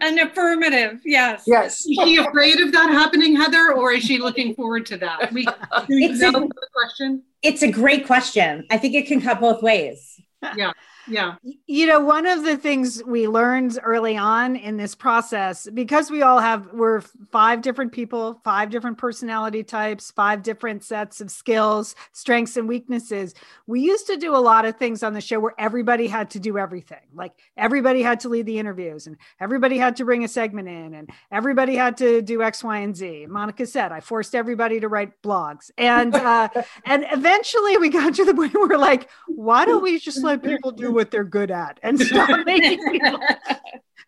An 0.00 0.18
affirmative, 0.20 1.00
yes. 1.04 1.44
Yes. 1.46 1.84
Is 1.86 1.98
she 2.04 2.16
afraid 2.16 2.60
of 2.60 2.72
that 2.72 2.90
happening, 2.90 3.36
Heather, 3.36 3.72
or 3.74 3.92
is 3.92 4.02
she 4.04 4.18
looking 4.18 4.54
forward 4.54 4.86
to 4.86 4.96
that? 4.98 5.32
We, 5.32 5.46
It's 5.88 6.22
a- 6.22 6.30
the 6.30 6.48
question? 6.72 7.22
It's 7.42 7.62
a 7.62 7.70
great 7.70 8.06
question. 8.06 8.66
I 8.70 8.78
think 8.78 8.94
it 8.94 9.06
can 9.06 9.20
cut 9.20 9.40
both 9.40 9.62
ways. 9.62 10.20
Yeah, 10.56 10.72
yeah. 11.10 11.36
you 11.66 11.86
know 11.86 12.00
one 12.00 12.26
of 12.26 12.44
the 12.44 12.56
things 12.56 13.02
we 13.04 13.28
learned 13.28 13.78
early 13.82 14.16
on 14.16 14.56
in 14.56 14.76
this 14.76 14.94
process 14.94 15.68
because 15.74 16.10
we 16.10 16.22
all 16.22 16.38
have 16.38 16.72
we're 16.72 17.00
five 17.30 17.62
different 17.62 17.92
people 17.92 18.40
five 18.44 18.70
different 18.70 18.98
personality 18.98 19.62
types 19.62 20.10
five 20.10 20.42
different 20.42 20.82
sets 20.82 21.20
of 21.20 21.30
skills 21.30 21.94
strengths 22.12 22.56
and 22.56 22.68
weaknesses 22.68 23.34
we 23.66 23.80
used 23.80 24.06
to 24.06 24.16
do 24.16 24.34
a 24.34 24.38
lot 24.38 24.64
of 24.64 24.76
things 24.76 25.02
on 25.02 25.14
the 25.14 25.20
show 25.20 25.38
where 25.38 25.54
everybody 25.58 26.06
had 26.06 26.30
to 26.30 26.40
do 26.40 26.58
everything. 26.58 26.98
Like 27.14 27.32
everybody 27.56 28.02
had 28.02 28.20
to 28.20 28.28
lead 28.28 28.46
the 28.46 28.58
interviews 28.58 29.06
and 29.06 29.16
everybody 29.40 29.78
had 29.78 29.96
to 29.96 30.04
bring 30.04 30.24
a 30.24 30.28
segment 30.28 30.68
in 30.68 30.94
and 30.94 31.10
everybody 31.30 31.76
had 31.76 31.96
to 31.98 32.22
do 32.22 32.42
x 32.42 32.64
y 32.64 32.78
and 32.78 32.96
z. 32.96 33.26
Monica 33.28 33.66
said 33.66 33.92
i 33.92 34.00
forced 34.00 34.34
everybody 34.34 34.80
to 34.80 34.88
write 34.88 35.20
blogs. 35.22 35.70
And 35.78 36.14
uh 36.14 36.48
and 36.84 37.06
eventually 37.12 37.76
we 37.78 37.88
got 37.88 38.14
to 38.14 38.24
the 38.24 38.34
point 38.34 38.54
where 38.54 38.68
we're 38.68 38.76
like 38.76 39.08
why 39.28 39.64
don't 39.64 39.82
we 39.82 39.98
just 39.98 40.22
let 40.22 40.42
people 40.42 40.72
do 40.72 40.92
what 41.00 41.10
they're 41.10 41.24
good 41.24 41.50
at 41.50 41.80
and 41.82 41.98
stop 41.98 42.28
making 42.44 42.78
people 42.90 43.18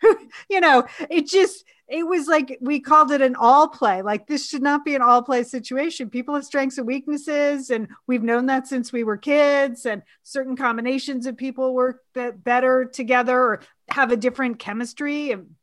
you 0.51 0.61
know 0.61 0.84
it 1.09 1.26
just 1.26 1.64
it 1.88 2.07
was 2.07 2.26
like 2.26 2.59
we 2.61 2.80
called 2.80 3.11
it 3.11 3.20
an 3.20 3.36
all 3.36 3.68
play. 3.68 4.01
Like 4.01 4.26
this 4.26 4.49
should 4.49 4.62
not 4.62 4.82
be 4.82 4.95
an 4.95 5.03
all 5.03 5.20
play 5.20 5.43
situation. 5.43 6.09
People 6.09 6.34
have 6.34 6.45
strengths 6.45 6.78
and 6.78 6.86
weaknesses 6.86 7.68
and 7.68 7.88
we've 8.07 8.22
known 8.22 8.47
that 8.47 8.66
since 8.66 8.93
we 8.95 9.05
were 9.05 9.18
kids 9.18 9.84
and 9.84 10.03
certain 10.22 10.57
combinations 10.57 11.26
of 11.26 11.36
people 11.36 11.74
work 11.74 12.01
be- 12.14 12.30
better 12.30 12.86
together 12.86 13.38
or 13.38 13.61
have 13.90 14.11
a 14.11 14.16
different 14.16 14.59
chemistry. 14.59 15.32
And 15.32 15.55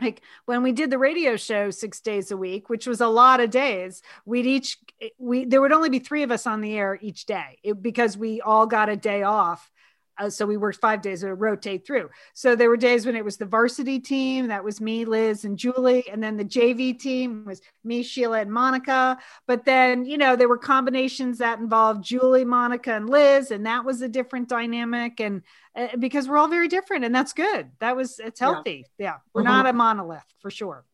like 0.00 0.22
when 0.46 0.64
we 0.64 0.72
did 0.72 0.90
the 0.90 0.98
radio 0.98 1.36
show 1.36 1.70
six 1.70 2.00
days 2.00 2.32
a 2.32 2.36
week 2.36 2.68
which 2.68 2.86
was 2.86 3.00
a 3.00 3.06
lot 3.06 3.40
of 3.40 3.50
days 3.50 4.02
we'd 4.24 4.46
each 4.46 4.78
we 5.18 5.44
there 5.44 5.60
would 5.60 5.72
only 5.72 5.88
be 5.88 5.98
three 5.98 6.22
of 6.22 6.30
us 6.30 6.46
on 6.46 6.60
the 6.60 6.76
air 6.76 6.96
each 7.00 7.26
day 7.26 7.58
it, 7.64 7.82
because 7.82 8.16
we 8.16 8.40
all 8.40 8.64
got 8.66 8.88
a 8.88 8.96
day 8.96 9.24
off 9.24 9.70
uh, 10.18 10.28
so 10.28 10.44
we 10.46 10.56
worked 10.56 10.80
five 10.80 11.00
days 11.00 11.20
to 11.20 11.34
rotate 11.34 11.86
through. 11.86 12.10
So 12.34 12.56
there 12.56 12.68
were 12.68 12.76
days 12.76 13.06
when 13.06 13.16
it 13.16 13.24
was 13.24 13.36
the 13.36 13.46
varsity 13.46 14.00
team, 14.00 14.48
that 14.48 14.64
was 14.64 14.80
me, 14.80 15.04
Liz, 15.04 15.44
and 15.44 15.56
Julie, 15.58 16.08
and 16.10 16.22
then 16.22 16.36
the 16.36 16.44
JV 16.44 16.98
team 16.98 17.44
was 17.44 17.60
me, 17.84 18.02
Sheila, 18.02 18.40
and 18.40 18.52
Monica. 18.52 19.18
But 19.46 19.64
then, 19.64 20.04
you 20.04 20.18
know, 20.18 20.34
there 20.36 20.48
were 20.48 20.58
combinations 20.58 21.38
that 21.38 21.58
involved 21.60 22.02
Julie, 22.04 22.44
Monica, 22.44 22.94
and 22.94 23.08
Liz, 23.08 23.50
and 23.50 23.64
that 23.66 23.84
was 23.84 24.02
a 24.02 24.08
different 24.08 24.48
dynamic. 24.48 25.20
And 25.20 25.42
uh, 25.76 25.88
because 25.98 26.28
we're 26.28 26.38
all 26.38 26.48
very 26.48 26.68
different, 26.68 27.04
and 27.04 27.14
that's 27.14 27.32
good. 27.32 27.70
That 27.78 27.94
was 27.96 28.18
it's 28.18 28.40
healthy. 28.40 28.86
Yeah, 28.98 29.18
we're 29.32 29.42
Mhm. 29.42 29.46
not 29.46 29.66
a 29.66 29.72
monolith 29.72 30.24
for 30.40 30.50
sure. 30.50 30.84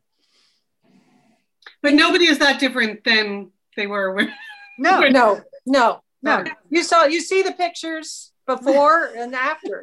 But 1.82 1.94
nobody 1.94 2.26
is 2.26 2.38
that 2.38 2.60
different 2.60 3.04
than 3.04 3.50
they 3.76 3.86
were 3.86 4.12
when 4.12 4.32
No, 4.78 5.00
no, 5.08 5.42
no. 5.64 6.02
no. 6.22 6.44
You 6.68 6.82
saw 6.82 7.04
you 7.04 7.20
see 7.20 7.42
the 7.42 7.52
pictures 7.52 8.32
before 8.46 9.10
and 9.16 9.34
after. 9.34 9.82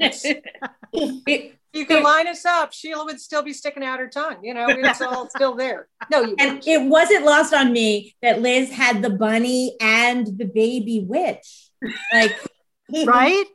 You 1.74 1.86
can 1.86 2.04
line 2.04 2.28
us 2.28 2.44
up. 2.44 2.74
Sheila 2.74 3.06
would 3.06 3.22
still 3.22 3.44
be 3.44 3.54
sticking 3.54 3.84
out 3.84 4.00
her 4.00 4.10
tongue. 4.10 4.44
You 4.44 4.54
know, 4.54 4.66
it's 4.68 5.02
all 5.02 5.30
still 5.30 5.56
there. 5.56 5.88
No, 6.10 6.22
you 6.22 6.36
and 6.38 6.62
it 6.68 6.82
wasn't 6.82 7.24
lost 7.24 7.54
on 7.54 7.72
me 7.72 8.14
that 8.22 8.42
Liz 8.42 8.70
had 8.70 9.02
the 9.02 9.10
bunny 9.10 9.78
and 9.80 10.28
the 10.38 10.46
baby 10.46 11.06
witch. 11.08 11.70
Like, 12.14 12.36
right? 13.06 13.46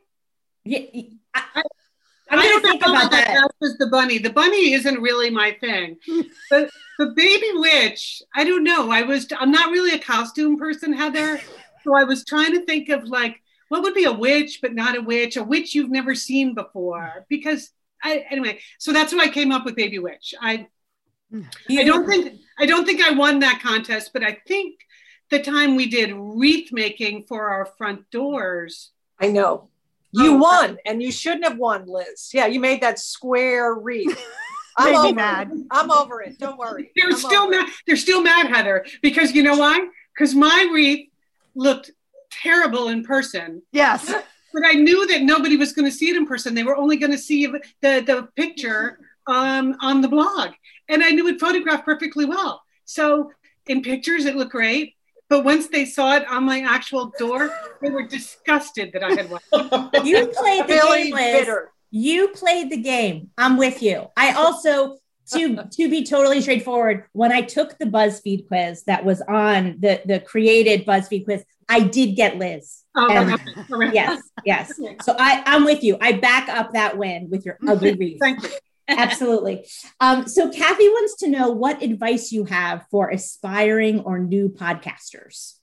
Yeah, 0.65 0.79
I, 1.35 1.63
I'm 2.31 2.39
I 2.39 2.43
gonna 2.43 2.49
don't 2.49 2.63
think 2.63 2.83
about 2.87 3.11
that. 3.11 3.27
that. 3.27 3.35
That 3.35 3.51
was 3.61 3.77
the 3.77 3.89
bunny. 3.89 4.17
The 4.17 4.33
bunny 4.33 4.73
isn't 4.73 5.01
really 5.01 5.29
my 5.29 5.53
thing. 5.61 5.99
but 6.51 6.71
the 6.99 7.13
baby 7.15 7.51
witch, 7.55 8.23
I 8.35 8.45
don't 8.45 8.65
know. 8.65 8.91
I 8.91 9.03
was 9.03 9.27
I'm 9.39 9.51
not 9.51 9.71
really 9.71 9.93
a 9.93 9.99
costume 10.03 10.59
person, 10.59 10.95
Heather. 10.95 11.39
So 11.85 11.95
I 11.95 12.05
was 12.05 12.25
trying 12.25 12.53
to 12.53 12.65
think 12.65 12.89
of 12.89 13.05
like 13.05 13.43
what 13.69 13.83
would 13.83 13.95
be 13.95 14.05
a 14.05 14.13
witch, 14.13 14.61
but 14.63 14.75
not 14.75 14.97
a 14.97 15.01
witch, 15.03 15.37
a 15.37 15.43
witch 15.43 15.75
you've 15.75 15.91
never 15.91 16.15
seen 16.15 16.55
before. 16.55 17.27
Because 17.29 17.71
I 18.03 18.25
anyway, 18.31 18.61
so 18.79 18.93
that's 18.93 19.13
what 19.13 19.23
I 19.27 19.31
came 19.31 19.53
up 19.53 19.65
with 19.65 19.77
baby 19.77 19.99
witch. 19.99 20.35
I 20.41 20.69
I 21.69 21.85
don't 21.85 22.07
think 22.07 22.41
I 22.59 22.67
don't 22.67 22.85
think 22.87 23.01
I 23.03 23.11
won 23.13 23.41
that 23.41 23.61
contest, 23.63 24.11
but 24.13 24.23
I 24.23 24.39
think 24.47 24.75
the 25.31 25.41
time 25.43 25.75
we 25.75 25.87
did 25.89 26.13
wreath 26.15 26.73
making 26.73 27.25
for 27.27 27.51
our 27.51 27.67
front 27.79 28.11
doors. 28.11 28.91
I 29.21 29.29
know. 29.29 29.69
You 30.13 30.35
Oh, 30.35 30.39
won, 30.39 30.79
and 30.87 31.03
you 31.03 31.11
shouldn't 31.11 31.45
have 31.45 31.59
won, 31.59 31.87
Liz. 31.87 32.31
Yeah, 32.33 32.47
you 32.47 32.61
made 32.61 32.81
that 32.83 32.99
square 32.99 33.75
wreath. 33.75 34.19
I'm 34.79 34.95
over 34.95 35.15
mad. 35.15 35.51
it. 35.53 35.67
I'm 35.71 35.91
over 35.91 36.21
it. 36.23 36.39
Don't 36.39 36.59
worry. 36.59 36.91
They're 36.95 37.07
I'm 37.09 37.17
still 37.17 37.43
over 37.45 37.53
it. 37.55 37.57
mad. 37.63 37.71
They're 37.87 37.97
still 37.97 38.23
mad, 38.23 38.47
Heather, 38.47 38.85
because 39.03 39.35
you 39.35 39.43
know 39.43 39.57
why? 39.57 39.89
Because 40.15 40.35
my 40.35 40.69
wreath 40.73 41.09
looked 41.55 41.91
terrible 42.47 42.89
in 42.89 43.03
person, 43.05 43.63
Yes. 43.73 44.07
but 44.55 44.63
I 44.65 44.73
knew 44.87 45.07
that 45.09 45.23
nobody 45.23 45.57
was 45.57 45.73
going 45.73 45.85
to 45.91 45.97
see 46.01 46.09
it 46.11 46.17
in 46.17 46.27
person. 46.27 46.55
They 46.55 46.63
were 46.71 46.77
only 46.77 46.97
going 46.97 47.13
to 47.13 47.19
see 47.31 47.47
the 47.47 47.61
the 48.11 48.29
picture 48.37 48.99
um, 49.27 49.77
on 49.81 50.01
the 50.01 50.09
blog, 50.17 50.51
and 50.89 51.03
I 51.03 51.11
knew 51.11 51.27
it 51.29 51.41
photographed 51.41 51.85
perfectly 51.85 52.25
well. 52.25 52.63
So 52.85 53.31
in 53.67 53.83
pictures, 53.83 54.25
it 54.27 54.37
looked 54.37 54.53
great. 54.53 54.95
But 55.29 55.43
once 55.45 55.67
they 55.67 55.85
saw 55.85 56.15
it 56.19 56.25
on 56.29 56.45
my 56.45 56.61
actual 56.61 57.13
door, 57.19 57.51
they 57.83 57.91
were 57.91 58.07
disgusted 58.07 58.87
that 58.93 59.03
I 59.03 59.11
had 59.19 59.27
one. 59.29 59.41
You 60.07 60.19
played 60.29 60.65
the 60.69 60.75
Really 60.85 61.03
game, 61.11 61.15
Liz. 61.15 61.41
bitter. 61.41 61.73
You 61.91 62.29
played 62.29 62.71
the 62.71 62.77
game. 62.77 63.31
I'm 63.37 63.57
with 63.57 63.83
you. 63.83 64.07
I 64.17 64.33
also, 64.35 64.99
to 65.33 65.65
to 65.65 65.91
be 65.91 66.05
totally 66.05 66.41
straightforward, 66.41 67.05
when 67.13 67.33
I 67.33 67.43
took 67.43 67.79
the 67.79 67.87
BuzzFeed 67.87 68.49
quiz 68.49 68.85
that 68.85 69.05
was 69.05 69.21
on 69.23 69.77
the 69.81 70.01
the 70.05 70.21
created 70.21 70.87
BuzzFeed 70.87 71.25
quiz, 71.25 71.45
I 71.69 71.81
did 71.81 72.17
get 72.17 72.39
Liz. 72.39 72.83
Oh, 72.97 73.11
And- 73.11 73.33
okay. 73.35 73.91
Yes, 73.93 74.23
yes. 74.45 74.73
So 75.03 75.17
I 75.19 75.43
I'm 75.47 75.65
with 75.65 75.83
you. 75.83 75.99
I 76.01 76.13
back 76.13 76.49
up 76.49 76.73
that 76.73 76.97
win 76.97 77.29
with 77.31 77.45
your 77.45 77.59
ugly 77.67 77.95
wreath. 77.95 78.19
Thank 78.21 78.43
you. 78.43 78.51
Absolutely. 78.89 79.67
Um, 80.01 80.29
so 80.29 80.49
Kathy 80.49 80.89
wants 80.89 81.17
to 81.17 81.29
know 81.29 81.51
what 81.51 81.83
advice 81.83 82.31
you 82.31 82.45
have 82.45 82.87
for 82.91 83.11
aspiring 83.11 84.01
or 84.01 84.21
new 84.21 84.49
podcasters. 84.49 85.55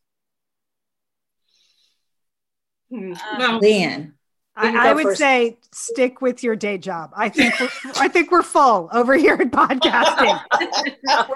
Hmm. 2.90 3.14
Well, 3.38 3.60
Lian. 3.62 4.14
I, 4.56 4.90
I 4.90 4.94
would 4.94 5.04
first. 5.04 5.18
say 5.20 5.58
stick 5.72 6.22
with 6.22 6.44
your 6.44 6.56
day 6.56 6.78
job. 6.78 7.12
I 7.16 7.30
think 7.30 7.60
we're, 7.60 7.70
I 7.96 8.08
think 8.08 8.32
we're 8.32 8.44
full 8.44 8.88
over 8.94 9.16
here 9.16 9.34
at 9.34 9.50
podcasting. 9.50 10.40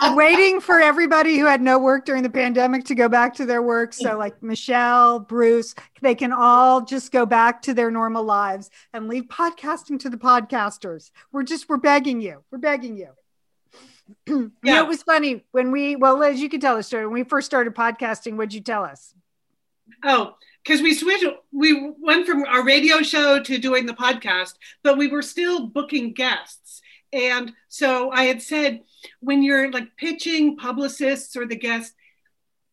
we're 0.01 0.15
waiting 0.15 0.61
for 0.61 0.79
everybody 0.79 1.37
who 1.39 1.45
had 1.45 1.59
no 1.61 1.79
work 1.79 2.05
during 2.05 2.21
the 2.21 2.29
pandemic 2.29 2.85
to 2.85 2.95
go 2.95 3.09
back 3.09 3.33
to 3.35 3.45
their 3.47 3.63
work. 3.63 3.93
So, 3.93 4.17
like 4.17 4.43
Michelle, 4.43 5.19
Bruce, 5.19 5.73
they 6.01 6.13
can 6.13 6.31
all 6.31 6.81
just 6.81 7.11
go 7.11 7.25
back 7.25 7.63
to 7.63 7.73
their 7.73 7.89
normal 7.89 8.23
lives 8.23 8.69
and 8.93 9.07
leave 9.07 9.23
podcasting 9.25 9.99
to 10.01 10.09
the 10.11 10.17
podcasters. 10.17 11.09
We're 11.31 11.43
just 11.43 11.67
we're 11.67 11.77
begging 11.77 12.21
you. 12.21 12.43
We're 12.51 12.59
begging 12.59 12.97
you. 12.97 13.09
you 14.27 14.35
know, 14.37 14.51
Yeah. 14.63 14.83
it 14.83 14.87
was 14.87 15.01
funny 15.01 15.43
when 15.51 15.71
we 15.71 15.95
well, 15.95 16.19
Liz, 16.19 16.39
you 16.39 16.49
can 16.49 16.59
tell 16.59 16.75
the 16.75 16.83
story. 16.83 17.05
When 17.07 17.13
we 17.15 17.23
first 17.23 17.47
started 17.47 17.73
podcasting, 17.73 18.35
what'd 18.35 18.53
you 18.53 18.61
tell 18.61 18.83
us? 18.83 19.15
Oh, 20.03 20.35
because 20.63 20.81
we 20.81 20.93
switched, 20.93 21.25
we 21.51 21.91
went 22.01 22.25
from 22.25 22.43
our 22.45 22.63
radio 22.63 23.01
show 23.01 23.41
to 23.41 23.57
doing 23.57 23.85
the 23.85 23.93
podcast, 23.93 24.53
but 24.83 24.97
we 24.97 25.07
were 25.07 25.21
still 25.21 25.67
booking 25.67 26.13
guests. 26.13 26.81
And 27.13 27.53
so 27.69 28.11
I 28.11 28.23
had 28.23 28.41
said, 28.41 28.81
when 29.21 29.43
you're 29.43 29.71
like 29.71 29.95
pitching 29.97 30.57
publicists 30.57 31.35
or 31.35 31.45
the 31.45 31.55
guests, 31.55 31.93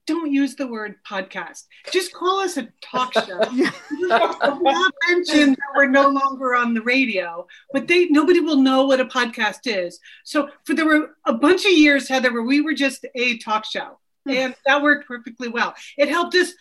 don't 0.07 0.32
use 0.32 0.55
the 0.55 0.66
word 0.66 0.97
podcast. 1.09 1.64
Just 1.91 2.12
call 2.12 2.41
us 2.41 2.57
a 2.57 2.68
talk 2.82 3.12
show. 3.26 3.43
have 3.43 4.93
mentioned 5.09 5.57
that 5.57 5.72
we're 5.74 5.87
no 5.87 6.09
longer 6.09 6.55
on 6.55 6.74
the 6.74 6.82
radio, 6.82 7.47
but 7.72 7.89
they 7.89 8.07
nobody 8.07 8.41
will 8.41 8.57
know 8.57 8.87
what 8.87 9.01
a 9.01 9.07
podcast 9.07 9.61
is. 9.64 9.99
So 10.24 10.51
for 10.64 10.74
there 10.74 10.87
were 10.87 11.16
a 11.24 11.32
bunch 11.32 11.64
of 11.64 11.72
years, 11.72 12.09
Heather, 12.09 12.32
where 12.32 12.43
we 12.43 12.61
were 12.61 12.74
just 12.74 13.07
a 13.14 13.39
talk 13.39 13.64
show, 13.64 13.99
hmm. 14.26 14.32
and 14.32 14.55
that 14.66 14.82
worked 14.82 15.09
perfectly 15.09 15.49
well. 15.49 15.74
It 15.97 16.09
helped 16.09 16.35
us 16.35 16.53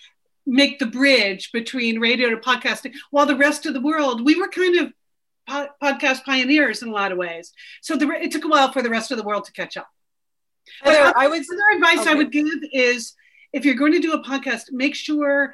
make 0.46 0.80
the 0.80 0.86
bridge 0.86 1.52
between 1.52 2.00
radio 2.00 2.30
to 2.30 2.38
podcasting, 2.38 2.94
while 3.12 3.26
the 3.26 3.36
rest 3.36 3.66
of 3.66 3.74
the 3.74 3.82
world 3.82 4.24
we 4.26 4.36
were 4.40 4.48
kind 4.48 4.78
of 4.78 4.94
po- 5.48 5.70
podcast 5.82 6.24
pioneers 6.24 6.82
in 6.82 6.90
a 6.90 6.94
lot 6.94 7.12
of 7.12 7.18
ways. 7.18 7.54
So 7.82 7.96
the, 7.96 8.10
it 8.12 8.32
took 8.32 8.46
a 8.46 8.50
while 8.50 8.72
for 8.72 8.82
the 8.82 8.90
rest 8.90 9.12
of 9.12 9.18
the 9.18 9.24
world 9.24 9.46
to 9.46 9.52
catch 9.54 9.78
up. 9.78 9.88
But 10.84 11.16
I 11.16 11.28
would 11.28 11.42
Other 11.42 11.78
advice 11.78 12.08
I 12.08 12.16
would 12.16 12.32
give 12.32 12.48
is 12.72 13.14
if 13.52 13.66
you're 13.66 13.76
going 13.76 13.92
to 13.94 14.00
do 14.00 14.14
a 14.14 14.24
podcast, 14.24 14.72
make 14.72 14.96
sure 14.96 15.54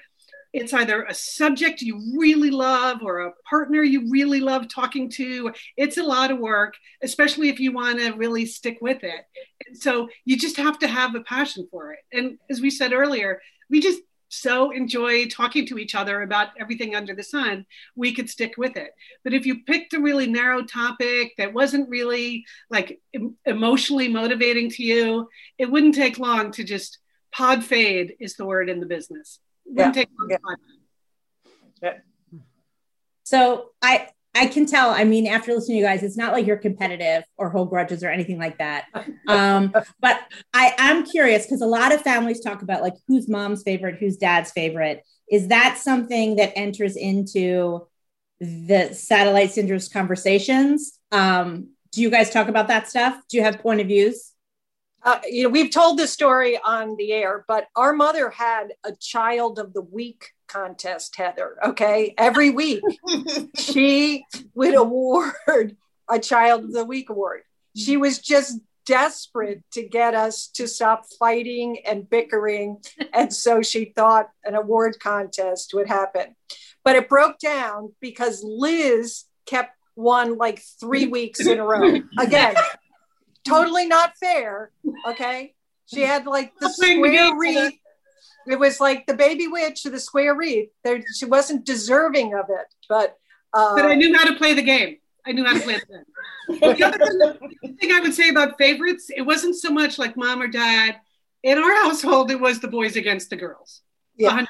it's 0.51 0.73
either 0.73 1.03
a 1.03 1.13
subject 1.13 1.81
you 1.81 2.01
really 2.17 2.49
love 2.49 3.03
or 3.03 3.19
a 3.19 3.33
partner 3.47 3.83
you 3.83 4.09
really 4.09 4.39
love 4.39 4.67
talking 4.67 5.09
to. 5.11 5.51
It's 5.77 5.97
a 5.97 6.03
lot 6.03 6.31
of 6.31 6.39
work, 6.39 6.75
especially 7.03 7.49
if 7.49 7.59
you 7.59 7.71
want 7.71 7.99
to 7.99 8.13
really 8.13 8.45
stick 8.45 8.79
with 8.81 9.03
it. 9.03 9.25
So 9.75 10.09
you 10.25 10.37
just 10.37 10.57
have 10.57 10.79
to 10.79 10.87
have 10.87 11.13
a 11.13 11.21
passion 11.21 11.67
for 11.69 11.93
it. 11.93 11.99
And 12.11 12.39
as 12.49 12.61
we 12.61 12.71
said 12.71 12.93
earlier, 12.93 13.41
we 13.69 13.79
just 13.79 14.01
so 14.29 14.71
enjoy 14.71 15.25
talking 15.27 15.65
to 15.67 15.77
each 15.77 15.95
other 15.95 16.21
about 16.21 16.49
everything 16.59 16.95
under 16.95 17.13
the 17.13 17.23
sun, 17.23 17.65
we 17.95 18.13
could 18.13 18.29
stick 18.29 18.53
with 18.57 18.77
it. 18.77 18.91
But 19.23 19.33
if 19.33 19.45
you 19.45 19.63
picked 19.63 19.93
a 19.93 19.99
really 19.99 20.27
narrow 20.27 20.63
topic 20.63 21.33
that 21.37 21.53
wasn't 21.53 21.89
really 21.89 22.45
like 22.69 23.01
em- 23.13 23.35
emotionally 23.45 24.07
motivating 24.07 24.69
to 24.71 24.83
you, 24.83 25.27
it 25.57 25.69
wouldn't 25.71 25.95
take 25.95 26.19
long 26.19 26.51
to 26.53 26.63
just 26.63 26.99
pod 27.31 27.63
fade 27.63 28.13
is 28.19 28.35
the 28.35 28.45
word 28.45 28.69
in 28.69 28.79
the 28.79 28.85
business. 28.85 29.39
It 29.65 29.73
wouldn't 29.75 29.95
Yeah. 29.95 30.01
take 30.03 30.09
long 30.17 30.29
Yeah. 30.29 30.37
to 30.37 30.41
pod 31.81 32.01
So 33.23 33.71
I 33.81 34.09
I 34.35 34.45
can 34.45 34.65
tell. 34.65 34.91
I 34.91 35.03
mean, 35.03 35.27
after 35.27 35.53
listening 35.53 35.77
to 35.77 35.79
you 35.81 35.85
guys, 35.85 36.03
it's 36.03 36.17
not 36.17 36.33
like 36.33 36.45
you're 36.45 36.57
competitive 36.57 37.23
or 37.37 37.49
hold 37.49 37.69
grudges 37.69 38.03
or 38.03 38.09
anything 38.09 38.37
like 38.37 38.57
that. 38.59 38.85
Um, 39.27 39.73
but 39.99 40.19
I 40.53 40.73
am 40.77 41.05
curious 41.05 41.45
because 41.45 41.61
a 41.61 41.67
lot 41.67 41.93
of 41.93 42.01
families 42.01 42.39
talk 42.39 42.61
about 42.61 42.81
like 42.81 42.93
who's 43.07 43.27
mom's 43.27 43.63
favorite, 43.63 43.95
who's 43.99 44.17
dad's 44.17 44.51
favorite. 44.51 45.03
Is 45.31 45.47
that 45.47 45.77
something 45.77 46.35
that 46.37 46.53
enters 46.55 46.95
into 46.95 47.87
the 48.39 48.93
satellite 48.93 49.49
syndromes 49.49 49.91
conversations? 49.91 50.99
Um, 51.11 51.69
do 51.91 52.01
you 52.01 52.09
guys 52.09 52.29
talk 52.29 52.47
about 52.47 52.67
that 52.67 52.87
stuff? 52.87 53.19
Do 53.29 53.37
you 53.37 53.43
have 53.43 53.59
point 53.59 53.81
of 53.81 53.87
views? 53.87 54.33
uh, 55.03 55.19
you 55.29 55.43
know, 55.43 55.49
we've 55.49 55.71
told 55.71 55.97
this 55.97 56.11
story 56.11 56.59
on 56.63 56.95
the 56.97 57.13
air, 57.13 57.45
but 57.47 57.67
our 57.75 57.93
mother 57.93 58.29
had 58.29 58.73
a 58.83 58.93
child 58.99 59.59
of 59.59 59.73
the 59.73 59.81
week 59.81 60.31
contest, 60.49 61.15
Heather. 61.15 61.57
Okay. 61.63 62.13
Every 62.17 62.49
week 62.49 62.83
she 63.55 64.25
would 64.53 64.75
award 64.75 65.77
a 66.09 66.19
child 66.19 66.65
of 66.65 66.73
the 66.73 66.85
week 66.85 67.09
award. 67.09 67.41
She 67.75 67.97
was 67.97 68.19
just 68.19 68.59
desperate 68.85 69.61
to 69.71 69.87
get 69.87 70.15
us 70.15 70.47
to 70.47 70.67
stop 70.67 71.05
fighting 71.19 71.77
and 71.85 72.09
bickering. 72.09 72.77
And 73.13 73.33
so 73.33 73.61
she 73.61 73.93
thought 73.95 74.29
an 74.43 74.55
award 74.55 74.97
contest 74.99 75.73
would 75.75 75.87
happen. 75.87 76.35
But 76.83 76.95
it 76.95 77.07
broke 77.07 77.37
down 77.37 77.93
because 78.01 78.43
Liz 78.43 79.25
kept 79.45 79.75
one 79.93 80.37
like 80.37 80.61
three 80.79 81.05
weeks 81.05 81.45
in 81.45 81.59
a 81.59 81.63
row. 81.63 81.99
Again, 82.17 82.55
totally 83.47 83.85
not 83.85 84.13
fair. 84.17 84.71
Okay. 85.07 85.53
She 85.85 86.01
had 86.01 86.25
like 86.25 86.53
the 86.59 86.69
square 86.69 87.35
wreath. 87.37 87.73
It 88.49 88.59
was 88.59 88.79
like 88.79 89.05
the 89.05 89.13
baby 89.13 89.47
witch 89.47 89.85
of 89.85 89.91
the 89.91 89.99
square 89.99 90.35
wreath. 90.35 90.69
There, 90.83 91.01
she 91.15 91.25
wasn't 91.25 91.65
deserving 91.65 92.33
of 92.33 92.45
it, 92.49 92.73
but 92.87 93.15
uh, 93.53 93.75
but 93.75 93.85
I 93.85 93.95
knew 93.95 94.15
how 94.15 94.25
to 94.25 94.35
play 94.35 94.53
the 94.53 94.61
game. 94.61 94.97
I 95.25 95.31
knew 95.31 95.45
how 95.45 95.53
to 95.53 95.59
play 95.59 95.79
the 95.79 95.85
game. 95.85 96.77
the 96.77 96.83
other 96.83 97.33
thing, 97.33 97.77
thing 97.77 97.91
I 97.91 97.99
would 97.99 98.13
say 98.13 98.29
about 98.29 98.57
favorites, 98.57 99.09
it 99.15 99.21
wasn't 99.21 99.55
so 99.55 99.69
much 99.71 99.99
like 99.99 100.17
mom 100.17 100.41
or 100.41 100.47
dad. 100.47 100.95
In 101.43 101.57
our 101.57 101.75
household, 101.83 102.31
it 102.31 102.39
was 102.39 102.59
the 102.59 102.67
boys 102.67 102.95
against 102.95 103.29
the 103.29 103.35
girls. 103.35 103.81
Yeah. 104.17 104.31
100%. 104.31 104.47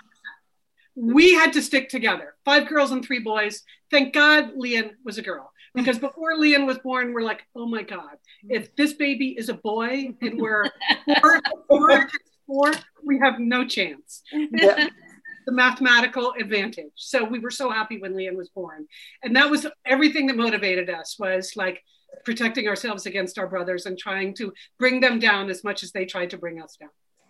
We 0.96 1.34
had 1.34 1.54
to 1.54 1.62
stick 1.62 1.90
together. 1.90 2.36
Five 2.46 2.68
girls 2.68 2.92
and 2.92 3.06
three 3.06 3.20
boys. 3.20 3.64
Thank 3.92 4.14
God 4.14 4.52
Lian 4.56 4.92
was 5.06 5.18
a 5.18 5.22
girl. 5.22 5.52
Because 5.76 6.00
before 6.00 6.36
Lian 6.36 6.66
was 6.66 6.80
born, 6.80 7.14
we're 7.14 7.22
like, 7.22 7.44
oh 7.56 7.68
my 7.68 7.84
God, 7.84 8.18
if 8.50 8.76
this 8.76 8.94
baby 8.94 9.36
is 9.38 9.50
a 9.50 9.54
boy 9.54 10.14
and 10.22 10.42
we're 10.42 10.66
four, 11.22 11.42
four, 11.68 12.10
four, 12.48 12.72
we 13.06 13.20
have 13.20 13.40
no 13.40 13.66
chance 13.66 14.22
mm-hmm. 14.34 14.56
yeah. 14.56 14.90
the 15.46 15.56
mathematical 15.56 16.34
advantage. 16.40 16.92
So 16.96 17.24
we 17.24 17.40
were 17.40 17.52
so 17.52 17.72
happy 17.72 17.98
when 17.98 18.16
Lian 18.16 18.38
was 18.38 18.50
born. 18.50 18.86
And 19.24 19.36
that 19.36 19.50
was 19.50 19.66
everything 19.86 20.28
that 20.28 20.38
motivated 20.38 20.90
us 20.90 21.18
was 21.18 21.54
like 21.56 21.82
protecting 22.24 22.68
ourselves 22.68 23.06
against 23.06 23.40
our 23.40 23.48
brothers 23.48 23.86
and 23.86 23.98
trying 23.98 24.36
to 24.36 24.54
bring 24.78 25.00
them 25.00 25.20
down 25.20 25.50
as 25.50 25.64
much 25.64 25.84
as 25.84 25.92
they 25.92 26.06
tried 26.06 26.30
to 26.32 26.38
bring 26.38 26.62
us 26.62 26.76
down. 26.80 26.90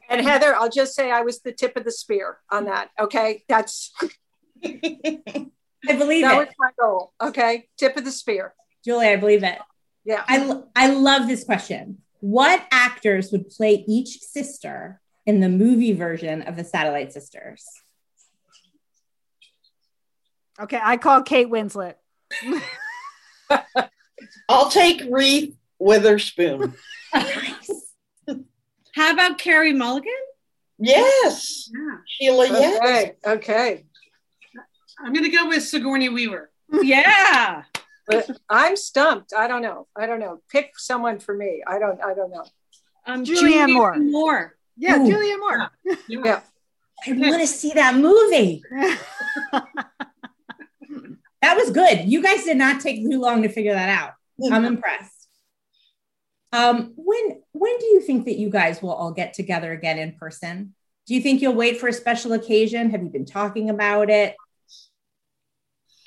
And 0.10 0.26
Heather, 0.26 0.56
I'll 0.56 0.70
just 0.70 0.96
say 0.96 1.12
I 1.12 1.22
was 1.22 1.42
the 1.42 1.52
tip 1.52 1.78
of 1.78 1.86
the 1.86 1.92
spear 1.92 2.40
on 2.52 2.66
that. 2.66 2.90
Okay. 3.00 3.44
That's 3.48 3.94
I 4.66 5.94
believe 5.98 6.24
that 6.24 6.36
it, 6.36 6.40
was 6.40 6.48
my 6.58 6.72
goal. 6.80 7.14
Okay. 7.22 7.68
Tip 7.78 7.96
of 7.96 8.04
the 8.04 8.12
spear. 8.12 8.54
Julie. 8.84 9.08
I 9.08 9.16
believe 9.18 9.44
it. 9.44 9.60
Yeah. 10.04 10.24
I, 10.28 10.62
I 10.76 10.90
love 10.90 11.28
this 11.28 11.44
question. 11.44 12.00
What 12.22 12.66
actors 12.72 13.32
would 13.32 13.50
play 13.50 13.86
each 13.88 14.20
sister 14.20 15.00
in 15.26 15.40
the 15.40 15.50
movie 15.50 15.94
version 15.94 16.42
of 16.44 16.56
the 16.56 16.64
Satellite 16.64 17.14
Sisters? 17.14 17.66
Okay, 20.60 20.80
I 20.82 20.98
call 20.98 21.24
Kate 21.24 21.48
Winslet. 21.48 21.96
I'll 24.50 24.70
take 24.70 25.02
Reese 25.10 25.54
Witherspoon. 25.80 26.74
How 28.96 29.14
about 29.14 29.38
Carey 29.38 29.74
Mulligan? 29.74 30.12
Yes, 30.78 31.70
Yeah. 31.74 31.98
Sheila. 32.08 32.48
Yes. 32.48 32.80
Okay. 32.82 33.16
Okay. 33.26 33.86
I'm 35.00 35.14
going 35.14 35.30
to 35.30 35.36
go 35.36 35.48
with 35.48 35.64
Sigourney 35.64 36.10
Weaver. 36.10 36.52
Yeah. 36.82 37.64
But 38.08 38.30
I'm 38.50 38.76
stumped. 38.76 39.34
I 39.34 39.48
don't 39.48 39.62
know. 39.62 39.88
I 39.96 40.06
don't 40.08 40.20
know. 40.20 40.42
Pick 40.50 40.78
someone 40.78 41.20
for 41.20 41.34
me. 41.34 41.64
I 41.66 41.80
don't. 41.80 42.02
I 42.04 42.14
don't 42.14 42.32
know. 42.32 42.44
Um, 43.06 43.24
Julianne 43.24 43.74
Moore. 43.74 43.98
Moore. 43.98 44.56
Yeah, 44.80 45.00
Ooh. 45.00 45.08
Julia 45.08 45.38
Moore. 45.38 45.70
Yeah. 46.08 46.42
I 47.08 47.14
want 47.14 47.42
to 47.42 47.48
see 47.48 47.72
that 47.76 47.96
movie. 47.96 48.62
That 51.42 51.56
was 51.56 51.72
good. 51.72 52.06
You 52.06 52.22
guys 52.22 52.44
did 52.44 52.58
not 52.58 52.82
take 52.82 53.02
too 53.02 53.20
long 53.20 53.44
to 53.44 53.50
figure 53.50 53.74
that 53.74 53.90
out. 53.90 54.14
I'm 54.52 54.66
impressed. 54.66 55.28
Um, 56.52 56.94
when 56.96 57.42
when 57.52 57.78
do 57.80 57.86
you 57.86 58.02
think 58.02 58.26
that 58.26 58.38
you 58.38 58.50
guys 58.50 58.82
will 58.82 58.94
all 58.94 59.12
get 59.12 59.34
together 59.34 59.72
again 59.72 60.00
in 60.00 60.14
person? 60.14 60.74
Do 61.06 61.16
you 61.16 61.22
think 61.22 61.42
you'll 61.42 61.54
wait 61.56 61.80
for 61.80 61.88
a 61.88 61.94
special 61.94 62.34
occasion? 62.34 62.90
Have 62.92 63.04
you 63.04 63.10
been 63.10 63.26
talking 63.26 63.70
about 63.70 64.10
it? 64.10 64.36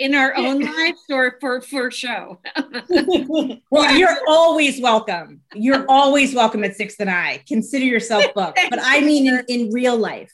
In 0.03 0.17
our 0.17 0.37
own 0.37 0.59
lives 0.77 1.01
or 1.11 1.37
for 1.41 1.61
for 1.61 1.91
show? 1.93 2.41
Well, 3.71 3.97
you're 3.97 4.19
always 4.27 4.81
welcome. 4.81 5.43
You're 5.55 5.87
always 5.89 6.35
welcome 6.35 6.65
at 6.65 6.75
Sixth 6.77 6.99
and 6.99 7.09
I. 7.09 7.43
Consider 7.47 7.85
yourself 7.85 8.25
booked. 8.35 8.59
But 8.69 8.81
I 8.83 9.01
mean 9.01 9.29
in, 9.29 9.45
in 9.49 9.73
real 9.73 9.97
life. 9.97 10.33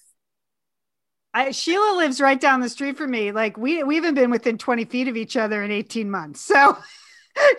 I, 1.35 1.51
Sheila 1.51 1.97
lives 1.99 2.19
right 2.21 2.41
down 2.41 2.61
the 2.61 2.71
street 2.71 2.97
from 2.97 3.11
me. 3.11 3.31
Like 3.31 3.59
we 3.59 3.83
we 3.83 3.97
haven't 3.97 4.15
been 4.15 4.31
within 4.31 4.57
20 4.57 4.87
feet 4.87 5.07
of 5.09 5.17
each 5.19 5.37
other 5.37 5.63
in 5.63 5.71
18 5.71 6.11
months. 6.11 6.41
So 6.41 6.79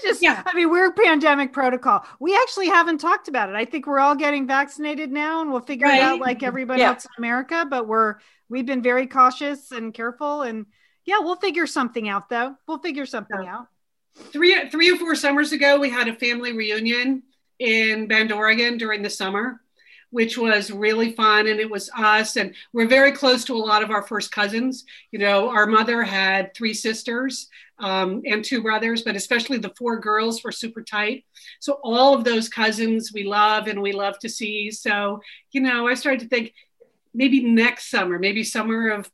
just 0.02 0.24
Yeah. 0.24 0.42
I 0.46 0.56
mean, 0.56 0.72
we're 0.72 0.92
pandemic 0.92 1.54
protocol. 1.54 2.04
We 2.20 2.36
actually 2.36 2.68
haven't 2.70 2.98
talked 2.98 3.28
about 3.28 3.50
it. 3.50 3.56
I 3.56 3.66
think 3.66 3.86
we're 3.86 4.00
all 4.00 4.16
getting 4.16 4.48
vaccinated 4.48 5.12
now 5.12 5.42
and 5.42 5.52
we'll 5.52 5.62
figure 5.62 5.86
it 5.86 6.02
out 6.02 6.20
like 6.20 6.42
everybody 6.42 6.82
Yeah. 6.82 6.90
else 6.90 7.06
in 7.06 7.12
America, 7.20 7.68
but 7.70 7.88
we're 7.88 8.16
we've 8.50 8.66
been 8.66 8.82
very 8.82 9.06
cautious 9.06 9.72
and 9.72 9.94
careful 9.94 10.42
and 10.42 10.66
yeah, 11.10 11.18
we'll 11.20 11.38
figure 11.38 11.66
something 11.66 12.08
out 12.08 12.30
though. 12.30 12.56
We'll 12.68 12.78
figure 12.78 13.08
something 13.08 13.48
out. 13.48 13.66
Three, 14.16 14.70
three 14.70 14.92
or 14.92 14.96
four 14.96 15.16
summers 15.16 15.52
ago, 15.52 15.80
we 15.80 15.90
had 15.90 16.08
a 16.08 16.14
family 16.14 16.54
reunion 16.54 17.24
in 17.58 18.08
Bend, 18.08 18.32
Oregon 18.32 18.78
during 18.78 19.02
the 19.02 19.10
summer, 19.10 19.60
which 20.12 20.38
was 20.38 20.70
really 20.70 21.14
fun. 21.14 21.48
And 21.48 21.60
it 21.60 21.70
was 21.70 21.90
us, 21.98 22.36
and 22.36 22.54
we're 22.74 22.88
very 22.88 23.12
close 23.12 23.44
to 23.46 23.56
a 23.56 23.58
lot 23.58 23.82
of 23.82 23.90
our 23.90 24.04
first 24.04 24.32
cousins. 24.32 24.86
You 25.12 25.18
know, 25.18 25.50
our 25.50 25.66
mother 25.66 26.04
had 26.04 26.54
three 26.54 26.76
sisters 26.76 27.48
um, 27.80 28.22
and 28.26 28.46
two 28.46 28.62
brothers, 28.62 29.02
but 29.02 29.16
especially 29.16 29.58
the 29.58 29.74
four 29.80 30.00
girls 30.00 30.44
were 30.44 30.52
super 30.52 30.84
tight. 30.84 31.26
So 31.60 31.80
all 31.84 32.14
of 32.14 32.24
those 32.24 32.50
cousins 32.50 33.12
we 33.12 33.24
love 33.24 33.66
and 33.66 33.82
we 33.82 33.94
love 33.94 34.20
to 34.20 34.30
see. 34.30 34.70
So, 34.70 35.22
you 35.54 35.62
know, 35.62 35.88
I 35.88 35.96
started 35.96 36.20
to 36.20 36.28
think 36.28 36.54
maybe 37.16 37.42
next 37.44 37.90
summer, 37.90 38.20
maybe 38.20 38.44
summer 38.44 38.90
of 38.90 39.10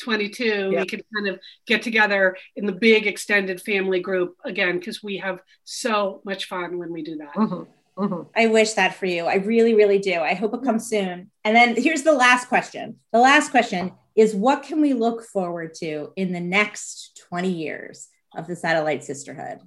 22, 0.00 0.70
Yeah. 0.72 0.80
we 0.80 0.86
could 0.86 1.02
kind 1.14 1.28
of 1.28 1.38
get 1.66 1.82
together 1.82 2.36
in 2.56 2.66
the 2.66 2.72
big 2.72 3.06
extended 3.06 3.60
family 3.62 4.00
group 4.00 4.36
again 4.44 4.78
because 4.78 5.02
we 5.02 5.18
have 5.18 5.40
so 5.64 6.20
much 6.24 6.46
fun 6.46 6.78
when 6.78 6.92
we 6.92 7.02
do 7.02 7.16
that. 7.16 7.34
Mhm. 7.34 7.66
Mhm. 7.98 8.26
I 8.34 8.46
wish 8.46 8.72
that 8.74 8.94
for 8.94 9.06
you. 9.06 9.26
I 9.26 9.34
really, 9.36 9.74
really 9.74 9.98
do. 9.98 10.14
I 10.20 10.34
hope 10.34 10.54
it 10.54 10.62
comes 10.62 10.88
soon. 10.88 11.30
And 11.44 11.54
then 11.54 11.74
here's 11.76 12.02
the 12.02 12.12
last 12.12 12.48
question. 12.48 12.98
The 13.12 13.18
last 13.18 13.50
question 13.50 13.92
is 14.16 14.34
what 14.34 14.62
can 14.62 14.80
we 14.80 14.92
look 14.94 15.22
forward 15.24 15.74
to 15.74 16.12
in 16.16 16.32
the 16.32 16.40
next 16.40 17.20
20 17.28 17.50
years 17.50 18.08
of 18.36 18.46
the 18.46 18.56
Satellite 18.56 19.04
Sisterhood? 19.04 19.58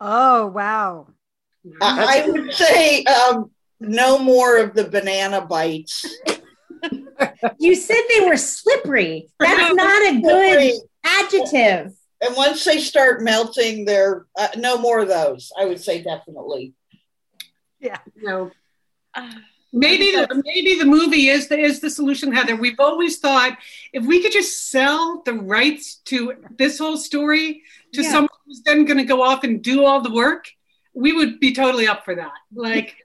Oh, 0.00 0.46
wow. 0.46 1.08
I, 1.82 2.22
I 2.24 2.30
would 2.30 2.52
say 2.52 3.04
um, 3.04 3.50
no 3.80 4.18
more 4.18 4.58
of 4.58 4.74
the 4.74 4.84
banana 4.84 5.40
bites. 5.44 6.04
You 7.58 7.74
said 7.74 8.00
they 8.08 8.26
were 8.26 8.36
slippery. 8.36 9.28
That's 9.38 9.74
not 9.74 10.02
a 10.12 10.20
good 10.20 10.72
adjective. 11.04 11.92
And 12.22 12.36
once 12.36 12.64
they 12.64 12.78
start 12.78 13.22
melting, 13.22 13.84
they're 13.86 14.26
uh, 14.36 14.48
no 14.56 14.76
more 14.78 15.00
of 15.00 15.08
those. 15.08 15.52
I 15.58 15.64
would 15.64 15.80
say 15.80 16.02
definitely. 16.02 16.74
you 18.16 18.28
know, 18.28 18.50
maybe 19.72 20.10
the, 20.10 20.42
maybe 20.44 20.78
the 20.78 20.84
movie 20.84 21.28
is 21.28 21.48
the 21.48 21.58
is 21.58 21.80
the 21.80 21.88
solution, 21.90 22.32
Heather. 22.32 22.56
We've 22.56 22.78
always 22.80 23.18
thought 23.18 23.56
if 23.92 24.04
we 24.04 24.22
could 24.22 24.32
just 24.32 24.70
sell 24.70 25.22
the 25.24 25.34
rights 25.34 25.96
to 26.06 26.34
this 26.58 26.78
whole 26.78 26.96
story 26.96 27.62
to 27.94 28.02
Yeah. 28.02 28.10
someone 28.10 28.28
who's 28.46 28.62
then 28.62 28.84
going 28.84 28.98
to 28.98 29.04
go 29.04 29.22
off 29.22 29.44
and 29.44 29.62
do 29.62 29.84
all 29.84 30.00
the 30.02 30.12
work, 30.12 30.50
we 30.92 31.12
would 31.12 31.40
be 31.40 31.54
totally 31.54 31.86
up 31.86 32.04
for 32.04 32.14
that. 32.16 32.32
Like 32.52 32.96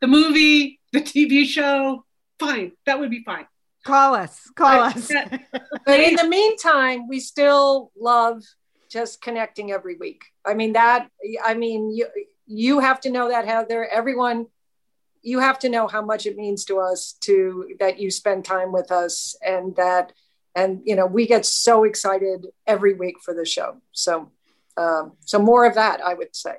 the 0.00 0.06
movie, 0.06 0.80
the 0.92 1.00
TV 1.00 1.44
show, 1.46 2.04
fine, 2.38 2.72
that 2.86 2.98
would 2.98 3.10
be 3.10 3.22
fine. 3.22 3.46
Call 3.84 4.14
us. 4.14 4.50
Call 4.56 4.80
us. 4.80 5.12
But 5.86 6.00
in 6.00 6.16
the 6.16 6.26
meantime, 6.26 7.06
we 7.06 7.20
still 7.20 7.92
love 7.96 8.42
just 8.90 9.22
connecting 9.22 9.70
every 9.70 9.96
week. 9.96 10.24
I 10.44 10.54
mean 10.54 10.72
that. 10.72 11.08
I 11.44 11.54
mean 11.54 11.90
you. 11.94 12.08
You 12.48 12.78
have 12.80 13.00
to 13.00 13.10
know 13.10 13.28
that 13.28 13.44
Heather. 13.44 13.84
Everyone, 13.86 14.46
you 15.22 15.40
have 15.40 15.58
to 15.60 15.68
know 15.68 15.86
how 15.86 16.02
much 16.02 16.26
it 16.26 16.36
means 16.36 16.64
to 16.66 16.78
us 16.78 17.12
to 17.20 17.74
that 17.78 17.98
you 18.00 18.10
spend 18.10 18.44
time 18.44 18.72
with 18.72 18.90
us 18.90 19.36
and 19.44 19.74
that 19.76 20.12
and 20.54 20.80
you 20.84 20.96
know 20.96 21.06
we 21.06 21.26
get 21.26 21.44
so 21.44 21.84
excited 21.84 22.46
every 22.66 22.94
week 22.94 23.16
for 23.20 23.34
the 23.34 23.44
show. 23.44 23.76
So 23.92 24.30
um, 24.76 25.12
so 25.24 25.38
more 25.38 25.64
of 25.64 25.74
that, 25.74 26.00
I 26.00 26.14
would 26.14 26.34
say. 26.34 26.56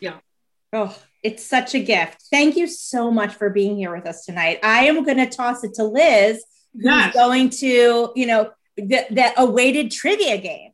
Yeah. 0.00 0.18
Oh, 0.72 0.96
it's 1.22 1.44
such 1.44 1.74
a 1.74 1.80
gift. 1.80 2.24
Thank 2.30 2.56
you 2.56 2.66
so 2.66 3.10
much 3.10 3.34
for 3.34 3.50
being 3.50 3.76
here 3.76 3.94
with 3.94 4.06
us 4.06 4.24
tonight. 4.24 4.58
I 4.62 4.86
am 4.86 5.04
going 5.04 5.18
to 5.18 5.28
toss 5.28 5.62
it 5.64 5.74
to 5.74 5.84
Liz, 5.84 6.44
who's 6.74 6.84
Yes. 6.84 7.14
going 7.14 7.50
to, 7.50 8.12
you 8.16 8.26
know, 8.26 8.50
the, 8.76 9.06
the 9.10 9.32
awaited 9.40 9.90
trivia 9.90 10.38
game. 10.38 10.70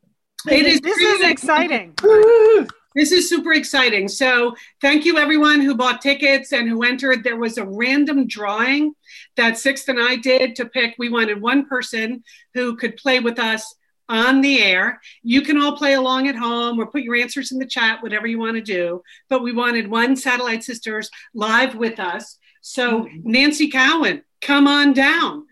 It 0.49 0.65
is 0.65 0.81
This 0.81 0.97
is 0.97 1.21
exciting. 1.29 1.93
This 2.95 3.11
is 3.11 3.29
super 3.29 3.53
exciting. 3.53 4.07
So, 4.07 4.55
thank 4.81 5.05
you 5.05 5.19
everyone 5.19 5.61
who 5.61 5.75
bought 5.75 6.01
tickets 6.01 6.51
and 6.51 6.67
who 6.67 6.83
entered. 6.83 7.23
There 7.23 7.37
was 7.37 7.59
a 7.59 7.63
random 7.65 8.25
drawing 8.25 8.93
that 9.37 9.59
Sixth 9.59 9.87
and 9.89 10.01
I 10.01 10.15
did 10.15 10.55
to 10.55 10.65
pick. 10.65 10.95
We 10.97 11.07
wanted 11.07 11.39
one 11.39 11.67
person 11.67 12.23
who 12.55 12.75
could 12.75 12.97
play 12.97 13.19
with 13.19 13.37
us 13.37 13.75
on 14.09 14.41
the 14.41 14.61
air. 14.61 14.99
You 15.23 15.41
can 15.41 15.61
all 15.61 15.77
play 15.77 15.93
along 15.93 16.27
at 16.27 16.35
home 16.35 16.79
or 16.79 16.87
put 16.87 17.03
your 17.03 17.15
answers 17.15 17.51
in 17.51 17.59
the 17.59 17.65
chat, 17.65 18.01
whatever 18.01 18.27
you 18.27 18.39
want 18.39 18.55
to 18.55 18.61
do. 18.61 19.01
But 19.29 19.43
we 19.43 19.53
wanted 19.53 19.87
one 19.87 20.15
Satellite 20.15 20.63
Sisters 20.63 21.09
live 21.33 21.75
with 21.75 21.99
us. 21.99 22.37
So, 22.61 23.05
mm-hmm. 23.05 23.31
Nancy 23.31 23.69
Cowan, 23.69 24.23
come 24.41 24.67
on 24.67 24.93
down. 24.93 25.45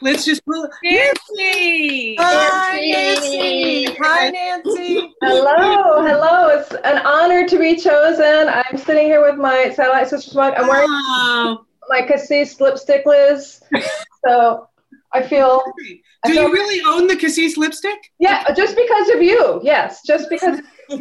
Let's 0.00 0.24
just 0.24 0.42
Nancy! 0.84 2.16
Hi, 2.20 2.80
Nancy. 2.80 3.84
Hi, 4.00 4.30
Nancy. 4.30 5.12
Hello, 5.22 6.06
hello. 6.06 6.48
It's 6.50 6.72
an 6.84 7.04
honor 7.04 7.48
to 7.48 7.58
be 7.58 7.74
chosen. 7.74 8.48
I'm 8.48 8.78
sitting 8.78 9.06
here 9.06 9.20
with 9.22 9.40
my 9.40 9.72
satellite 9.74 10.08
sisters 10.08 10.34
mug. 10.36 10.54
I'm 10.56 10.68
wearing 10.68 10.86
Oh, 10.88 11.64
my 11.88 12.02
Cassis 12.02 12.60
lipstick, 12.60 13.06
Liz. 13.06 13.60
So 14.24 14.68
I 15.12 15.22
feel, 15.22 15.62
do 16.24 16.32
you 16.34 16.52
really 16.52 16.82
own 16.86 17.06
the 17.06 17.16
Cassis 17.16 17.56
lipstick? 17.56 18.12
yeah, 18.18 18.44
just 18.54 18.76
because 18.76 19.08
of 19.10 19.22
you. 19.22 19.60
Yes, 19.62 20.02
just 20.06 20.28
because. 20.28 20.60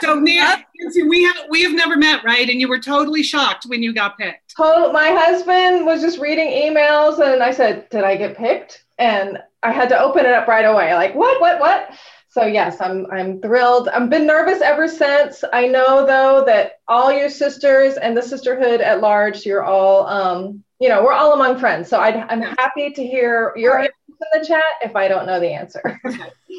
So 0.00 0.14
Nan- 0.14 0.64
Nancy, 0.80 1.02
we 1.02 1.24
have 1.24 1.36
we 1.50 1.62
have 1.62 1.72
never 1.72 1.96
met, 1.96 2.22
right? 2.24 2.48
And 2.48 2.60
you 2.60 2.68
were 2.68 2.78
totally 2.78 3.22
shocked 3.22 3.64
when 3.66 3.82
you 3.82 3.92
got 3.92 4.16
picked. 4.16 4.54
Total, 4.56 4.92
my 4.92 5.08
husband 5.10 5.84
was 5.84 6.00
just 6.00 6.18
reading 6.18 6.48
emails 6.48 7.18
and 7.18 7.42
I 7.42 7.50
said, 7.50 7.88
Did 7.90 8.04
I 8.04 8.16
get 8.16 8.36
picked? 8.36 8.84
And 8.98 9.38
I 9.62 9.72
had 9.72 9.88
to 9.88 9.98
open 10.00 10.24
it 10.24 10.32
up 10.32 10.46
right 10.46 10.64
away. 10.64 10.94
Like, 10.94 11.14
what, 11.14 11.40
what, 11.40 11.58
what? 11.60 11.90
So 12.36 12.44
yes, 12.44 12.82
I'm 12.82 13.06
I'm 13.10 13.40
thrilled. 13.40 13.88
I've 13.88 14.10
been 14.10 14.26
nervous 14.26 14.60
ever 14.60 14.88
since. 14.88 15.42
I 15.54 15.68
know 15.68 16.04
though 16.04 16.44
that 16.44 16.80
all 16.86 17.10
your 17.10 17.30
sisters 17.30 17.96
and 17.96 18.14
the 18.14 18.20
sisterhood 18.20 18.82
at 18.82 19.00
large, 19.00 19.46
you're 19.46 19.64
all 19.64 20.06
um, 20.06 20.62
you 20.78 20.90
know, 20.90 21.02
we're 21.02 21.14
all 21.14 21.32
among 21.32 21.58
friends. 21.58 21.88
So 21.88 21.98
I'd, 21.98 22.14
I'm 22.14 22.42
happy 22.42 22.90
to 22.90 23.06
hear 23.06 23.54
your 23.56 23.88
in 24.32 24.40
the 24.40 24.46
chat 24.46 24.62
if 24.82 24.96
I 24.96 25.08
don't 25.08 25.26
know 25.26 25.40
the 25.40 25.52
answer. 25.52 25.80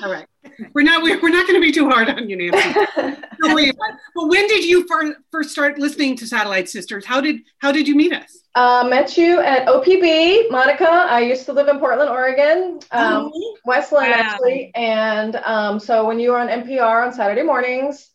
All 0.04 0.12
right, 0.12 0.28
we're 0.74 0.84
not 0.84 1.02
we're, 1.04 1.20
we're 1.22 1.30
not 1.30 1.48
going 1.48 1.60
to 1.60 1.66
be 1.66 1.72
too 1.72 1.90
hard 1.90 2.10
on 2.10 2.30
you, 2.30 2.36
Nancy. 2.38 2.74
Don't 3.42 3.54
worry 3.54 3.70
about 3.70 3.90
it. 3.90 3.96
But 4.16 4.28
when 4.28 4.48
did 4.48 4.64
you 4.66 4.86
first 4.88 5.18
first 5.32 5.50
start 5.52 5.78
listening 5.78 6.16
to 6.18 6.28
Satellite 6.28 6.70
Sisters? 6.70 7.06
How 7.06 7.22
did 7.22 7.38
how 7.60 7.72
did 7.72 7.88
you 7.88 7.96
meet 7.96 8.14
us? 8.14 8.44
Uh, 8.56 8.86
met 8.90 9.18
you 9.18 9.40
at 9.42 9.68
OPB, 9.68 10.50
Monica. 10.50 10.90
I 10.90 11.20
used 11.22 11.46
to 11.46 11.54
live 11.54 11.68
in 11.68 11.78
Portland, 11.80 12.10
Oregon, 12.10 12.80
um, 12.92 13.32
West 13.66 13.92
Linn 13.92 14.10
Wow. 14.10 14.18
actually. 14.18 14.72
And 14.74 15.36
um, 15.38 15.80
so 15.80 16.08
when 16.08 16.20
you 16.20 16.32
were 16.32 16.40
on 16.40 16.48
NPR 16.48 17.06
on 17.06 17.14
Saturday 17.14 17.44
mornings, 17.44 18.10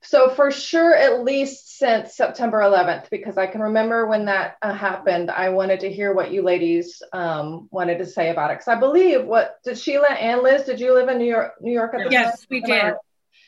so 0.00 0.30
for 0.30 0.50
sure, 0.50 0.94
at 0.94 1.24
least 1.24 1.76
since 1.78 2.16
September 2.16 2.60
11th, 2.60 3.10
because 3.10 3.36
I 3.36 3.46
can 3.46 3.60
remember 3.60 4.06
when 4.06 4.26
that 4.26 4.56
uh, 4.62 4.72
happened, 4.72 5.30
I 5.30 5.48
wanted 5.48 5.80
to 5.80 5.92
hear 5.92 6.14
what 6.14 6.30
you 6.30 6.42
ladies 6.42 7.02
um, 7.12 7.68
wanted 7.70 7.98
to 7.98 8.06
say 8.06 8.30
about 8.30 8.50
it. 8.50 8.54
Because 8.54 8.68
I 8.68 8.78
believe 8.78 9.24
what 9.24 9.56
did 9.64 9.78
Sheila 9.78 10.10
and 10.10 10.42
Liz? 10.42 10.62
Did 10.62 10.80
you 10.80 10.94
live 10.94 11.08
in 11.08 11.18
New 11.18 11.26
York? 11.26 11.54
New 11.60 11.72
York 11.72 11.94
at 11.94 12.04
the 12.04 12.10
Yes, 12.10 12.40
time? 12.40 12.46
we 12.48 12.60
did. 12.60 12.94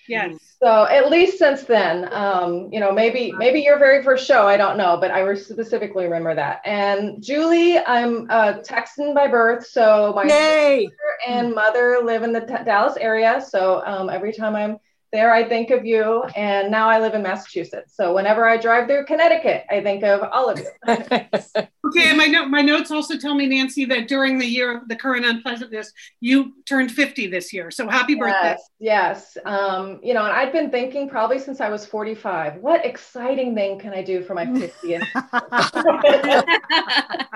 Yes. 0.08 0.56
So 0.60 0.86
at 0.86 1.08
least 1.08 1.38
since 1.38 1.62
then, 1.62 2.12
um, 2.12 2.68
you 2.72 2.80
know, 2.80 2.92
maybe 2.92 3.32
maybe 3.32 3.60
your 3.60 3.78
very 3.78 4.02
first 4.02 4.26
show, 4.26 4.46
I 4.46 4.56
don't 4.56 4.76
know, 4.76 4.98
but 5.00 5.10
I 5.10 5.32
specifically 5.34 6.04
remember 6.04 6.34
that. 6.34 6.60
And 6.64 7.22
Julie, 7.22 7.78
I'm 7.78 8.28
a 8.28 8.60
Texan 8.62 9.14
by 9.14 9.28
birth, 9.28 9.66
so 9.66 10.12
my 10.14 10.26
Yay. 10.26 10.86
sister 10.86 10.92
and 11.28 11.54
mother 11.54 12.00
live 12.04 12.24
in 12.24 12.32
the 12.32 12.40
T- 12.40 12.64
Dallas 12.64 12.96
area. 12.98 13.40
So 13.40 13.82
um, 13.86 14.10
every 14.10 14.32
time 14.32 14.54
I'm 14.56 14.78
there, 15.12 15.32
I 15.32 15.48
think 15.48 15.70
of 15.70 15.84
you. 15.84 16.22
And 16.36 16.70
now 16.70 16.88
I 16.88 17.00
live 17.00 17.14
in 17.14 17.22
Massachusetts, 17.22 17.94
so 17.96 18.14
whenever 18.14 18.48
I 18.48 18.56
drive 18.56 18.86
through 18.86 19.06
Connecticut, 19.06 19.64
I 19.70 19.82
think 19.82 20.04
of 20.04 20.22
all 20.32 20.48
of 20.48 20.58
you. 20.58 20.70
Okay, 21.90 22.08
and 22.08 22.18
my 22.18 22.26
note 22.26 22.46
my 22.46 22.60
notes 22.60 22.92
also 22.92 23.18
tell 23.18 23.34
me, 23.34 23.46
Nancy, 23.46 23.84
that 23.86 24.06
during 24.06 24.38
the 24.38 24.46
year 24.46 24.78
of 24.78 24.86
the 24.86 24.94
current 24.94 25.24
unpleasantness, 25.24 25.92
you 26.20 26.52
turned 26.64 26.92
fifty 26.92 27.26
this 27.26 27.52
year. 27.52 27.72
So 27.72 27.88
happy 27.88 28.14
birthday! 28.14 28.56
Yes, 28.78 29.34
yes. 29.34 29.38
Um, 29.44 29.98
you 30.00 30.14
know, 30.14 30.24
and 30.24 30.32
I'd 30.32 30.52
been 30.52 30.70
thinking 30.70 31.08
probably 31.08 31.40
since 31.40 31.60
I 31.60 31.68
was 31.68 31.84
45, 31.84 32.58
what 32.58 32.86
exciting 32.86 33.56
thing 33.56 33.80
can 33.80 33.92
I 33.92 34.04
do 34.04 34.22
for 34.22 34.34
my 34.34 34.46
50th? 34.46 35.04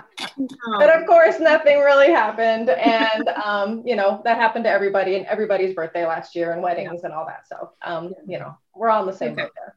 but 0.78 0.96
of 0.96 1.06
course 1.06 1.40
nothing 1.40 1.80
really 1.80 2.10
happened 2.12 2.70
and 2.70 3.28
um, 3.44 3.82
you 3.84 3.96
know 3.96 4.20
that 4.24 4.36
happened 4.36 4.64
to 4.64 4.70
everybody 4.70 5.16
and 5.16 5.26
everybody's 5.26 5.74
birthday 5.74 6.06
last 6.06 6.34
year 6.34 6.52
and 6.52 6.62
weddings 6.62 7.04
and 7.04 7.12
all 7.12 7.26
that 7.26 7.46
so 7.48 7.63
um, 7.82 8.14
you 8.26 8.38
know 8.38 8.56
we're 8.74 8.90
all 8.90 9.02
in 9.02 9.06
the 9.06 9.16
same 9.16 9.32
Okay. 9.32 9.42
boat 9.42 9.50
there 9.56 9.76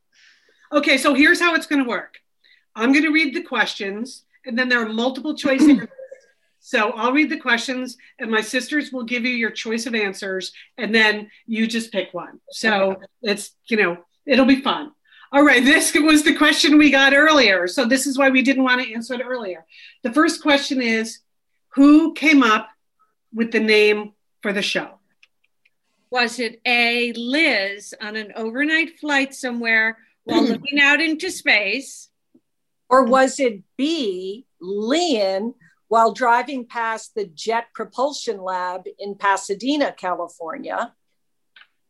Okay, 0.73 0.97
so 0.97 1.13
here's 1.13 1.39
how 1.39 1.55
it's 1.55 1.65
going 1.65 1.81
to 1.81 1.87
work. 1.87 2.17
I'm 2.75 2.91
going 2.91 3.05
to 3.05 3.11
read 3.11 3.33
the 3.33 3.41
questions, 3.41 4.25
and 4.45 4.59
then 4.59 4.67
there 4.67 4.81
are 4.85 4.89
multiple 4.89 5.35
choice. 5.35 5.63
So 6.59 6.89
I'll 6.91 7.13
read 7.13 7.29
the 7.29 7.39
questions, 7.39 7.95
and 8.19 8.29
my 8.29 8.41
sisters 8.41 8.91
will 8.91 9.05
give 9.05 9.23
you 9.23 9.29
your 9.31 9.51
choice 9.51 9.85
of 9.85 9.95
answers, 9.95 10.51
and 10.77 10.93
then 10.93 11.29
you 11.45 11.65
just 11.65 11.93
pick 11.93 12.13
one. 12.13 12.41
So 12.51 12.97
it's, 13.21 13.51
you 13.69 13.77
know, 13.77 13.99
it'll 14.25 14.45
be 14.45 14.59
fun. 14.61 14.91
All 15.31 15.45
right, 15.45 15.63
this 15.63 15.93
was 15.93 16.23
the 16.23 16.35
question 16.35 16.77
we 16.77 16.91
got 16.91 17.13
earlier. 17.13 17.67
So 17.67 17.85
this 17.85 18.05
is 18.05 18.17
why 18.17 18.29
we 18.31 18.41
didn't 18.41 18.65
want 18.65 18.81
to 18.83 18.93
answer 18.93 19.13
it 19.13 19.21
earlier. 19.23 19.65
The 20.03 20.11
first 20.11 20.41
question 20.41 20.81
is 20.81 21.19
Who 21.75 22.13
came 22.13 22.43
up 22.43 22.67
with 23.33 23.53
the 23.53 23.61
name 23.61 24.11
for 24.41 24.51
the 24.51 24.61
show? 24.61 24.96
Was 26.19 26.39
it 26.39 26.59
A, 26.65 27.13
Liz 27.13 27.93
on 28.01 28.15
an 28.15 28.33
overnight 28.35 28.97
flight 28.97 29.35
somewhere 29.35 29.99
while 30.23 30.41
looking 30.47 30.79
out 30.79 30.99
into 30.99 31.29
space? 31.29 32.09
Or 32.89 33.03
was 33.03 33.39
it 33.39 33.61
B, 33.77 34.47
Lian, 34.59 35.53
while 35.89 36.13
driving 36.13 36.65
past 36.65 37.13
the 37.13 37.25
Jet 37.25 37.65
Propulsion 37.75 38.41
Lab 38.41 38.85
in 38.97 39.13
Pasadena, 39.13 39.91
California? 39.91 40.95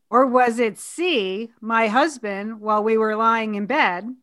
Or 0.10 0.26
was 0.26 0.60
it 0.60 0.78
C, 0.78 1.52
my 1.62 1.88
husband, 1.88 2.60
while 2.60 2.84
we 2.84 2.98
were 2.98 3.16
lying 3.16 3.56
in 3.56 3.66
bed? 3.66 4.14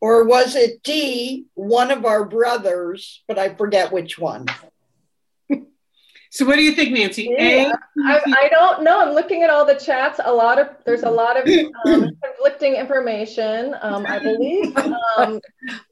Or 0.00 0.22
was 0.22 0.54
it 0.54 0.84
D, 0.84 1.46
one 1.54 1.90
of 1.90 2.04
our 2.04 2.24
brothers, 2.24 3.24
but 3.26 3.40
I 3.40 3.56
forget 3.56 3.90
which 3.90 4.20
one? 4.20 4.46
So 6.36 6.44
what 6.44 6.56
do 6.56 6.62
you 6.62 6.72
think, 6.72 6.92
Nancy? 6.92 7.34
Yeah, 7.34 7.72
I, 8.04 8.20
I 8.44 8.48
don't 8.50 8.82
know 8.84 9.00
i'm 9.00 9.14
looking 9.14 9.42
at 9.42 9.48
all 9.48 9.64
the 9.64 9.74
chats 9.74 10.20
a 10.22 10.30
lot 10.30 10.58
of 10.58 10.68
there's 10.84 11.02
a 11.02 11.10
lot 11.10 11.38
of 11.40 11.48
um, 11.86 12.10
conflicting 12.22 12.74
information 12.74 13.74
um, 13.80 14.04
i 14.06 14.18
believe 14.18 14.76
um, 15.16 15.40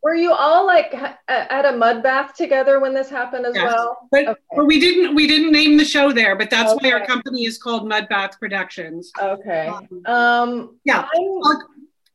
were 0.02 0.14
you 0.14 0.32
all 0.32 0.66
like 0.66 0.92
ha- 0.92 1.16
at 1.28 1.64
a 1.64 1.74
mud 1.74 2.02
bath 2.02 2.34
together 2.34 2.78
when 2.78 2.92
this 2.92 3.08
happened 3.08 3.46
as 3.46 3.54
Yes. 3.54 3.72
well 3.72 3.96
But, 4.10 4.28
okay. 4.28 4.40
but 4.54 4.66
we 4.66 4.78
didn't 4.78 5.14
we 5.14 5.26
didn't 5.26 5.50
name 5.50 5.78
the 5.78 5.84
show 5.84 6.12
there, 6.12 6.36
but 6.36 6.50
that's 6.50 6.74
why 6.82 6.92
our 6.92 7.06
company 7.06 7.46
is 7.46 7.56
called 7.56 7.88
Mud 7.88 8.06
Bath 8.10 8.38
Productions. 8.38 9.10
okay 9.18 9.72
um 10.04 10.76
Yeah, 10.84 11.08
I'm 11.14 11.58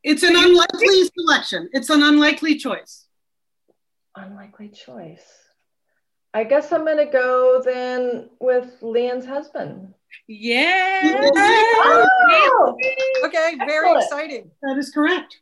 it's 0.03 0.21
an 0.23 0.35
unlikely 0.35 1.09
selection. 1.17 1.67
It's 1.73 1.89
an 1.89 2.03
unlikely 2.03 2.55
choice. 2.57 3.07
unlikely 4.15 4.69
choice 4.69 5.38
i 6.33 6.43
guess 6.43 6.71
i'm 6.71 6.85
gonna 6.85 7.09
go 7.09 7.61
then 7.63 8.29
with 8.39 8.77
Lian's 8.81 9.25
husband 9.25 9.93
Yeah. 10.27 11.01
oh! 11.03 12.75
Okay, 13.25 13.55
very 13.65 13.89
Excellent. 13.89 14.03
exciting. 14.03 14.51
That 14.63 14.77
is 14.77 14.89
correct. 14.91 15.39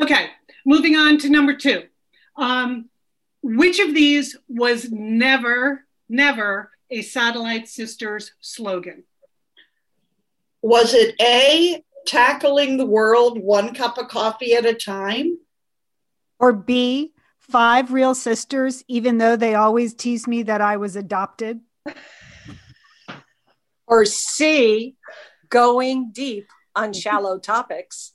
Okay, 0.00 0.26
moving 0.66 0.94
on 0.96 1.18
to 1.18 1.28
number 1.30 1.54
two. 1.54 1.84
Um, 2.36 2.88
which 3.42 3.78
of 3.80 3.94
these 3.94 4.36
was 4.48 4.90
never, 4.90 5.84
never 6.08 6.70
a 6.90 7.02
Satellite 7.02 7.68
Sisters 7.68 8.32
slogan? 8.40 9.04
Was 10.62 10.94
it 10.94 11.14
A, 11.20 11.82
tackling 12.06 12.76
the 12.76 12.86
world 12.86 13.38
one 13.38 13.74
cup 13.74 13.98
of 13.98 14.08
coffee 14.08 14.54
at 14.54 14.64
a 14.66 14.74
time? 14.74 15.38
Or 16.38 16.52
B, 16.52 17.12
five 17.50 17.92
real 17.92 18.14
sisters, 18.14 18.84
even 18.88 19.18
though 19.18 19.36
they 19.36 19.54
always 19.54 19.94
tease 19.94 20.26
me 20.26 20.42
that 20.44 20.60
I 20.60 20.76
was 20.76 20.96
adopted? 20.96 21.60
Or 23.86 24.06
C, 24.06 24.96
going 25.50 26.10
deep 26.10 26.48
on 26.74 26.94
shallow 26.94 27.38
topics. 27.52 28.14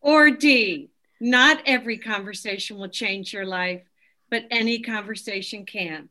Or 0.00 0.32
D, 0.32 0.90
not 1.20 1.62
every 1.64 1.96
conversation 1.96 2.76
will 2.76 2.88
change 2.88 3.32
your 3.32 3.46
life, 3.46 3.82
but 4.30 4.46
any 4.50 4.80
conversation 4.80 5.64
can. 5.64 6.08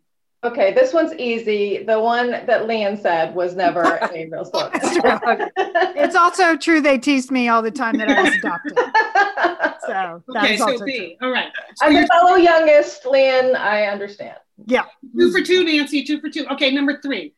Okay, 0.47 0.73
this 0.73 0.93
one's 0.93 1.13
easy. 1.15 1.83
The 1.83 1.99
one 1.99 2.31
that 2.31 2.67
Lian 2.67 2.97
said 2.97 3.35
was 3.35 3.53
never 3.53 3.81
a 4.01 4.29
real 4.31 4.45
story. 4.45 4.71
It's 4.73 6.15
also 6.15 6.55
true 6.55 6.79
they 6.79 6.97
teased 6.97 7.31
me 7.31 7.49
all 7.49 7.61
the 7.61 7.71
time 7.71 7.97
that 7.97 8.09
I 8.09 8.23
was 8.23 8.35
adopted. 8.35 8.77
So 9.87 10.21
that 10.33 10.43
Okay, 10.43 10.57
so 10.57 10.71
also 10.71 10.83
B. 10.83 11.17
All 11.21 11.29
right. 11.29 11.47
So 11.75 11.85
As 11.85 11.93
you're 11.93 12.03
a 12.03 12.07
fellow 12.07 12.35
youngest, 12.35 13.05
Lian, 13.05 13.55
I 13.55 13.83
understand. 13.83 14.35
Yeah. 14.65 14.83
two 15.17 15.31
for 15.31 15.41
two, 15.41 15.63
Nancy, 15.63 16.03
two 16.03 16.19
for 16.19 16.29
two. 16.29 16.45
Okay, 16.51 16.71
number 16.71 16.99
three. 16.99 17.33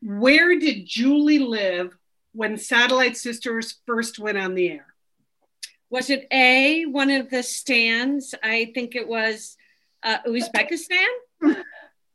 Where 0.00 0.58
did 0.58 0.86
Julie 0.86 1.40
live 1.40 1.94
when 2.32 2.56
Satellite 2.56 3.18
Sisters 3.18 3.80
first 3.84 4.18
went 4.18 4.38
on 4.38 4.54
the 4.54 4.70
air? 4.70 4.86
Was 5.90 6.08
it 6.08 6.26
A, 6.32 6.86
one 6.86 7.10
of 7.10 7.28
the 7.28 7.42
stands? 7.42 8.34
I 8.42 8.70
think 8.74 8.94
it 8.94 9.06
was 9.06 9.58
uh, 10.02 10.18
Uzbekistan. 10.26 11.04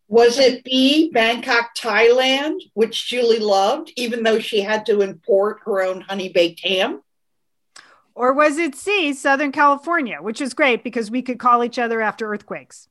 Was 0.07 0.37
it 0.37 0.63
B, 0.63 1.09
Bangkok, 1.11 1.75
Thailand, 1.75 2.59
which 2.73 3.07
Julie 3.07 3.39
loved, 3.39 3.91
even 3.95 4.23
though 4.23 4.39
she 4.39 4.61
had 4.61 4.85
to 4.87 5.01
import 5.01 5.61
her 5.65 5.81
own 5.81 6.01
honey 6.01 6.29
baked 6.29 6.65
ham? 6.65 7.01
Or 8.15 8.33
was 8.33 8.57
it 8.57 8.75
C, 8.75 9.13
Southern 9.13 9.51
California, 9.51 10.21
which 10.21 10.39
is 10.39 10.53
great 10.53 10.83
because 10.83 11.09
we 11.09 11.21
could 11.21 11.39
call 11.39 11.63
each 11.63 11.79
other 11.79 12.01
after 12.01 12.31
earthquakes? 12.31 12.87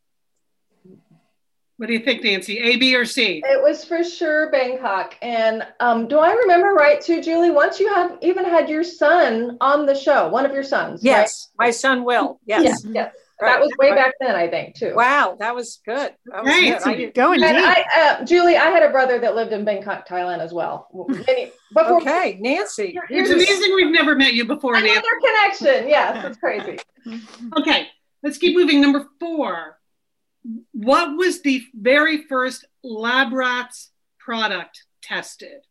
What 1.76 1.86
do 1.86 1.94
you 1.94 2.00
think, 2.00 2.22
Nancy? 2.22 2.58
A, 2.58 2.76
B, 2.76 2.94
or 2.94 3.04
C? 3.04 3.42
It 3.44 3.62
was 3.62 3.84
for 3.84 4.04
sure 4.04 4.50
Bangkok. 4.50 5.16
And 5.20 5.66
um, 5.80 6.06
do 6.06 6.18
I 6.18 6.32
remember 6.32 6.74
right 6.74 7.00
too, 7.00 7.20
Julie? 7.22 7.50
Once 7.50 7.80
you 7.80 7.92
have 7.92 8.18
even 8.22 8.44
had 8.44 8.68
your 8.68 8.84
son 8.84 9.56
on 9.60 9.86
the 9.86 9.94
show, 9.94 10.28
one 10.28 10.46
of 10.46 10.52
your 10.52 10.62
sons. 10.62 11.02
Yes, 11.02 11.50
my 11.58 11.70
son 11.70 12.04
will. 12.04 12.38
Yes. 12.46 12.62
Yes. 12.64 12.86
yes. 12.88 13.14
Right. 13.41 13.53
That 13.55 13.61
was 13.61 13.70
way 13.78 13.91
back 13.91 14.14
then, 14.20 14.37
I 14.37 14.49
think, 14.49 14.76
too. 14.76 14.95
Wow, 14.95 15.37
that 15.41 15.55
was 15.55 15.80
good. 15.85 16.14
That 16.26 16.45
was 16.45 16.53
Right. 16.53 16.97
good. 16.99 17.14
Going 17.14 17.41
deep. 17.41 17.49
I, 17.51 17.85
uh, 17.97 18.24
Julie, 18.24 18.57
I 18.57 18.66
had 18.66 18.83
a 18.85 18.91
brother 18.91 19.18
that 19.18 19.35
lived 19.35 19.53
in 19.53 19.64
Bangkok, 19.64 20.07
Thailand 20.07 20.39
as 20.39 20.53
well. 20.53 20.89
Many, 21.09 21.51
before 21.74 22.01
okay, 22.03 22.39
Nancy. 22.41 22.97
It's 23.11 23.30
amazing 23.30 23.74
we've 23.74 23.93
never 23.93 24.14
met 24.14 24.35
you 24.35 24.45
before, 24.45 24.74
Nancy. 24.74 24.91
Another 24.91 25.09
connection. 25.24 25.89
Yes, 25.89 26.24
it's 26.26 26.39
crazy. 26.39 26.78
Okay, 27.57 27.89
let's 28.22 28.39
keep 28.39 28.57
moving. 28.57 28.80
Number 28.80 29.09
four. 29.18 29.78
What 30.72 31.16
was 31.16 31.43
the 31.43 31.62
very 31.74 32.22
first 32.26 32.64
Labrats 32.85 33.89
product 34.18 34.85
tested? 35.01 35.62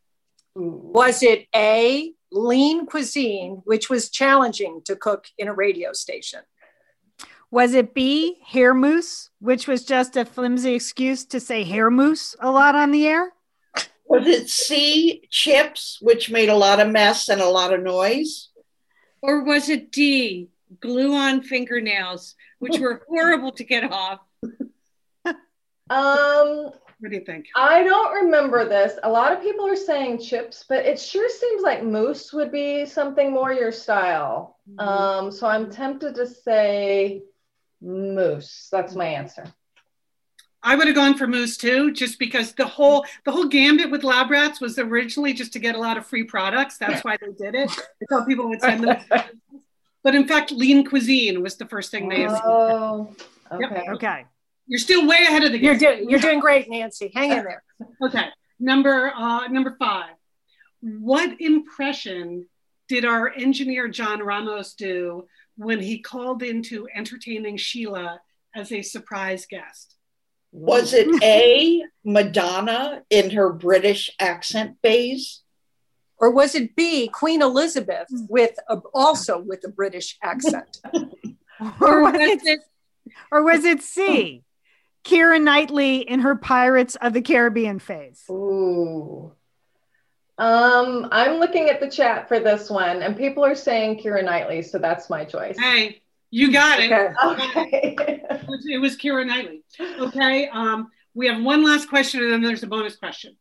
Was 0.56 1.24
it 1.24 1.48
A, 1.56 2.14
lean 2.32 2.86
cuisine, 2.86 3.62
which 3.66 3.90
was 3.90 4.10
challenging 4.10 4.82
to 4.86 4.96
cook 4.96 5.28
in 5.38 5.48
a 5.48 5.54
radio 5.54 5.94
station? 5.94 6.42
Was 7.52 7.74
it 7.74 7.94
B, 7.94 8.38
hair 8.46 8.74
mousse, 8.74 9.30
which 9.40 9.68
was 9.68 9.84
just 9.84 10.16
a 10.16 10.24
flimsy 10.24 10.74
excuse 10.74 11.26
to 11.26 11.40
say 11.40 11.64
hair 11.66 11.90
mousse 11.90 12.34
a 12.40 12.50
lot 12.50 12.76
on 12.76 12.92
the 12.92 13.06
air? 13.06 13.34
Was 14.06 14.26
it 14.26 14.50
C, 14.50 15.24
chips, 15.30 15.98
which 16.02 16.32
made 16.32 16.50
a 16.50 16.56
lot 16.56 16.80
of 16.80 16.90
mess 16.90 17.28
and 17.28 17.42
a 17.42 17.50
lot 17.50 17.74
of 17.74 17.84
noise? 17.84 18.50
Or 19.22 19.44
was 19.44 19.70
it 19.70 19.92
D, 19.92 20.50
glue 20.80 21.14
on 21.14 21.44
fingernails, 21.44 22.36
which 22.60 22.80
were 22.80 23.04
horrible 23.10 23.52
to 23.52 23.64
get 23.66 23.92
off? 23.92 24.20
Um, 25.26 26.72
What 27.00 27.10
do 27.10 27.16
you 27.16 27.26
think? 27.26 27.48
I 27.56 27.84
don't 27.84 28.14
remember 28.24 28.64
this. 28.68 28.98
A 29.04 29.10
lot 29.10 29.34
of 29.34 29.42
people 29.42 29.68
are 29.68 29.76
saying 29.76 30.20
chips, 30.20 30.64
but 30.70 30.86
it 30.86 31.00
sure 31.00 31.28
seems 31.28 31.64
like 31.64 31.84
mousse 31.84 32.32
would 32.32 32.52
be 32.52 32.86
something 32.86 33.32
more 33.32 33.52
your 33.52 33.74
style. 33.74 34.58
Um, 34.78 35.32
so 35.32 35.48
I'm 35.48 35.70
tempted 35.70 36.16
to 36.16 36.28
say 36.28 37.24
mousse. 37.82 38.68
That's 38.72 38.96
my 38.96 39.06
answer. 39.06 39.46
I 40.64 40.76
would 40.76 40.86
have 40.86 40.96
gone 40.96 41.18
for 41.18 41.26
mousse 41.26 41.58
too, 41.58 41.92
just 41.92 42.20
because 42.20 42.54
the 42.54 42.68
whole 42.68 43.04
the 43.26 43.32
whole 43.32 43.48
gambit 43.48 43.90
with 43.90 44.04
Lab 44.04 44.30
Rats 44.30 44.62
was 44.62 44.78
originally 44.78 45.34
just 45.34 45.54
to 45.54 45.60
get 45.60 45.74
a 45.76 45.80
lot 45.80 45.98
of 45.98 46.06
free 46.06 46.24
products. 46.24 46.78
That's 46.78 47.04
why 47.04 47.18
they 47.20 47.32
did 47.32 47.56
it. 47.56 47.70
They 48.00 48.06
thought 48.10 48.28
people 48.28 48.48
would 48.50 48.62
send 48.62 48.84
them. 48.84 48.98
But 50.04 50.16
in 50.16 50.28
fact, 50.28 50.52
lean 50.52 50.84
cuisine 50.84 51.44
was 51.44 51.58
the 51.58 51.68
first 51.68 51.92
thing 51.92 52.10
they. 52.10 52.26
Oh, 52.28 53.16
Yep. 53.60 53.72
okay. 53.72 53.86
Okay. 53.92 54.26
You're 54.66 54.80
still 54.80 55.06
way 55.08 55.18
ahead 55.18 55.44
of 55.44 55.52
the 55.52 55.60
You're 55.60 55.76
game. 55.76 55.98
doing 55.98 56.10
you're 56.10 56.20
doing 56.20 56.40
great, 56.40 56.68
Nancy. 56.72 57.12
Hang 57.14 57.32
in 57.32 57.44
there. 57.44 57.62
Okay, 58.04 58.26
number 58.60 59.12
uh, 59.16 59.48
number 59.50 59.76
five. 59.78 60.16
What 60.80 61.40
impression 61.40 62.48
did 62.88 63.06
our 63.06 63.32
engineer 63.32 63.88
John 63.90 64.24
Ramos 64.24 64.74
do 64.74 65.28
when 65.64 65.80
he 65.80 66.00
called 66.00 66.42
into 66.42 66.88
entertaining 66.96 67.58
Sheila 67.58 68.22
as 68.56 68.72
a 68.72 68.82
surprise 68.82 69.46
guest? 69.50 69.96
Was 70.52 70.94
it 70.94 71.24
A, 71.24 71.84
Madonna 72.04 73.04
in 73.10 73.30
her 73.32 73.54
British 73.54 74.10
accent 74.20 74.78
phase? 74.82 75.42
Or 76.18 76.30
was 76.30 76.56
it 76.56 76.76
B, 76.76 77.08
Queen 77.08 77.42
Elizabeth 77.42 78.08
hmm. 78.10 78.26
with 78.28 78.56
a, 78.70 78.78
also 78.94 79.40
with 79.40 79.64
a 79.66 79.70
British 79.70 80.18
accent? 80.24 80.80
Or 81.80 82.02
was 82.02 82.14
Was 82.14 82.22
it, 82.22 82.42
it 82.44 82.60
or 83.32 83.44
was 83.44 83.66
it 83.66 83.84
C, 83.84 84.44
oh. 84.44 85.08
Keira 85.08 85.40
Knightley 85.40 85.98
in 85.98 86.22
her 86.22 86.36
Pirates 86.36 86.96
of 86.96 87.14
the 87.14 87.22
Caribbean 87.22 87.78
phase? 87.78 88.24
Ooh. 88.32 89.32
Um, 90.42 91.08
I'm 91.12 91.40
looking 91.40 91.70
at 91.70 91.80
the 91.80 91.88
chat 91.88 92.28
for 92.28 92.40
this 92.40 92.68
one, 92.68 93.04
and 93.04 93.16
people 93.16 93.46
are 93.46 93.54
saying 93.54 94.00
Keira 94.00 94.26
Knightley, 94.26 94.64
so 94.64 94.80
that's 94.80 95.08
my 95.08 95.24
choice. 95.24 95.56
Hey, 95.60 96.02
you 96.32 96.52
got 96.52 96.80
it. 96.80 96.92
Okay. 96.92 97.96
Okay. 98.00 98.24
It 98.32 98.48
was, 98.48 98.66
it 98.66 98.78
was 98.78 98.98
Keira 98.98 99.26
Knightley. 99.26 99.64
Okay, 100.00 100.48
um, 100.48 100.90
we 101.14 101.28
have 101.28 101.44
one 101.44 101.64
last 101.64 101.90
question 101.90 102.24
and 102.24 102.34
then 102.34 102.42
there's 102.42 102.64
a 102.64 102.68
bonus 102.68 102.96
question. 102.96 103.38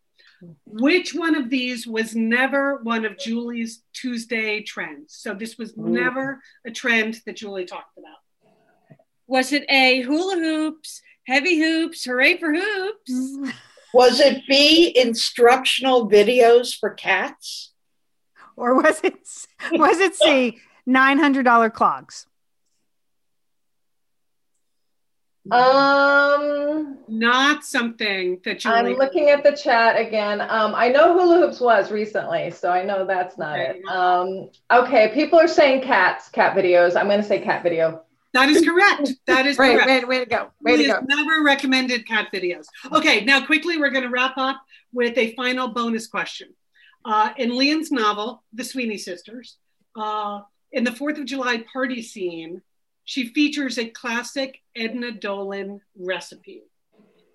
Which 0.66 1.14
one 1.14 1.36
of 1.36 1.48
these 1.48 1.86
was 1.86 2.14
never 2.14 2.82
one 2.82 3.06
of 3.06 3.18
Julie's 3.18 3.82
Tuesday 3.94 4.62
trends? 4.62 5.14
So 5.14 5.32
this 5.34 5.56
was 5.56 5.76
never 5.76 6.42
a 6.66 6.70
trend 6.70 7.20
that 7.24 7.36
Julie 7.36 7.64
talked 7.64 7.96
about. 7.96 8.98
was 9.26 9.52
it 9.52 9.64
A, 9.70 10.02
hula 10.02 10.36
hoops, 10.36 11.00
heavy 11.26 11.58
hoops, 11.58 12.04
hooray 12.04 12.36
for 12.38 12.52
hoops? 12.52 13.54
Was 13.92 14.20
it 14.20 14.42
B, 14.48 14.92
instructional 14.96 16.08
videos 16.08 16.74
for 16.78 16.90
cats? 16.90 17.72
Or 18.56 18.74
was 18.74 19.00
it 19.02 19.14
was 19.72 19.98
it 19.98 20.14
C, 20.14 20.58
$900 20.88 21.72
clogs? 21.72 22.26
Um, 25.50 26.98
Not 27.08 27.64
something 27.64 28.40
that 28.44 28.60
Julie. 28.60 28.74
I'm 28.76 28.92
looking 28.98 29.30
at 29.30 29.42
the 29.42 29.52
chat 29.52 29.98
again. 29.98 30.40
Um, 30.42 30.74
I 30.74 30.88
know 30.88 31.14
hula 31.18 31.38
hoops 31.38 31.60
was 31.60 31.90
recently, 31.90 32.50
so 32.50 32.70
I 32.70 32.84
know 32.84 33.04
that's 33.06 33.36
not 33.38 33.58
Okay. 33.58 33.78
it. 33.80 33.88
Um, 33.88 34.50
okay, 34.70 35.10
people 35.14 35.38
are 35.38 35.48
saying 35.48 35.82
cats, 35.82 36.28
cat 36.28 36.54
videos. 36.56 36.94
I'm 36.96 37.06
going 37.06 37.20
to 37.22 37.26
say 37.26 37.40
cat 37.40 37.62
video. 37.62 38.02
That 38.32 38.48
is 38.48 38.64
correct. 38.64 39.10
That 39.26 39.46
is 39.46 39.58
Right, 39.58 39.74
correct. 39.74 40.06
way, 40.06 40.18
way 40.18 40.24
to 40.24 40.30
go. 40.30 40.50
Way 40.62 40.76
to 40.78 40.86
go. 40.86 41.00
never 41.08 41.42
recommended 41.42 42.06
cat 42.06 42.28
videos. 42.32 42.66
Okay, 42.92 43.24
now 43.24 43.44
quickly, 43.44 43.76
we're 43.78 43.90
going 43.90 44.04
to 44.04 44.10
wrap 44.10 44.34
up 44.38 44.60
with 44.92 45.18
a 45.18 45.34
final 45.34 45.68
bonus 45.68 46.06
question. 46.06 46.48
Uh, 47.04 47.30
in 47.38 47.50
Lian's 47.56 47.90
novel, 47.90 48.44
The 48.52 48.64
Sweeney 48.64 48.98
Sisters, 48.98 49.56
uh, 49.96 50.40
in 50.72 50.84
the 50.84 50.92
Fourth 50.92 51.18
of 51.18 51.24
July 51.24 51.64
party 51.72 52.02
scene, 52.02 52.62
she 53.04 53.28
features 53.28 53.78
a 53.78 53.86
classic 53.86 54.60
Edna 54.76 55.10
Dolan 55.10 55.80
recipe. 55.98 56.62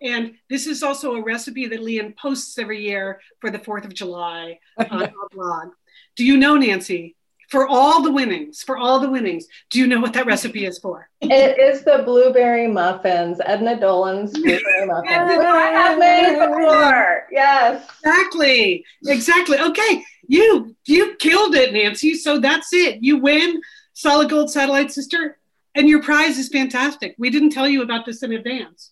And 0.02 0.36
this 0.50 0.68
is 0.68 0.84
also 0.84 1.16
a 1.16 1.24
recipe 1.24 1.68
that 1.68 1.82
Lian 1.82 2.16
posts 2.16 2.58
every 2.58 2.82
year 2.84 3.20
for 3.42 3.50
the 3.50 3.60
Fourth 3.60 3.86
of 3.86 3.94
July 3.94 4.60
on 4.78 5.04
our 5.04 5.30
blog. 5.32 5.70
Do 6.16 6.24
you 6.24 6.38
know, 6.38 6.56
Nancy, 6.58 7.16
for 7.50 7.68
all 7.68 8.02
the 8.02 8.12
winnings, 8.12 8.64
for 8.64 8.78
all 8.78 9.00
the 9.00 9.10
winnings, 9.10 9.48
do 9.70 9.80
you 9.80 9.88
know 9.88 10.00
what 10.00 10.14
that 10.14 10.26
recipe 10.26 10.66
is 10.66 10.80
for? 10.80 11.10
It 11.22 11.60
is 11.60 11.84
the 11.84 12.04
blueberry 12.06 12.68
muffins, 12.68 13.40
Edna 13.46 13.80
Dolan's 13.80 14.32
blueberry 14.34 14.86
muffins, 14.86 15.38
which 15.38 15.46
I 15.46 15.66
have 15.68 16.00
made 16.00 16.40
before. 16.40 17.28
Yes. 17.32 17.88
Exactly. 18.04 18.86
Exactly. 19.06 19.60
Okay. 19.60 20.04
You 20.28 20.76
you 20.86 21.16
killed 21.16 21.56
it, 21.56 21.74
Nancy. 21.74 22.16
So 22.16 22.40
that's 22.40 22.74
it. 22.74 23.04
You 23.04 23.18
win 23.18 23.62
solid 23.94 24.30
gold 24.30 24.50
satellite 24.52 24.92
sister, 24.92 25.38
and 25.76 25.88
your 25.88 26.02
prize 26.02 26.38
is 26.38 26.50
fantastic. 26.50 27.16
We 27.18 27.30
didn't 27.30 27.52
tell 27.52 27.68
you 27.68 27.82
about 27.82 28.06
this 28.06 28.24
in 28.24 28.34
advance. 28.34 28.92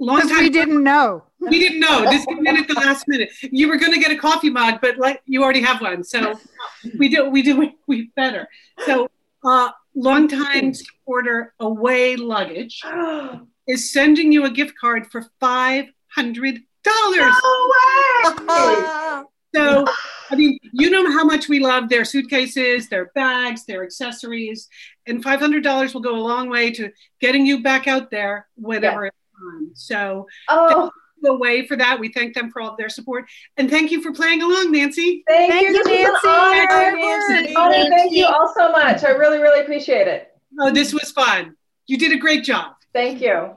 Long 0.00 0.20
time 0.20 0.38
we 0.38 0.50
didn't 0.50 0.82
know. 0.82 1.24
we 1.40 1.58
didn't 1.58 1.80
know. 1.80 2.04
This 2.10 2.24
came 2.24 2.46
in 2.46 2.56
at 2.56 2.68
the 2.68 2.74
last 2.74 3.08
minute. 3.08 3.30
You 3.42 3.68
were 3.68 3.76
going 3.76 3.92
to 3.92 3.98
get 3.98 4.12
a 4.12 4.16
coffee 4.16 4.50
mug, 4.50 4.80
but 4.80 4.96
like 4.98 5.22
you 5.26 5.42
already 5.42 5.62
have 5.62 5.80
one, 5.80 6.04
so 6.04 6.38
we 6.98 7.08
do 7.08 7.28
we 7.28 7.42
do 7.42 7.72
we 7.86 8.10
better. 8.14 8.48
So, 8.86 9.08
uh, 9.44 9.70
long 9.94 10.28
time 10.28 10.72
order 11.06 11.52
away 11.58 12.14
luggage 12.16 12.80
is 13.66 13.92
sending 13.92 14.30
you 14.30 14.44
a 14.44 14.50
gift 14.50 14.74
card 14.80 15.10
for 15.10 15.26
five 15.40 15.86
hundred 16.14 16.60
dollars. 16.84 17.34
No 17.42 19.26
So, 19.54 19.84
I 20.30 20.36
mean, 20.36 20.58
you 20.72 20.90
know 20.90 21.10
how 21.10 21.24
much 21.24 21.48
we 21.48 21.58
love 21.58 21.88
their 21.88 22.04
suitcases, 22.04 22.88
their 22.88 23.06
bags, 23.14 23.64
their 23.64 23.82
accessories, 23.82 24.68
and 25.06 25.22
five 25.24 25.40
hundred 25.40 25.64
dollars 25.64 25.94
will 25.94 26.02
go 26.02 26.14
a 26.14 26.20
long 26.22 26.48
way 26.48 26.70
to 26.72 26.92
getting 27.20 27.46
you 27.46 27.62
back 27.62 27.88
out 27.88 28.10
there 28.10 28.46
whenever 28.56 29.06
it's 29.06 29.16
time. 29.38 29.70
So, 29.74 30.26
Oh, 30.48 30.90
the 31.22 31.34
way 31.36 31.66
for 31.66 31.74
that. 31.76 31.98
We 31.98 32.12
thank 32.12 32.34
them 32.34 32.50
for 32.50 32.62
all 32.62 32.70
of 32.70 32.76
their 32.76 32.88
support, 32.88 33.24
and 33.56 33.68
thank 33.68 33.90
you 33.90 34.00
for 34.02 34.12
playing 34.12 34.40
along, 34.42 34.70
Nancy. 34.72 35.24
thank, 35.26 35.50
Thank 35.50 35.62
you, 35.68 35.76
you, 35.76 35.82
This 35.84 35.88
was 36.24 36.24
an 36.24 37.34
Nancy. 37.34 37.56
honor. 37.56 37.72
Nancy. 37.72 37.90
Thank 37.90 38.12
you 38.12 38.26
all 38.26 38.52
so 38.56 38.70
much. 38.70 39.02
I 39.04 39.10
really, 39.10 39.38
really 39.38 39.60
appreciate 39.60 40.06
it. 40.06 40.28
Oh, 40.60 40.70
this 40.70 40.92
was 40.92 41.10
fun. 41.10 41.56
You 41.86 41.98
did 41.98 42.12
a 42.12 42.16
great 42.18 42.44
job. 42.44 42.72
Thank 42.92 43.20
you. 43.20 43.56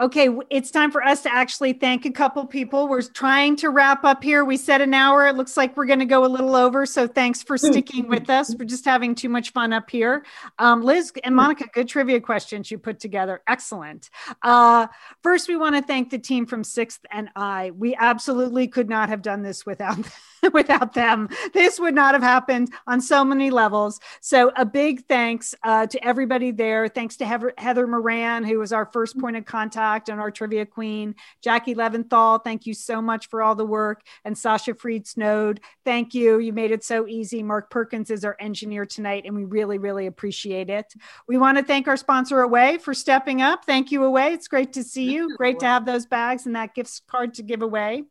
Okay, 0.00 0.30
it's 0.48 0.70
time 0.70 0.90
for 0.90 1.04
us 1.04 1.22
to 1.24 1.32
actually 1.32 1.74
thank 1.74 2.06
a 2.06 2.10
couple 2.10 2.46
people. 2.46 2.88
We're 2.88 3.02
trying 3.02 3.54
to 3.56 3.68
wrap 3.68 4.02
up 4.02 4.24
here. 4.24 4.46
We 4.46 4.56
said 4.56 4.80
an 4.80 4.94
hour. 4.94 5.26
It 5.26 5.36
looks 5.36 5.58
like 5.58 5.76
we're 5.76 5.84
going 5.84 5.98
to 5.98 6.06
go 6.06 6.24
a 6.24 6.26
little 6.26 6.56
over. 6.56 6.86
So 6.86 7.06
thanks 7.06 7.42
for 7.42 7.58
sticking 7.58 8.08
with 8.08 8.30
us. 8.30 8.54
We're 8.58 8.64
just 8.64 8.86
having 8.86 9.14
too 9.14 9.28
much 9.28 9.52
fun 9.52 9.74
up 9.74 9.90
here. 9.90 10.24
Um, 10.58 10.82
Liz 10.82 11.12
and 11.22 11.36
Monica, 11.36 11.66
good 11.74 11.86
trivia 11.86 12.18
questions 12.18 12.70
you 12.70 12.78
put 12.78 12.98
together. 12.98 13.42
Excellent. 13.46 14.08
Uh, 14.40 14.86
first, 15.22 15.48
we 15.48 15.56
want 15.58 15.76
to 15.76 15.82
thank 15.82 16.08
the 16.08 16.18
team 16.18 16.46
from 16.46 16.64
Sixth 16.64 17.04
and 17.10 17.28
I. 17.36 17.70
We 17.72 17.94
absolutely 17.94 18.68
could 18.68 18.88
not 18.88 19.10
have 19.10 19.20
done 19.20 19.42
this 19.42 19.66
without 19.66 19.98
without 20.52 20.94
them. 20.94 21.28
This 21.52 21.78
would 21.78 21.94
not 21.94 22.14
have 22.14 22.22
happened 22.22 22.72
on 22.86 23.00
so 23.00 23.24
many 23.24 23.50
levels. 23.50 24.00
So 24.20 24.52
a 24.56 24.64
big 24.64 25.06
thanks 25.06 25.54
uh, 25.62 25.86
to 25.86 26.04
everybody 26.04 26.50
there. 26.50 26.88
Thanks 26.88 27.16
to 27.18 27.26
Heather, 27.26 27.52
Heather 27.58 27.86
Moran, 27.86 28.44
who 28.44 28.58
was 28.58 28.72
our 28.72 28.86
first 28.86 29.18
point 29.18 29.36
of 29.36 29.44
contact 29.44 30.08
and 30.08 30.20
our 30.20 30.30
trivia 30.30 30.66
queen. 30.66 31.14
Jackie 31.42 31.74
Leventhal, 31.74 32.42
thank 32.42 32.66
you 32.66 32.74
so 32.74 33.00
much 33.02 33.28
for 33.28 33.42
all 33.42 33.54
the 33.54 33.66
work. 33.66 34.02
And 34.24 34.36
Sasha 34.36 34.74
Fried 34.74 35.06
Snowed, 35.06 35.60
thank 35.84 36.14
you. 36.14 36.38
You 36.38 36.52
made 36.52 36.70
it 36.70 36.84
so 36.84 37.06
easy. 37.06 37.42
Mark 37.42 37.70
Perkins 37.70 38.10
is 38.10 38.24
our 38.24 38.36
engineer 38.40 38.86
tonight, 38.86 39.24
and 39.26 39.34
we 39.34 39.44
really, 39.44 39.78
really 39.78 40.06
appreciate 40.06 40.70
it. 40.70 40.92
We 41.28 41.38
want 41.38 41.58
to 41.58 41.64
thank 41.64 41.88
our 41.88 41.96
sponsor, 41.96 42.40
Away, 42.40 42.78
for 42.78 42.94
stepping 42.94 43.42
up. 43.42 43.64
Thank 43.64 43.92
you, 43.92 44.04
Away. 44.04 44.32
It's 44.32 44.48
great 44.48 44.72
to 44.74 44.84
see 44.84 45.12
you. 45.12 45.36
Great 45.36 45.58
to 45.60 45.66
have 45.66 45.84
those 45.84 46.06
bags 46.06 46.46
and 46.46 46.56
that 46.56 46.74
gift 46.74 47.02
card 47.08 47.34
to 47.34 47.42
give 47.42 47.62
away. 47.62 48.04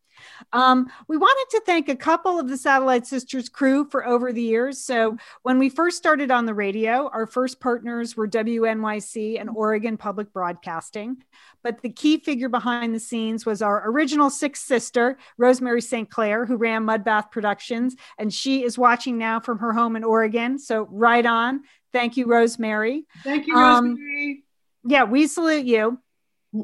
Um, 0.54 0.88
we 1.08 1.18
wanted 1.18 1.58
to 1.58 1.64
thank 1.66 1.90
a 1.90 1.96
couple 1.96 2.40
of 2.40 2.48
the 2.48 2.58
Satellite 2.58 3.06
Sisters 3.06 3.50
crew 3.50 3.86
for 3.90 4.06
over 4.06 4.32
the 4.34 4.42
years. 4.42 4.80
So, 4.80 5.18
when 5.44 5.60
we 5.60 5.70
first 5.70 5.98
started 5.98 6.32
on 6.32 6.46
the 6.46 6.54
radio, 6.54 7.10
our 7.10 7.26
first 7.26 7.60
partners 7.60 8.16
were 8.18 8.28
WNYC 8.28 9.40
and 9.40 9.50
Oregon 9.50 9.98
Public 9.98 10.32
Broadcasting. 10.34 11.18
But 11.64 11.82
the 11.82 11.90
key 11.90 12.20
figure 12.20 12.50
behind 12.50 12.96
the 12.96 13.00
scenes 13.00 13.46
was 13.46 13.62
our 13.62 13.90
original 13.90 14.30
sixth 14.30 14.66
sister, 14.66 15.18
Rosemary 15.38 15.82
St. 15.82 16.10
Clair, 16.10 16.46
who 16.46 16.56
ran 16.56 16.86
Mudbath 16.86 17.32
Productions. 17.32 17.96
And 18.18 18.34
she 18.34 18.64
is 18.64 18.78
watching 18.78 19.18
now 19.18 19.40
from 19.40 19.60
her 19.60 19.74
home 19.74 19.96
in 19.96 20.04
Oregon. 20.04 20.58
So, 20.58 20.88
right 20.90 21.26
on. 21.26 21.62
Thank 21.92 22.18
you, 22.18 22.28
Rosemary. 22.28 23.06
Thank 23.24 23.48
you, 23.48 23.56
Um, 23.56 23.90
Rosemary. 23.90 24.44
Yeah, 24.86 25.04
we 25.04 25.28
salute 25.28 25.66
you. 25.66 26.00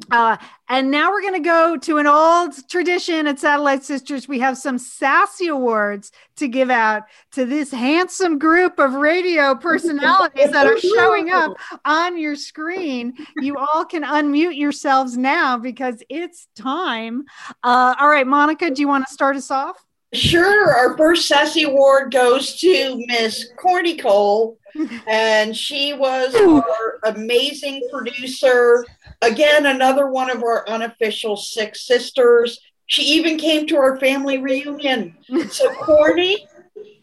Uh, 0.09 0.35
and 0.67 0.89
now 0.89 1.11
we're 1.11 1.21
going 1.21 1.35
to 1.35 1.39
go 1.39 1.77
to 1.77 1.97
an 1.97 2.07
old 2.07 2.53
tradition 2.69 3.27
at 3.27 3.37
Satellite 3.39 3.83
Sisters. 3.83 4.27
We 4.27 4.39
have 4.39 4.57
some 4.57 4.79
sassy 4.79 5.47
awards 5.47 6.11
to 6.37 6.47
give 6.47 6.71
out 6.71 7.03
to 7.33 7.45
this 7.45 7.71
handsome 7.71 8.39
group 8.39 8.79
of 8.79 8.93
radio 8.93 9.53
personalities 9.53 10.51
that 10.51 10.65
are 10.65 10.79
showing 10.79 11.29
up 11.29 11.55
on 11.85 12.17
your 12.17 12.35
screen. 12.35 13.13
You 13.37 13.57
all 13.57 13.85
can 13.85 14.03
unmute 14.03 14.57
yourselves 14.57 15.17
now 15.17 15.57
because 15.57 16.01
it's 16.09 16.47
time. 16.55 17.25
Uh, 17.63 17.93
all 17.99 18.09
right, 18.09 18.25
Monica, 18.25 18.71
do 18.71 18.81
you 18.81 18.87
want 18.87 19.05
to 19.05 19.13
start 19.13 19.35
us 19.35 19.51
off? 19.51 19.85
Sure. 20.13 20.73
Our 20.73 20.97
first 20.97 21.27
Sassy 21.27 21.63
Award 21.63 22.11
goes 22.11 22.57
to 22.61 23.03
Miss 23.07 23.49
Corny 23.57 23.97
Cole, 23.97 24.57
and 25.07 25.55
she 25.55 25.93
was 25.93 26.33
our 26.35 26.99
amazing 27.03 27.87
producer. 27.91 28.85
Again, 29.21 29.65
another 29.65 30.07
one 30.07 30.29
of 30.29 30.43
our 30.43 30.67
unofficial 30.67 31.35
Six 31.35 31.85
Sisters. 31.85 32.59
She 32.87 33.01
even 33.03 33.37
came 33.37 33.65
to 33.67 33.77
our 33.77 33.99
family 33.99 34.37
reunion. 34.37 35.15
So, 35.49 35.73
Corny, 35.81 36.47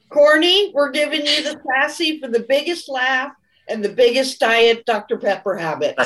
Corny, 0.08 0.70
we're 0.74 0.90
giving 0.90 1.26
you 1.26 1.42
the 1.42 1.60
sassy 1.66 2.20
for 2.20 2.28
the 2.28 2.44
biggest 2.48 2.88
laugh 2.88 3.32
and 3.68 3.84
the 3.84 3.88
biggest 3.88 4.38
diet 4.38 4.84
Dr. 4.86 5.18
Pepper 5.18 5.56
habit. 5.56 5.96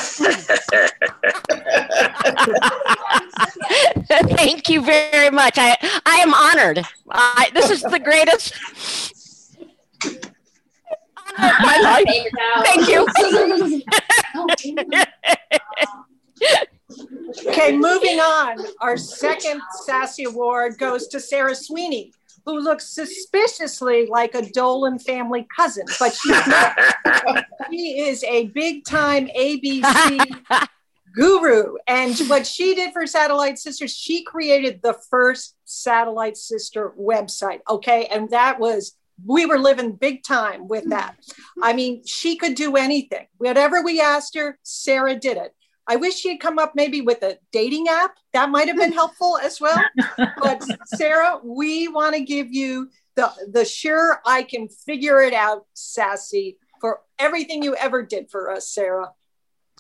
Thank 4.37 4.69
you 4.69 4.83
very 4.83 5.31
much. 5.31 5.59
I, 5.59 5.77
I 6.07 6.17
am 6.17 6.33
honored. 6.33 6.87
I, 7.11 7.51
this 7.53 7.71
is 7.71 7.83
the 7.83 7.99
greatest 7.99 8.55
honor 10.05 10.15
of 10.15 10.36
my 11.39 11.79
life. 11.83 12.07
Thank 12.65 12.89
you. 12.89 13.07
Okay, 17.49 17.77
moving 17.77 18.21
on. 18.21 18.59
Our 18.81 18.97
second 18.97 19.61
Sassy 19.85 20.25
Award 20.25 20.79
goes 20.79 21.09
to 21.09 21.21
Sarah 21.21 21.55
Sweeney, 21.55 22.13
who 22.45 22.61
looks 22.61 22.89
suspiciously 22.89 24.07
like 24.07 24.35
a 24.35 24.43
Dolan 24.51 24.99
family 24.99 25.47
cousin, 25.55 25.85
but 25.99 26.15
she's 26.15 26.47
not. 26.47 26.79
she 27.71 28.01
is 28.01 28.25
a 28.25 28.47
big 28.49 28.85
time 28.85 29.29
ABC 29.29 29.83
guru. 31.17 31.75
And 31.89 32.17
what 32.29 32.47
she 32.47 32.75
did 32.75 32.93
for 32.93 33.07
Satellite 33.07 33.59
Sisters, 33.59 33.97
she 33.97 34.23
created 34.23 34.81
the 34.83 34.95
first 35.11 35.57
Satellite 35.65 36.37
Sister 36.37 36.93
website. 37.01 37.61
Okay. 37.69 38.07
And 38.07 38.31
that 38.31 38.61
was, 38.61 38.95
we 39.25 39.47
were 39.47 39.59
living 39.59 39.93
big 39.93 40.23
time 40.23 40.69
with 40.69 40.85
hmm. 40.85 40.91
that. 40.91 41.17
I 41.63 41.73
mean, 41.73 42.05
she 42.05 42.37
could 42.37 42.55
do 42.55 42.77
anything. 42.77 43.27
Whatever 43.39 43.83
we 43.83 44.01
asked 44.01 44.37
her, 44.37 44.59
Sarah 44.63 45.17
did 45.17 45.37
it. 45.37 45.55
I 45.89 45.97
wish 45.97 46.17
she 46.17 46.31
had 46.31 46.41
come 46.41 46.59
up 46.59 46.73
maybe 46.75 47.01
with 47.01 47.23
a 47.23 47.39
dating 47.53 47.87
app. 47.89 48.17
That 48.33 48.51
might 48.51 48.69
have 48.69 48.77
been 48.77 48.93
helpful 49.03 49.39
as 49.39 49.61
well. 49.61 49.81
But 50.17 50.65
Sarah, 50.87 51.39
we 51.45 51.89
want 51.89 52.15
to 52.15 52.21
give 52.23 52.53
you 52.53 52.91
the 53.15 53.31
the 53.51 53.65
sure 53.65 54.21
I 54.27 54.43
can 54.43 54.69
figure 54.69 55.21
it 55.21 55.33
out, 55.33 55.67
sassy, 55.75 56.59
for 56.81 57.01
everything 57.19 57.63
you 57.63 57.75
ever 57.77 58.03
did 58.03 58.31
for 58.31 58.51
us, 58.51 58.69
Sarah. 58.69 59.13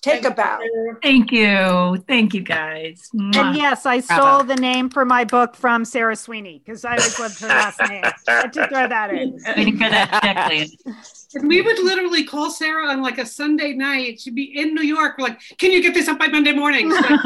Take 0.07 0.25
a 0.25 0.31
bow. 0.31 0.61
Thank 1.03 1.33
you. 1.33 2.03
Thank 2.07 2.33
you 2.33 2.43
guys. 2.43 3.11
And 3.13 3.57
yes, 3.57 3.87
I 3.87 3.99
stole 4.01 4.45
the 4.45 4.55
name 4.55 4.89
for 4.89 5.05
my 5.05 5.25
book 5.25 5.57
from 5.57 5.85
Sarah 5.85 6.15
Sweeney 6.15 6.63
because 6.65 6.85
I 6.85 6.91
always 6.91 7.19
loved 7.19 7.41
her 7.41 7.49
last 7.49 7.81
name. 7.89 8.05
I 8.05 8.15
had 8.29 8.53
to 8.53 8.69
throw 8.69 8.89
that 8.89 9.11
in. 9.13 9.41
And 11.35 11.49
we 11.49 11.61
would 11.61 11.79
literally 11.81 12.25
call 12.25 12.51
Sarah 12.51 12.89
on 12.89 13.03
like 13.03 13.19
a 13.19 13.27
Sunday 13.27 13.75
night. 13.75 14.21
She'd 14.21 14.35
be 14.35 14.59
in 14.59 14.75
New 14.75 14.85
York. 14.85 15.19
We're 15.19 15.27
like, 15.27 15.41
can 15.59 15.71
you 15.71 15.83
get 15.83 15.93
this 15.93 16.09
up 16.09 16.19
by 16.19 16.29
Monday 16.29 16.53
morning? 16.53 16.91
okay, 16.97 17.19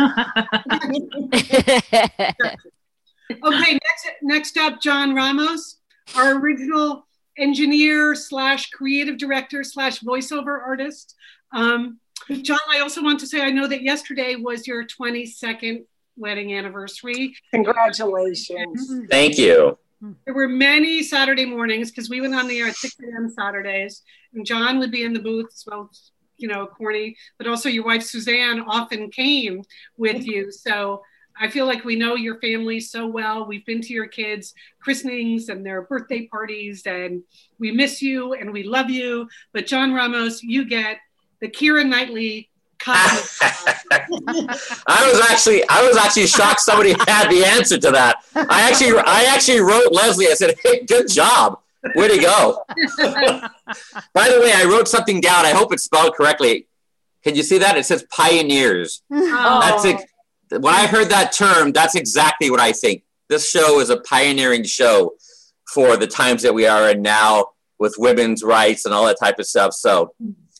next, 3.44 4.06
next 4.22 4.56
up, 4.56 4.80
John 4.80 5.14
Ramos, 5.14 5.76
our 6.16 6.34
original 6.40 7.06
engineer 7.38 8.16
slash 8.16 8.70
creative 8.70 9.16
director 9.16 9.62
slash 9.62 10.00
voiceover 10.00 10.60
artist. 10.60 11.14
Um, 11.52 11.99
John, 12.42 12.58
I 12.70 12.80
also 12.80 13.02
want 13.02 13.20
to 13.20 13.26
say 13.26 13.42
I 13.42 13.50
know 13.50 13.66
that 13.66 13.82
yesterday 13.82 14.36
was 14.36 14.66
your 14.66 14.84
22nd 14.86 15.84
wedding 16.16 16.54
anniversary. 16.54 17.34
Congratulations. 17.52 18.92
Thank 19.10 19.38
you. 19.38 19.78
There 20.24 20.34
were 20.34 20.48
many 20.48 21.02
Saturday 21.02 21.44
mornings 21.44 21.90
because 21.90 22.08
we 22.08 22.20
went 22.22 22.34
on 22.34 22.48
the 22.48 22.58
air 22.58 22.68
at 22.68 22.76
6 22.76 22.94
a.m. 23.00 23.28
Saturdays, 23.28 24.02
and 24.32 24.46
John 24.46 24.78
would 24.78 24.90
be 24.90 25.04
in 25.04 25.12
the 25.12 25.20
booth 25.20 25.48
as 25.52 25.64
well, 25.66 25.90
you 26.38 26.48
know, 26.48 26.66
corny, 26.66 27.16
but 27.36 27.46
also 27.46 27.68
your 27.68 27.84
wife 27.84 28.02
Suzanne 28.02 28.60
often 28.60 29.10
came 29.10 29.62
with 29.98 30.26
you. 30.26 30.50
So 30.50 31.02
I 31.38 31.48
feel 31.48 31.66
like 31.66 31.84
we 31.84 31.96
know 31.96 32.16
your 32.16 32.40
family 32.40 32.80
so 32.80 33.06
well. 33.06 33.46
We've 33.46 33.64
been 33.66 33.82
to 33.82 33.92
your 33.92 34.06
kids' 34.06 34.54
christenings 34.82 35.50
and 35.50 35.64
their 35.66 35.82
birthday 35.82 36.26
parties, 36.28 36.86
and 36.86 37.22
we 37.58 37.70
miss 37.70 38.00
you 38.00 38.32
and 38.32 38.52
we 38.52 38.62
love 38.62 38.88
you. 38.88 39.28
But 39.52 39.66
John 39.66 39.92
Ramos, 39.92 40.42
you 40.42 40.66
get 40.66 40.98
the 41.40 41.48
Keira 41.48 41.86
Knightley 41.86 42.50
uh, 42.86 42.92
I 44.86 45.10
was 45.12 45.20
actually 45.30 45.62
I 45.68 45.86
was 45.86 45.96
actually 45.96 46.26
shocked 46.26 46.60
somebody 46.60 46.92
had 46.92 47.28
the 47.28 47.44
answer 47.44 47.78
to 47.78 47.90
that. 47.90 48.24
I 48.34 48.68
actually 48.68 48.98
I 48.98 49.24
actually 49.28 49.60
wrote 49.60 49.92
Leslie. 49.92 50.28
I 50.28 50.34
said, 50.34 50.54
"Hey, 50.62 50.84
good 50.84 51.08
job, 51.08 51.60
way 51.94 52.08
to 52.08 52.18
go." 52.18 52.64
By 54.14 54.28
the 54.28 54.40
way, 54.40 54.52
I 54.54 54.64
wrote 54.64 54.88
something 54.88 55.20
down. 55.20 55.44
I 55.44 55.50
hope 55.50 55.72
it's 55.72 55.82
spelled 55.82 56.14
correctly. 56.14 56.68
Can 57.22 57.34
you 57.34 57.42
see 57.42 57.58
that? 57.58 57.76
It 57.76 57.84
says 57.84 58.04
pioneers. 58.10 59.02
Oh. 59.12 59.60
That's 59.60 59.84
ex- 59.84 60.04
when 60.50 60.74
I 60.74 60.86
heard 60.86 61.10
that 61.10 61.32
term. 61.32 61.72
That's 61.72 61.94
exactly 61.94 62.50
what 62.50 62.60
I 62.60 62.72
think. 62.72 63.02
This 63.28 63.48
show 63.48 63.80
is 63.80 63.90
a 63.90 63.98
pioneering 64.00 64.64
show 64.64 65.14
for 65.68 65.96
the 65.96 66.06
times 66.06 66.42
that 66.42 66.54
we 66.54 66.66
are 66.66 66.90
in 66.90 67.02
now 67.02 67.46
with 67.78 67.94
women's 67.98 68.42
rights 68.42 68.84
and 68.84 68.94
all 68.94 69.06
that 69.06 69.18
type 69.20 69.38
of 69.38 69.46
stuff. 69.46 69.72
So 69.72 70.14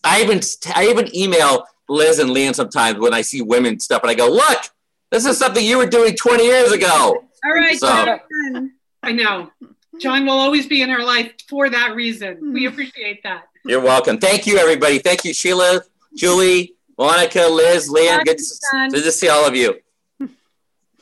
I 0.04 0.22
even 0.22 0.40
I 0.74 0.88
even 0.88 1.14
email 1.14 1.64
Liz 1.88 2.18
and 2.18 2.30
Lian 2.30 2.54
sometimes 2.54 2.98
when 2.98 3.14
I 3.14 3.22
see 3.22 3.42
women 3.42 3.80
stuff, 3.80 4.02
and 4.02 4.10
I 4.10 4.14
go, 4.14 4.28
"Look, 4.28 4.62
this 5.10 5.26
is 5.26 5.38
something 5.38 5.64
you 5.64 5.78
were 5.78 5.86
doing 5.86 6.16
20 6.16 6.44
years 6.44 6.72
ago." 6.72 7.24
All 7.44 7.52
right, 7.52 7.78
So- 7.78 7.86
John. 7.88 8.72
I 9.02 9.12
know. 9.12 9.50
John 9.98 10.26
will 10.26 10.38
always 10.38 10.66
be 10.66 10.82
in 10.82 10.90
our 10.90 11.04
life 11.04 11.32
for 11.48 11.68
that 11.68 11.94
reason. 11.94 12.52
We 12.52 12.64
hmm. 12.64 12.72
appreciate 12.72 13.22
that. 13.22 13.48
You're 13.64 13.80
welcome. 13.80 14.18
Thank 14.18 14.46
you, 14.46 14.58
everybody. 14.58 14.98
Thank 14.98 15.24
you, 15.24 15.34
Sheila, 15.34 15.82
Julie, 16.14 16.74
Monica, 16.98 17.46
Liz, 17.46 17.90
Lian. 17.90 18.24
Good 18.24 18.38
to, 18.38 18.88
good 18.90 19.04
to 19.04 19.12
see 19.12 19.28
all 19.28 19.46
of 19.46 19.54
you. 19.54 19.74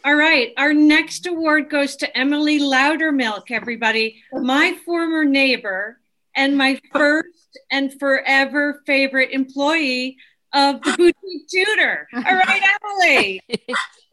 All 0.05 0.15
right. 0.15 0.53
Our 0.57 0.73
next 0.73 1.27
award 1.27 1.71
goes 1.71 1.97
to 1.97 2.17
Emily 2.17 2.61
Loudermilk, 2.61 3.51
everybody. 3.51 4.23
My 4.33 4.77
former 4.85 5.25
neighbor 5.25 5.99
and 6.35 6.57
my 6.57 6.81
first 6.93 7.48
and 7.71 7.93
forever 7.99 8.83
favorite 8.87 9.31
employee 9.33 10.17
of 10.55 10.81
the 10.83 10.93
boutique 10.97 11.49
tutor. 11.49 12.09
All 12.15 12.23
right, 12.23 12.63
Emily. 12.83 13.43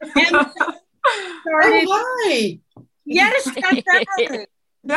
And 0.02 0.26
started, 1.40 1.86
Oh, 1.88 2.26
hi. 2.28 2.58
yes, 3.06 3.44
that's 3.44 4.08
Emily. 4.18 4.46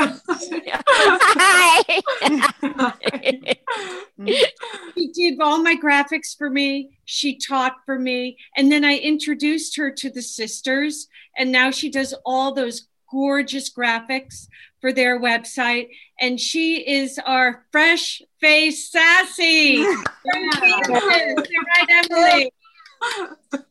She 4.98 5.08
did 5.14 5.40
all 5.40 5.62
my 5.64 5.76
graphics 5.76 6.38
for 6.38 6.50
me. 6.50 6.90
She 7.06 7.38
taught 7.38 7.76
for 7.86 7.98
me. 7.98 8.38
And 8.58 8.72
then 8.72 8.84
I 8.84 8.98
introduced 8.98 9.78
her 9.78 9.92
to 9.92 10.10
the 10.10 10.22
sisters. 10.22 11.08
And 11.38 11.52
now 11.52 11.72
she 11.72 11.90
does 11.90 12.14
all 12.26 12.54
those 12.54 12.88
gorgeous 13.12 13.74
graphics 13.74 14.48
for 14.82 14.92
their 14.92 15.20
website. 15.20 15.90
And 16.20 16.40
she 16.40 16.78
is 16.88 17.20
our 17.26 17.66
fresh 17.72 18.22
face 18.40 18.90
sassy. 18.92 19.84
right, 19.84 20.06
Emily. 22.12 22.52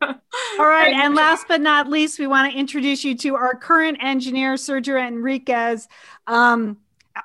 All 0.00 0.66
right. 0.66 0.92
And 0.94 1.14
last 1.14 1.46
but 1.48 1.60
not 1.60 1.88
least, 1.88 2.18
we 2.18 2.26
want 2.26 2.50
to 2.52 2.58
introduce 2.58 3.04
you 3.04 3.14
to 3.18 3.34
our 3.36 3.54
current 3.54 3.98
engineer, 4.00 4.54
Sergio 4.54 5.06
Enriquez. 5.06 5.88
Um, 6.26 6.78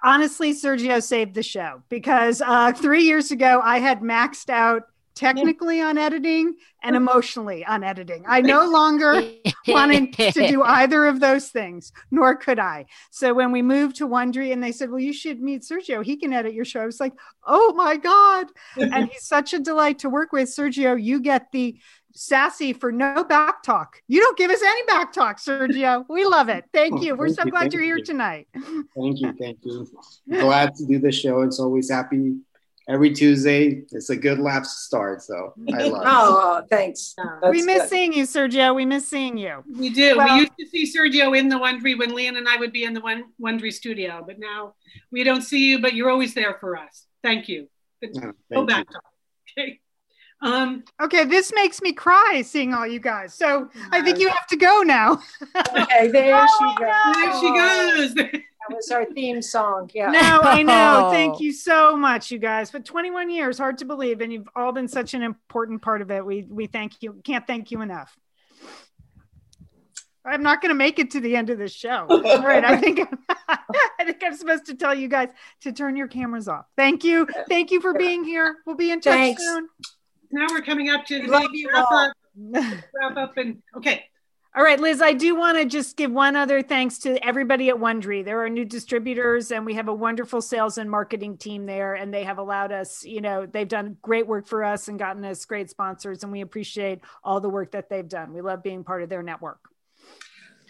honestly, 0.03 0.53
Sergio 0.53 1.01
saved 1.01 1.33
the 1.33 1.43
show 1.43 1.81
because 1.89 2.41
uh, 2.41 2.73
three 2.73 3.03
years 3.03 3.31
ago, 3.31 3.61
I 3.63 3.79
had 3.79 4.01
maxed 4.01 4.49
out 4.49 4.87
technically 5.15 5.81
on 5.81 5.97
editing 5.97 6.55
and 6.81 6.95
emotionally 6.95 7.65
on 7.65 7.83
editing. 7.83 8.23
I 8.27 8.41
no 8.41 8.65
longer 8.69 9.21
wanted 9.67 10.13
to 10.13 10.47
do 10.47 10.63
either 10.65 11.05
of 11.05 11.19
those 11.19 11.49
things, 11.49 11.91
nor 12.11 12.35
could 12.35 12.59
I. 12.59 12.85
So 13.11 13.33
when 13.33 13.51
we 13.51 13.61
moved 13.61 13.97
to 13.97 14.07
Wondery 14.07 14.51
and 14.51 14.63
they 14.63 14.71
said, 14.71 14.89
Well, 14.89 14.99
you 14.99 15.13
should 15.13 15.41
meet 15.41 15.61
Sergio, 15.61 16.03
he 16.03 16.17
can 16.17 16.33
edit 16.33 16.53
your 16.53 16.65
show. 16.65 16.81
I 16.81 16.85
was 16.85 16.99
like, 16.99 17.13
Oh 17.45 17.73
my 17.73 17.97
God. 17.97 18.47
and 18.77 19.09
he's 19.09 19.23
such 19.23 19.53
a 19.53 19.59
delight 19.59 19.99
to 19.99 20.09
work 20.09 20.31
with. 20.31 20.49
Sergio, 20.49 21.01
you 21.01 21.19
get 21.19 21.51
the 21.51 21.77
sassy 22.15 22.73
for 22.73 22.91
no 22.91 23.23
back 23.23 23.63
talk. 23.63 24.01
You 24.07 24.21
don't 24.21 24.37
give 24.37 24.51
us 24.51 24.61
any 24.61 24.83
back 24.85 25.11
talk, 25.11 25.39
Sergio. 25.39 26.05
We 26.09 26.25
love 26.25 26.49
it. 26.49 26.65
Thank 26.73 26.95
oh, 26.95 27.01
you. 27.01 27.15
We're 27.15 27.27
Thank 27.27 27.39
so 27.39 27.45
you, 27.45 27.51
glad 27.51 27.73
you're 27.73 27.81
here 27.81 27.97
you. 27.97 28.05
tonight. 28.05 28.47
Thank 28.53 29.21
you, 29.21 29.33
thank 29.39 29.59
you. 29.63 29.87
Glad 30.29 30.75
to 30.75 30.85
do 30.85 30.99
the 30.99 31.11
show. 31.11 31.41
It's 31.41 31.59
always 31.59 31.89
happy 31.89 32.35
every 32.89 33.13
Tuesday. 33.13 33.83
It's 33.91 34.09
a 34.09 34.15
good 34.15 34.39
laugh 34.39 34.63
to 34.63 34.69
start, 34.69 35.21
so 35.21 35.53
I 35.73 35.83
love 35.87 36.01
it. 36.01 36.07
Oh, 36.07 36.61
thanks. 36.69 37.15
we 37.49 37.61
miss 37.63 37.89
seeing 37.89 38.13
you, 38.13 38.23
Sergio. 38.25 38.75
We 38.75 38.85
miss 38.85 39.07
seeing 39.07 39.37
you. 39.37 39.63
We 39.77 39.89
do. 39.89 40.17
Well- 40.17 40.35
we 40.35 40.41
used 40.41 40.51
to 40.59 40.67
see 40.67 40.97
Sergio 40.97 41.37
in 41.37 41.49
the 41.49 41.55
Wondery 41.57 41.97
when 41.97 42.13
Lian 42.13 42.37
and 42.37 42.47
I 42.47 42.57
would 42.57 42.71
be 42.73 42.83
in 42.83 42.93
the 42.93 43.01
Won- 43.01 43.31
Wondery 43.41 43.71
studio, 43.73 44.23
but 44.25 44.39
now 44.39 44.75
we 45.11 45.23
don't 45.23 45.41
see 45.41 45.69
you, 45.69 45.79
but 45.79 45.93
you're 45.93 46.09
always 46.09 46.33
there 46.33 46.55
for 46.59 46.77
us. 46.77 47.05
Thank 47.23 47.47
you. 47.49 47.69
But 48.01 48.13
go 48.13 48.33
thank 48.49 48.67
back 48.67 48.87
Okay. 49.57 49.79
Um, 50.41 50.83
okay, 51.01 51.23
this 51.23 51.53
makes 51.55 51.81
me 51.81 51.93
cry 51.93 52.41
seeing 52.45 52.73
all 52.73 52.85
you 52.85 52.99
guys. 52.99 53.33
So 53.33 53.69
I 53.91 54.01
think 54.01 54.19
you 54.19 54.27
have 54.27 54.45
to 54.47 54.57
go 54.57 54.81
now. 54.81 55.21
Okay, 55.55 56.09
there 56.09 56.45
she 56.45 56.75
goes. 56.79 58.13
There 58.13 58.19
she 58.27 58.31
goes. 58.33 58.41
That 58.69 58.75
was 58.75 58.91
our 58.91 59.05
theme 59.05 59.41
song. 59.41 59.89
Yeah. 59.93 60.11
No, 60.11 60.41
I 60.41 60.63
know. 60.63 61.09
Thank 61.11 61.35
oh. 61.35 61.39
you 61.39 61.51
so 61.51 61.97
much, 61.97 62.31
you 62.31 62.39
guys. 62.39 62.71
But 62.71 62.85
21 62.85 63.29
years, 63.29 63.57
hard 63.57 63.77
to 63.79 63.85
believe, 63.85 64.21
and 64.21 64.31
you've 64.31 64.47
all 64.55 64.71
been 64.71 64.87
such 64.87 65.13
an 65.13 65.21
important 65.21 65.81
part 65.81 66.01
of 66.01 66.11
it. 66.11 66.25
We 66.25 66.45
we 66.49 66.67
thank 66.67 67.01
you. 67.01 67.19
Can't 67.23 67.45
thank 67.45 67.71
you 67.71 67.81
enough. 67.81 68.17
I'm 70.25 70.43
not 70.43 70.61
going 70.61 70.69
to 70.69 70.75
make 70.75 70.99
it 70.99 71.11
to 71.11 71.19
the 71.19 71.35
end 71.35 71.49
of 71.49 71.57
the 71.57 71.67
show. 71.67 72.07
All 72.09 72.43
right, 72.43 72.63
I 72.63 72.77
think 72.77 73.01
I 73.49 74.05
think 74.05 74.23
I'm 74.23 74.35
supposed 74.35 74.65
to 74.67 74.75
tell 74.75 74.95
you 74.95 75.09
guys 75.09 75.29
to 75.61 75.73
turn 75.73 75.95
your 75.95 76.07
cameras 76.07 76.47
off. 76.47 76.65
Thank 76.77 77.03
you, 77.03 77.27
thank 77.49 77.71
you 77.71 77.81
for 77.81 77.93
being 77.93 78.23
here. 78.23 78.55
We'll 78.65 78.77
be 78.77 78.91
in 78.91 79.01
touch 79.01 79.13
Thanks. 79.13 79.43
soon. 79.43 79.67
now 80.31 80.47
we're 80.49 80.61
coming 80.61 80.89
up 80.89 81.05
to 81.07 81.21
the 81.21 81.27
Love 81.27 81.49
wrap 81.73 81.91
up. 81.91 82.13
Wrap 82.93 83.17
up 83.17 83.37
and 83.37 83.61
okay. 83.75 84.05
All 84.55 84.63
right, 84.63 84.79
Liz, 84.79 85.01
I 85.01 85.13
do 85.13 85.35
want 85.35 85.57
to 85.57 85.65
just 85.65 85.97
give 85.97 86.11
one 86.11 86.35
other 86.35 86.61
thanks 86.61 86.99
to 86.99 87.17
everybody 87.25 87.69
at 87.69 87.75
Wondery. 87.75 88.23
There 88.23 88.43
are 88.45 88.49
new 88.49 88.65
distributors, 88.65 89.49
and 89.49 89.65
we 89.65 89.73
have 89.73 89.87
a 89.87 89.93
wonderful 89.93 90.43
sales 90.43 90.77
and 90.77 90.91
marketing 90.91 91.37
team 91.37 91.65
there, 91.65 91.95
and 91.95 92.13
they 92.13 92.23
have 92.23 92.37
allowed 92.37 92.71
us, 92.71 93.03
you 93.03 93.19
know, 93.19 93.47
they've 93.47 93.67
done 93.67 93.97
great 94.03 94.27
work 94.27 94.45
for 94.45 94.63
us 94.63 94.87
and 94.87 94.99
gotten 94.99 95.25
us 95.25 95.43
great 95.45 95.71
sponsors, 95.71 96.21
and 96.21 96.31
we 96.31 96.41
appreciate 96.41 96.99
all 97.23 97.39
the 97.39 97.49
work 97.49 97.71
that 97.71 97.89
they've 97.89 98.07
done. 98.07 98.31
We 98.31 98.41
love 98.41 98.61
being 98.61 98.83
part 98.83 99.01
of 99.01 99.09
their 99.09 99.23
network. 99.23 99.57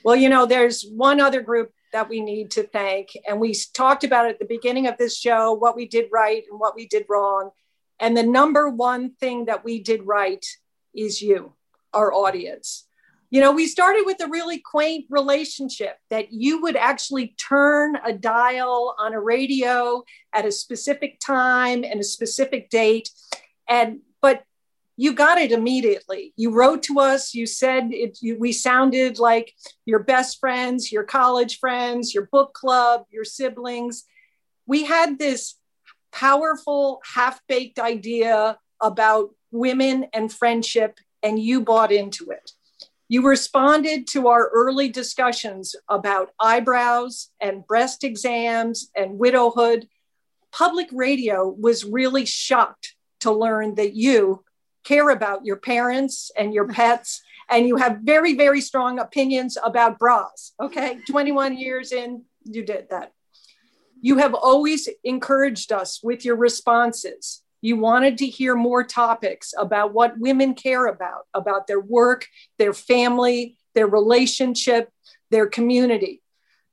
Well, 0.05 0.15
you 0.15 0.29
know, 0.29 0.45
there's 0.45 0.85
one 0.89 1.19
other 1.19 1.41
group 1.41 1.73
that 1.91 2.07
we 2.07 2.21
need 2.21 2.51
to 2.51 2.63
thank. 2.63 3.09
And 3.27 3.37
we 3.37 3.53
talked 3.73 4.05
about 4.05 4.29
at 4.29 4.39
the 4.39 4.45
beginning 4.45 4.87
of 4.87 4.97
this 4.97 5.17
show 5.17 5.51
what 5.51 5.75
we 5.75 5.89
did 5.89 6.07
right 6.09 6.43
and 6.49 6.57
what 6.57 6.73
we 6.73 6.87
did 6.87 7.05
wrong. 7.09 7.49
And 7.99 8.15
the 8.15 8.23
number 8.23 8.69
one 8.69 9.11
thing 9.11 9.45
that 9.45 9.65
we 9.65 9.83
did 9.83 10.03
right 10.07 10.45
is 10.95 11.21
you, 11.21 11.51
our 11.93 12.13
audience. 12.13 12.87
You 13.33 13.41
know, 13.41 13.51
we 13.51 13.65
started 13.65 14.03
with 14.05 14.21
a 14.21 14.27
really 14.27 14.59
quaint 14.59 15.07
relationship 15.09 15.97
that 16.11 16.31
you 16.31 16.61
would 16.61 16.75
actually 16.75 17.29
turn 17.29 17.95
a 18.05 18.13
dial 18.13 18.93
on 18.99 19.13
a 19.13 19.19
radio 19.19 20.03
at 20.31 20.45
a 20.45 20.51
specific 20.51 21.19
time 21.19 21.83
and 21.83 21.99
a 21.99 22.03
specific 22.03 22.69
date. 22.69 23.09
And, 23.67 24.01
but 24.21 24.43
you 24.97 25.13
got 25.13 25.39
it 25.39 25.51
immediately. 25.51 26.35
You 26.37 26.51
wrote 26.51 26.83
to 26.83 26.99
us. 26.99 27.33
You 27.33 27.47
said 27.47 27.87
it, 27.89 28.19
you, 28.21 28.37
we 28.37 28.51
sounded 28.51 29.17
like 29.17 29.51
your 29.87 30.03
best 30.03 30.39
friends, 30.39 30.91
your 30.91 31.03
college 31.03 31.57
friends, 31.57 32.13
your 32.13 32.29
book 32.31 32.53
club, 32.53 33.07
your 33.09 33.25
siblings. 33.25 34.03
We 34.67 34.83
had 34.83 35.17
this 35.17 35.55
powerful, 36.11 37.01
half 37.15 37.41
baked 37.47 37.79
idea 37.79 38.59
about 38.79 39.31
women 39.49 40.05
and 40.13 40.31
friendship, 40.31 40.99
and 41.23 41.39
you 41.39 41.61
bought 41.61 41.91
into 41.91 42.29
it. 42.29 42.51
You 43.13 43.21
responded 43.21 44.07
to 44.07 44.27
our 44.29 44.49
early 44.49 44.89
discussions 44.89 45.75
about 45.87 46.31
eyebrows 46.39 47.29
and 47.39 47.63
breast 47.67 48.03
exams 48.03 48.89
and 48.95 49.19
widowhood. 49.19 49.87
Public 50.51 50.87
radio 50.91 51.47
was 51.47 51.85
really 51.85 52.25
shocked 52.25 52.95
to 53.19 53.31
learn 53.31 53.75
that 53.75 53.93
you 53.93 54.43
care 54.83 55.11
about 55.11 55.45
your 55.45 55.57
parents 55.57 56.31
and 56.35 56.55
your 56.55 56.67
pets 56.79 57.21
and 57.51 57.67
you 57.67 57.75
have 57.75 57.99
very 58.01 58.33
very 58.33 58.61
strong 58.61 58.97
opinions 58.97 59.59
about 59.63 59.99
bras 59.99 60.53
okay? 60.59 60.97
21 61.07 61.55
years 61.55 61.91
in 61.91 62.23
you 62.45 62.65
did 62.65 62.87
that. 62.89 63.11
You 64.01 64.17
have 64.17 64.33
always 64.33 64.89
encouraged 65.03 65.71
us 65.71 66.01
with 66.01 66.25
your 66.25 66.35
responses 66.35 67.42
you 67.63 67.77
wanted 67.77 68.17
to 68.17 68.27
hear 68.27 68.55
more 68.55 68.83
topics 68.83 69.53
about 69.57 69.93
what 69.93 70.19
women 70.19 70.53
care 70.53 70.85
about 70.85 71.23
about 71.33 71.67
their 71.67 71.79
work 71.79 72.27
their 72.57 72.73
family 72.73 73.57
their 73.73 73.87
relationship 73.87 74.89
their 75.31 75.47
community 75.47 76.21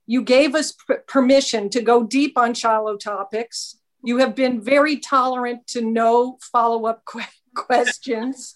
you 0.05 0.21
gave 0.21 0.53
us 0.55 0.73
p- 0.73 0.95
permission 1.07 1.69
to 1.69 1.81
go 1.81 2.03
deep 2.03 2.37
on 2.37 2.53
shallow 2.53 2.97
topics 2.97 3.77
you 4.03 4.17
have 4.17 4.35
been 4.35 4.61
very 4.61 4.97
tolerant 4.97 5.65
to 5.67 5.81
no 5.81 6.37
follow-up 6.51 7.03
que- 7.11 7.21
questions 7.55 8.55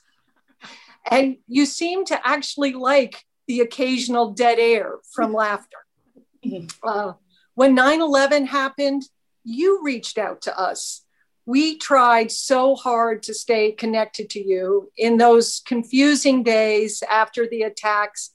and 1.10 1.38
you 1.48 1.66
seem 1.66 2.06
to 2.06 2.28
actually 2.28 2.74
like 2.74 3.24
the 3.48 3.62
occasional 3.62 4.32
dead 4.32 4.60
air 4.60 4.96
from 5.14 5.34
laughter. 5.44 5.78
Uh, 6.84 7.14
when 7.54 7.76
9 7.76 8.02
11 8.02 8.48
happened, 8.48 9.04
you 9.44 9.82
reached 9.84 10.18
out 10.18 10.42
to 10.44 10.60
us. 10.60 11.05
We 11.46 11.78
tried 11.78 12.32
so 12.32 12.76
hard 12.76 13.24
to 13.24 13.34
stay 13.34 13.72
connected 13.72 14.32
to 14.32 14.44
you 14.44 14.92
in 14.98 15.18
those 15.18 15.62
confusing 15.66 16.42
days 16.42 17.04
after 17.10 17.48
the 17.48 17.64
attacks. 17.64 18.32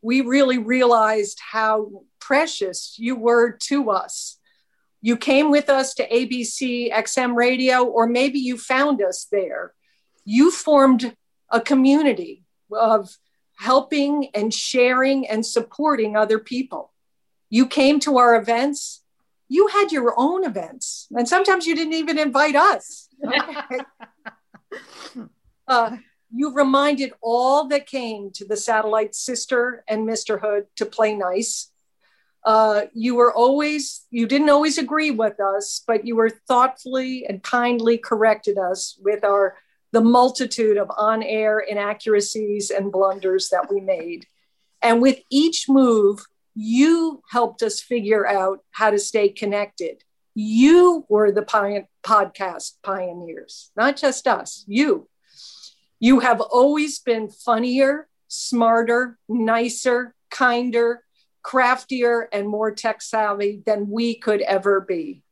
We 0.00 0.22
really 0.22 0.58
realized 0.58 1.40
how 1.50 2.04
precious 2.20 2.96
you 2.98 3.16
were 3.16 3.52
to 3.52 3.90
us. 3.90 4.38
You 5.00 5.16
came 5.16 5.50
with 5.50 5.68
us 5.68 5.94
to 5.94 6.08
ABC 6.08 6.92
XM 6.92 7.34
radio, 7.36 7.84
or 7.84 8.06
maybe 8.06 8.38
you 8.38 8.56
found 8.56 9.02
us 9.02 9.26
there. 9.30 9.74
You 10.24 10.50
formed 10.50 11.14
a 11.50 11.60
community 11.60 12.44
of 12.72 13.16
helping 13.56 14.30
and 14.34 14.52
sharing 14.52 15.26
and 15.28 15.44
supporting 15.44 16.16
other 16.16 16.38
people. 16.38 16.92
You 17.50 17.66
came 17.66 18.00
to 18.00 18.18
our 18.18 18.36
events. 18.36 19.02
You 19.48 19.68
had 19.68 19.92
your 19.92 20.14
own 20.16 20.44
events, 20.44 21.06
and 21.10 21.28
sometimes 21.28 21.66
you 21.66 21.74
didn't 21.74 21.94
even 21.94 22.18
invite 22.18 22.54
us. 22.54 23.08
Okay. 23.24 23.80
uh, 25.68 25.96
you 26.34 26.52
reminded 26.52 27.12
all 27.22 27.68
that 27.68 27.86
came 27.86 28.30
to 28.32 28.44
the 28.44 28.56
satellite 28.56 29.14
sister 29.14 29.84
and 29.88 30.04
Misterhood 30.04 30.66
to 30.76 30.86
play 30.86 31.14
nice. 31.14 31.70
Uh, 32.44 32.82
you 32.92 33.14
were 33.14 33.32
always, 33.32 34.06
you 34.10 34.26
didn't 34.26 34.50
always 34.50 34.78
agree 34.78 35.10
with 35.10 35.40
us, 35.40 35.82
but 35.86 36.06
you 36.06 36.16
were 36.16 36.30
thoughtfully 36.30 37.26
and 37.26 37.42
kindly 37.42 37.98
corrected 37.98 38.58
us 38.58 38.98
with 39.02 39.24
our 39.24 39.56
the 39.90 40.00
multitude 40.02 40.76
of 40.76 40.90
on-air 40.98 41.60
inaccuracies 41.60 42.70
and 42.70 42.92
blunders 42.92 43.48
that 43.48 43.72
we 43.72 43.80
made. 43.80 44.26
And 44.82 45.00
with 45.00 45.18
each 45.30 45.66
move, 45.66 46.26
you 46.60 47.22
helped 47.30 47.62
us 47.62 47.80
figure 47.80 48.26
out 48.26 48.64
how 48.72 48.90
to 48.90 48.98
stay 48.98 49.28
connected. 49.28 50.02
You 50.34 51.06
were 51.08 51.30
the 51.30 51.42
podcast 52.04 52.72
pioneers, 52.82 53.70
not 53.76 53.96
just 53.96 54.26
us, 54.26 54.64
you. 54.66 55.08
You 56.00 56.18
have 56.18 56.40
always 56.40 56.98
been 56.98 57.28
funnier, 57.28 58.08
smarter, 58.26 59.18
nicer, 59.28 60.16
kinder, 60.30 61.04
craftier, 61.42 62.28
and 62.32 62.48
more 62.48 62.72
tech 62.72 63.02
savvy 63.02 63.62
than 63.64 63.88
we 63.88 64.16
could 64.16 64.40
ever 64.40 64.80
be. 64.80 65.22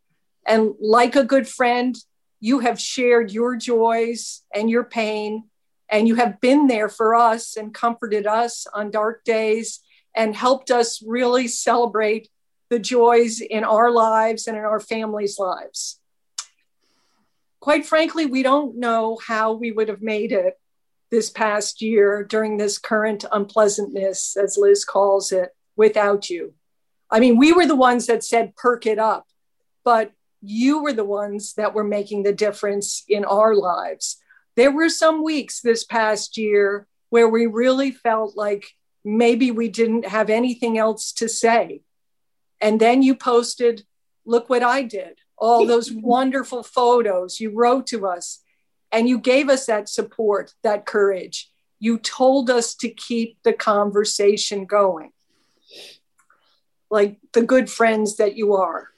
And 0.47 0.75
like 0.81 1.17
a 1.17 1.25
good 1.25 1.49
friend, 1.49 1.97
you 2.39 2.61
have 2.61 2.81
shared 2.81 3.33
your 3.33 3.57
joys 3.57 4.43
and 4.55 4.71
your 4.71 4.85
pain, 4.85 5.45
and 5.89 6.07
you 6.07 6.15
have 6.15 6.41
been 6.41 6.69
there 6.69 6.89
for 6.89 7.17
us 7.17 7.57
and 7.57 7.75
comforted 7.75 8.29
us 8.29 8.69
on 8.73 8.93
dark 8.93 9.25
days 9.25 9.81
and 10.17 10.35
helped 10.35 10.71
us 10.71 11.03
really 11.03 11.47
celebrate 11.47 12.29
the 12.71 12.79
joys 12.79 13.41
in 13.41 13.63
our 13.63 13.91
lives 13.91 14.49
and 14.49 14.57
in 14.57 14.65
our 14.65 14.81
families' 14.81 15.39
lives. 15.39 16.01
Quite 17.61 17.87
frankly, 17.87 18.27
we 18.27 18.43
don't 18.43 18.77
know 18.79 19.19
how 19.25 19.53
we 19.53 19.71
would 19.71 19.89
have 19.89 20.03
made 20.03 20.33
it 20.33 20.59
this 21.11 21.31
past 21.31 21.83
year 21.83 22.25
during 22.25 22.57
this 22.57 22.79
current 22.79 23.25
unpleasantness, 23.31 24.37
as 24.37 24.59
Liz 24.59 24.85
calls 24.85 25.31
it, 25.31 25.51
without 25.77 26.31
you. 26.31 26.55
I 27.11 27.21
mean, 27.21 27.39
we 27.39 27.53
were 27.53 27.67
the 27.67 27.77
ones 27.77 28.07
that 28.07 28.25
said 28.25 28.57
perk 28.57 28.87
it 28.87 28.99
up, 28.99 29.27
but 29.85 30.13
you 30.41 30.83
were 30.83 30.93
the 30.93 31.05
ones 31.05 31.55
that 31.55 31.75
were 31.75 31.85
making 31.85 32.23
the 32.23 32.33
difference 32.33 33.05
in 33.09 33.25
our 33.25 33.55
lives. 33.55 34.17
There 34.57 34.73
were 34.73 34.89
some 34.89 35.23
weeks 35.23 35.61
this 35.61 35.85
past 35.85 36.37
year 36.37 36.87
where 37.11 37.29
we 37.29 37.47
really 37.47 37.93
felt 37.93 38.37
like 38.37 38.67
maybe 39.07 39.53
we 39.53 39.69
didn't 39.69 40.09
have 40.09 40.29
anything 40.29 40.77
else 40.77 41.13
to 41.13 41.29
say. 41.29 41.83
And 42.61 42.81
then 42.81 43.03
you 43.03 43.15
posted, 43.15 43.87
look 44.27 44.51
what 44.51 44.65
I 44.65 44.83
did, 44.83 45.21
all 45.39 45.65
those 45.67 45.93
wonderful 45.93 46.65
photos 46.65 47.39
you 47.41 47.51
wrote 47.55 47.87
to 47.89 48.07
us. 48.07 48.43
And 48.91 49.09
you 49.09 49.19
gave 49.19 49.49
us 49.49 49.67
that 49.67 49.89
support, 49.89 50.55
that 50.63 50.87
courage. 50.87 51.51
You 51.79 51.99
told 51.99 52.51
us 52.51 52.75
to 52.77 52.89
keep 52.89 53.39
the 53.45 53.53
conversation 53.53 54.65
going, 54.65 55.13
like 56.91 57.19
the 57.33 57.43
good 57.43 57.71
friends 57.71 58.17
that 58.17 58.37
you 58.37 58.55
are. 58.55 58.89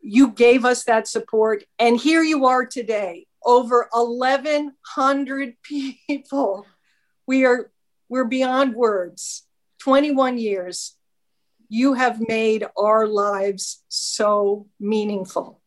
You 0.00 0.32
gave 0.32 0.64
us 0.64 0.84
that 0.84 1.08
support. 1.08 1.64
And 1.78 1.96
here 1.96 2.22
you 2.22 2.46
are 2.46 2.66
today, 2.66 3.26
over 3.44 3.88
1,100 3.92 5.56
people. 5.62 6.66
We 7.26 7.44
are, 7.46 7.70
we're 8.08 8.24
beyond 8.24 8.74
words. 8.74 9.46
21 9.80 10.38
years 10.38 10.96
you 11.68 11.94
have 11.94 12.20
made 12.28 12.64
our 12.76 13.06
lives 13.06 13.82
so 13.88 14.66
meaningful. 14.78 15.60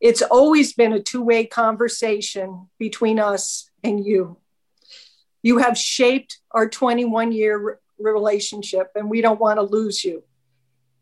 It's 0.00 0.22
always 0.22 0.74
been 0.74 0.92
a 0.92 1.00
two 1.00 1.22
way 1.22 1.46
conversation 1.46 2.68
between 2.78 3.18
us 3.18 3.70
and 3.82 4.04
you. 4.04 4.36
You 5.42 5.58
have 5.58 5.78
shaped 5.78 6.40
our 6.50 6.68
21 6.68 7.32
year 7.32 7.80
relationship, 7.98 8.90
and 8.94 9.08
we 9.08 9.20
don't 9.20 9.40
want 9.40 9.58
to 9.58 9.62
lose 9.62 10.04
you. 10.04 10.24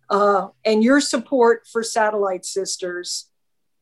Uh, 0.08 0.48
and 0.64 0.84
your 0.84 1.00
support 1.00 1.66
for 1.66 1.82
Satellite 1.82 2.44
Sisters 2.44 3.28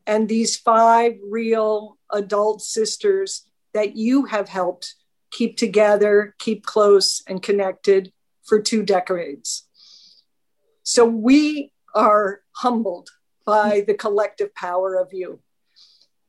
and 0.06 0.28
these 0.28 0.56
five 0.56 1.18
real 1.28 1.98
adult 2.10 2.62
sisters 2.62 3.44
that 3.74 3.96
you 3.96 4.24
have 4.24 4.48
helped 4.48 4.94
keep 5.30 5.56
together, 5.56 6.34
keep 6.38 6.64
close, 6.66 7.22
and 7.26 7.42
connected 7.42 8.12
for 8.44 8.60
two 8.60 8.82
decades. 8.82 9.66
So 10.82 11.04
we 11.04 11.72
are 11.94 12.40
humbled 12.56 13.10
by 13.46 13.84
the 13.86 13.94
collective 13.94 14.54
power 14.54 14.94
of 14.96 15.12
you. 15.12 15.40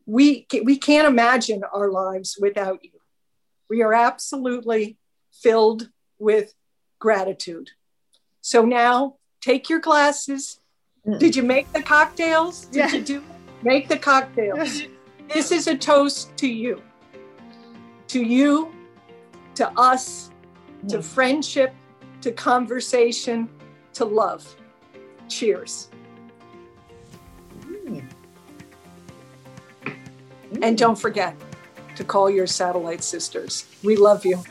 We, 0.06 0.48
we 0.64 0.78
can't 0.78 1.08
imagine 1.08 1.64
our 1.74 1.90
lives 1.92 2.38
without 2.40 2.84
you. 2.84 2.92
We 3.70 3.82
are 3.82 3.94
absolutely 3.94 4.98
filled 5.32 5.90
with 6.20 6.54
gratitude. 7.00 7.70
So 8.42 8.66
now 8.66 9.16
take 9.40 9.70
your 9.70 9.80
glasses. 9.80 10.60
Mm. 11.08 11.20
Did 11.20 11.36
you 11.36 11.44
make 11.44 11.72
the 11.74 11.82
cocktails? 11.82 12.66
Did 12.66 12.76
Yeah. 12.76 12.92
you 12.98 13.02
do 13.04 13.24
make 13.64 13.88
the 13.88 13.98
cocktails? 13.98 14.84
this 15.34 15.52
is 15.52 15.68
a 15.68 15.78
toast 15.78 16.36
to 16.38 16.48
you. 16.48 16.82
To 18.10 18.22
you, 18.22 18.72
to 19.56 19.70
us, 19.80 20.32
to 20.88 20.98
hmm. 20.98 21.02
friendship, 21.02 21.74
to 22.22 22.32
conversation, 22.32 23.50
to 23.94 24.06
love. 24.06 24.56
Cheers. 25.28 25.90
Hmm. 27.64 28.00
And 30.62 30.72
hmm. 30.72 30.76
don't 30.76 31.00
forget 31.00 31.36
to 31.96 32.04
call 32.04 32.30
your 32.30 32.48
satellite 32.48 33.04
sisters. 33.04 33.66
We 33.84 33.96
love 33.96 34.26
you. 34.26 34.44